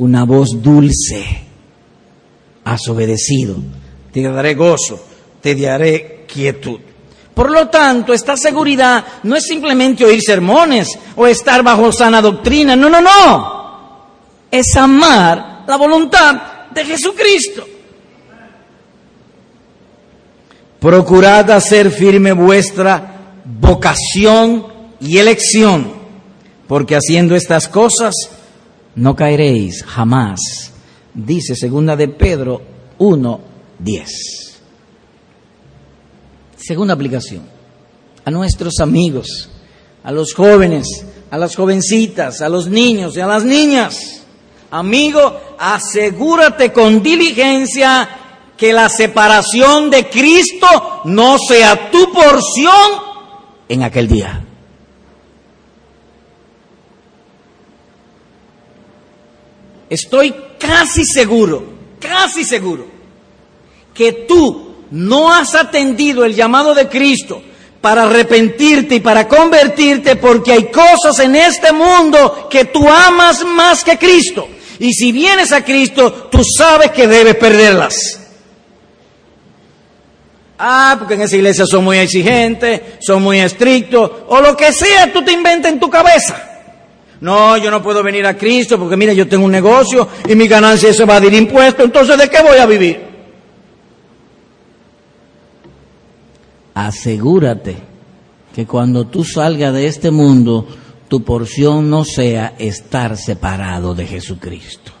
una 0.00 0.24
voz 0.24 0.48
dulce. 0.60 1.24
Has 2.64 2.88
obedecido, 2.88 3.56
te 4.12 4.22
daré 4.22 4.54
gozo, 4.54 5.00
te 5.40 5.54
daré 5.54 6.24
quietud. 6.32 6.80
Por 7.34 7.50
lo 7.50 7.68
tanto, 7.68 8.12
esta 8.12 8.36
seguridad 8.36 9.04
no 9.22 9.36
es 9.36 9.44
simplemente 9.44 10.04
oír 10.04 10.20
sermones 10.20 10.88
o 11.16 11.26
estar 11.26 11.62
bajo 11.62 11.92
sana 11.92 12.20
doctrina, 12.20 12.76
no, 12.76 12.90
no, 12.90 13.00
no. 13.00 13.60
Es 14.50 14.76
amar 14.76 15.64
la 15.66 15.76
voluntad 15.76 16.70
de 16.70 16.84
Jesucristo. 16.84 17.66
Procurad 20.80 21.50
hacer 21.50 21.90
firme 21.90 22.32
vuestra 22.32 23.42
vocación 23.44 24.66
y 25.00 25.18
elección, 25.18 25.92
porque 26.66 26.96
haciendo 26.96 27.36
estas 27.36 27.68
cosas 27.68 28.14
no 28.96 29.14
caeréis 29.14 29.82
jamás, 29.84 30.72
dice 31.14 31.54
segunda 31.54 31.96
de 31.96 32.08
Pedro 32.08 32.62
1, 32.98 33.40
10. 33.78 34.10
Segunda 36.56 36.94
aplicación, 36.94 37.42
a 38.24 38.30
nuestros 38.30 38.80
amigos, 38.80 39.50
a 40.04 40.12
los 40.12 40.34
jóvenes, 40.34 40.86
a 41.30 41.38
las 41.38 41.56
jovencitas, 41.56 42.40
a 42.40 42.48
los 42.48 42.68
niños 42.68 43.16
y 43.16 43.20
a 43.20 43.26
las 43.26 43.44
niñas. 43.44 44.22
Amigo, 44.70 45.56
asegúrate 45.58 46.72
con 46.72 47.02
diligencia 47.02 48.08
que 48.56 48.72
la 48.72 48.88
separación 48.88 49.90
de 49.90 50.08
Cristo 50.08 50.66
no 51.06 51.38
sea 51.38 51.90
tu 51.90 52.12
porción 52.12 53.10
en 53.68 53.82
aquel 53.82 54.06
día. 54.06 54.44
Estoy 59.90 60.34
casi 60.58 61.04
seguro, 61.04 61.64
casi 62.00 62.44
seguro, 62.44 62.86
que 63.92 64.12
tú 64.12 64.76
no 64.92 65.32
has 65.32 65.54
atendido 65.54 66.24
el 66.24 66.34
llamado 66.34 66.74
de 66.74 66.88
Cristo 66.88 67.42
para 67.80 68.04
arrepentirte 68.04 68.96
y 68.96 69.00
para 69.00 69.26
convertirte 69.26 70.16
porque 70.16 70.52
hay 70.52 70.70
cosas 70.70 71.18
en 71.18 71.34
este 71.34 71.72
mundo 71.72 72.48
que 72.48 72.66
tú 72.66 72.88
amas 72.88 73.44
más 73.44 73.82
que 73.84 73.98
Cristo. 73.98 74.48
Y 74.78 74.92
si 74.92 75.12
vienes 75.12 75.52
a 75.52 75.64
Cristo, 75.64 76.28
tú 76.30 76.42
sabes 76.42 76.90
que 76.92 77.06
debes 77.06 77.36
perderlas. 77.36 78.20
Ah, 80.58 80.96
porque 80.98 81.14
en 81.14 81.22
esa 81.22 81.36
iglesia 81.36 81.64
son 81.66 81.84
muy 81.84 81.98
exigentes, 81.98 82.80
son 83.00 83.22
muy 83.22 83.40
estrictos, 83.40 84.10
o 84.28 84.40
lo 84.40 84.54
que 84.56 84.72
sea 84.72 85.10
tú 85.10 85.24
te 85.24 85.32
inventas 85.32 85.72
en 85.72 85.80
tu 85.80 85.88
cabeza. 85.88 86.49
No, 87.20 87.56
yo 87.58 87.70
no 87.70 87.82
puedo 87.82 88.02
venir 88.02 88.26
a 88.26 88.36
Cristo 88.36 88.78
porque 88.78 88.96
mira, 88.96 89.12
yo 89.12 89.28
tengo 89.28 89.44
un 89.44 89.52
negocio 89.52 90.08
y 90.26 90.34
mi 90.34 90.48
ganancia 90.48 90.88
es 90.88 91.00
evadir 91.00 91.34
impuestos, 91.34 91.84
entonces 91.84 92.16
¿de 92.16 92.30
qué 92.30 92.42
voy 92.42 92.58
a 92.58 92.66
vivir? 92.66 93.00
Asegúrate 96.74 97.76
que 98.54 98.66
cuando 98.66 99.06
tú 99.06 99.22
salgas 99.22 99.74
de 99.74 99.86
este 99.86 100.10
mundo, 100.10 100.66
tu 101.08 101.22
porción 101.22 101.90
no 101.90 102.04
sea 102.04 102.54
estar 102.58 103.16
separado 103.16 103.94
de 103.94 104.06
Jesucristo. 104.06 104.92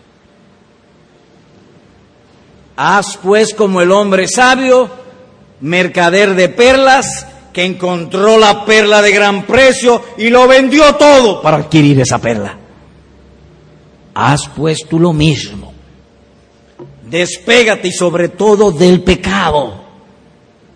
Haz 2.76 3.16
pues 3.16 3.54
como 3.54 3.80
el 3.80 3.92
hombre 3.92 4.26
sabio, 4.28 4.90
mercader 5.60 6.34
de 6.34 6.48
perlas, 6.48 7.26
que 7.52 7.64
encontró 7.64 8.38
la 8.38 8.64
perla 8.64 9.02
de 9.02 9.12
gran 9.12 9.44
precio 9.44 10.02
y 10.18 10.30
lo 10.30 10.46
vendió 10.46 10.94
todo 10.94 11.42
para 11.42 11.58
adquirir 11.58 12.00
esa 12.00 12.18
perla. 12.18 12.56
Haz 14.14 14.48
pues 14.54 14.86
tú 14.88 14.98
lo 14.98 15.12
mismo. 15.12 15.72
Despégate 17.04 17.88
y 17.88 17.92
sobre 17.92 18.28
todo 18.28 18.70
del 18.70 19.02
pecado. 19.02 19.80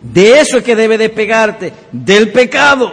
De 0.03 0.41
eso 0.41 0.59
es 0.59 0.65
que 0.65 0.77
debe 0.77 0.99
despegarte, 0.99 1.73
del 1.93 2.33
pecado. 2.33 2.93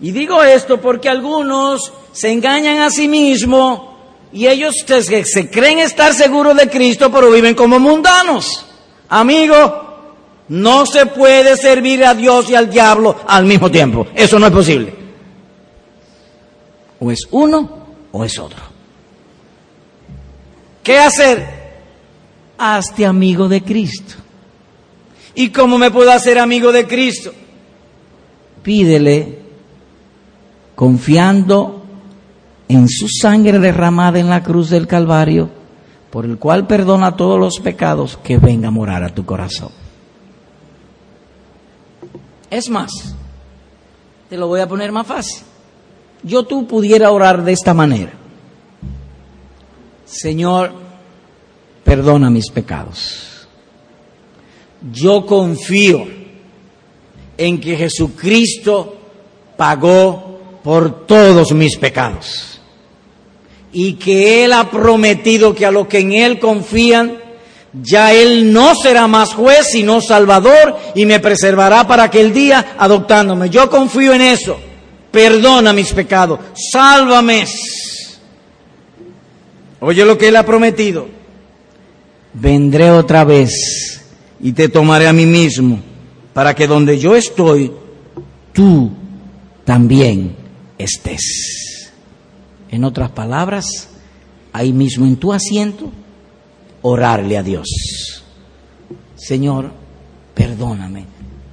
Y 0.00 0.10
digo 0.12 0.42
esto 0.42 0.80
porque 0.80 1.08
algunos 1.08 1.92
se 2.12 2.30
engañan 2.30 2.78
a 2.78 2.90
sí 2.90 3.08
mismos 3.08 3.80
y 4.32 4.46
ellos 4.46 4.74
se, 4.86 5.24
se 5.24 5.50
creen 5.50 5.78
estar 5.78 6.12
seguros 6.14 6.56
de 6.56 6.68
Cristo, 6.68 7.10
pero 7.10 7.30
viven 7.30 7.54
como 7.54 7.78
mundanos. 7.78 8.66
Amigo, 9.08 9.85
no 10.48 10.86
se 10.86 11.06
puede 11.06 11.56
servir 11.56 12.04
a 12.04 12.14
Dios 12.14 12.50
y 12.50 12.54
al 12.54 12.70
diablo 12.70 13.16
al 13.26 13.44
mismo 13.44 13.70
tiempo. 13.70 14.06
Eso 14.14 14.38
no 14.38 14.46
es 14.46 14.52
posible. 14.52 14.94
O 17.00 17.10
es 17.10 17.26
uno 17.30 17.86
o 18.12 18.24
es 18.24 18.38
otro. 18.38 18.62
¿Qué 20.82 20.98
hacer? 20.98 21.46
Hazte 22.58 23.04
amigo 23.04 23.48
de 23.48 23.62
Cristo. 23.62 24.14
¿Y 25.34 25.50
cómo 25.50 25.78
me 25.78 25.90
puedo 25.90 26.10
hacer 26.12 26.38
amigo 26.38 26.72
de 26.72 26.86
Cristo? 26.86 27.32
Pídele 28.62 29.40
confiando 30.74 31.82
en 32.68 32.88
su 32.88 33.08
sangre 33.08 33.58
derramada 33.58 34.18
en 34.18 34.28
la 34.28 34.42
cruz 34.42 34.70
del 34.70 34.86
Calvario, 34.86 35.50
por 36.10 36.24
el 36.24 36.38
cual 36.38 36.66
perdona 36.66 37.16
todos 37.16 37.38
los 37.38 37.58
pecados, 37.60 38.18
que 38.22 38.38
venga 38.38 38.68
a 38.68 38.72
morar 38.72 39.02
a 39.04 39.14
tu 39.14 39.24
corazón. 39.24 39.70
Es 42.50 42.68
más, 42.68 42.90
te 44.28 44.36
lo 44.36 44.46
voy 44.46 44.60
a 44.60 44.68
poner 44.68 44.92
más 44.92 45.06
fácil. 45.06 45.42
Yo 46.22 46.44
tú 46.44 46.66
pudiera 46.66 47.10
orar 47.10 47.44
de 47.44 47.52
esta 47.52 47.74
manera. 47.74 48.12
Señor, 50.04 50.72
perdona 51.84 52.30
mis 52.30 52.50
pecados. 52.50 53.48
Yo 54.92 55.26
confío 55.26 56.06
en 57.36 57.60
que 57.60 57.76
Jesucristo 57.76 58.96
pagó 59.56 60.40
por 60.62 61.06
todos 61.06 61.52
mis 61.52 61.76
pecados 61.76 62.60
y 63.72 63.94
que 63.94 64.44
Él 64.44 64.52
ha 64.52 64.70
prometido 64.70 65.54
que 65.54 65.66
a 65.66 65.70
los 65.70 65.86
que 65.86 65.98
en 65.98 66.12
Él 66.12 66.38
confían, 66.38 67.18
ya 67.72 68.12
Él 68.12 68.52
no 68.52 68.74
será 68.74 69.06
más 69.06 69.34
juez, 69.34 69.66
sino 69.72 70.00
Salvador, 70.00 70.76
y 70.94 71.06
me 71.06 71.20
preservará 71.20 71.86
para 71.86 72.04
aquel 72.04 72.32
día 72.32 72.74
adoptándome. 72.78 73.50
Yo 73.50 73.68
confío 73.68 74.14
en 74.14 74.22
eso. 74.22 74.58
Perdona 75.10 75.72
mis 75.72 75.92
pecados. 75.92 76.40
Sálvame. 76.72 77.46
Oye 79.80 80.04
lo 80.04 80.16
que 80.16 80.28
Él 80.28 80.36
ha 80.36 80.44
prometido. 80.44 81.08
Vendré 82.32 82.90
otra 82.90 83.24
vez 83.24 84.02
y 84.40 84.52
te 84.52 84.68
tomaré 84.68 85.06
a 85.06 85.12
mí 85.12 85.24
mismo, 85.24 85.80
para 86.34 86.54
que 86.54 86.66
donde 86.66 86.98
yo 86.98 87.16
estoy, 87.16 87.72
tú 88.52 88.90
también 89.64 90.36
estés. 90.76 91.92
En 92.70 92.84
otras 92.84 93.10
palabras, 93.10 93.88
ahí 94.52 94.72
mismo 94.72 95.06
en 95.06 95.16
tu 95.16 95.32
asiento, 95.32 95.90
orarle 96.88 97.36
a 97.36 97.42
Dios. 97.42 98.22
Señor, 99.16 99.70
perdóname, 100.34 101.04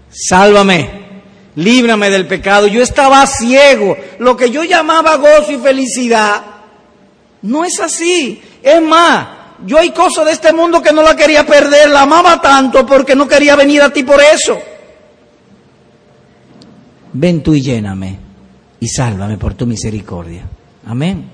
sálvame, 0.09 0.89
líbrame 1.55 2.09
del 2.09 2.27
pecado. 2.27 2.67
Yo 2.67 2.81
estaba 2.83 3.25
ciego, 3.25 3.97
lo 4.19 4.37
que 4.37 4.51
yo 4.51 4.63
llamaba 4.63 5.17
gozo 5.17 5.51
y 5.51 5.57
felicidad, 5.57 6.41
no 7.41 7.65
es 7.65 7.79
así. 7.79 8.41
Es 8.61 8.81
más, 8.81 9.27
yo 9.65 9.79
hay 9.79 9.91
cosas 9.91 10.25
de 10.25 10.33
este 10.33 10.53
mundo 10.53 10.81
que 10.81 10.93
no 10.93 11.01
la 11.01 11.15
quería 11.15 11.45
perder, 11.45 11.89
la 11.89 12.03
amaba 12.03 12.39
tanto 12.39 12.85
porque 12.85 13.15
no 13.15 13.27
quería 13.27 13.55
venir 13.55 13.81
a 13.81 13.91
ti 13.91 14.03
por 14.03 14.21
eso. 14.21 14.59
Ven 17.13 17.41
tú 17.41 17.55
y 17.55 17.61
lléname 17.61 18.19
y 18.79 18.87
sálvame 18.87 19.37
por 19.37 19.55
tu 19.55 19.65
misericordia. 19.65 20.43
Amén. 20.85 21.32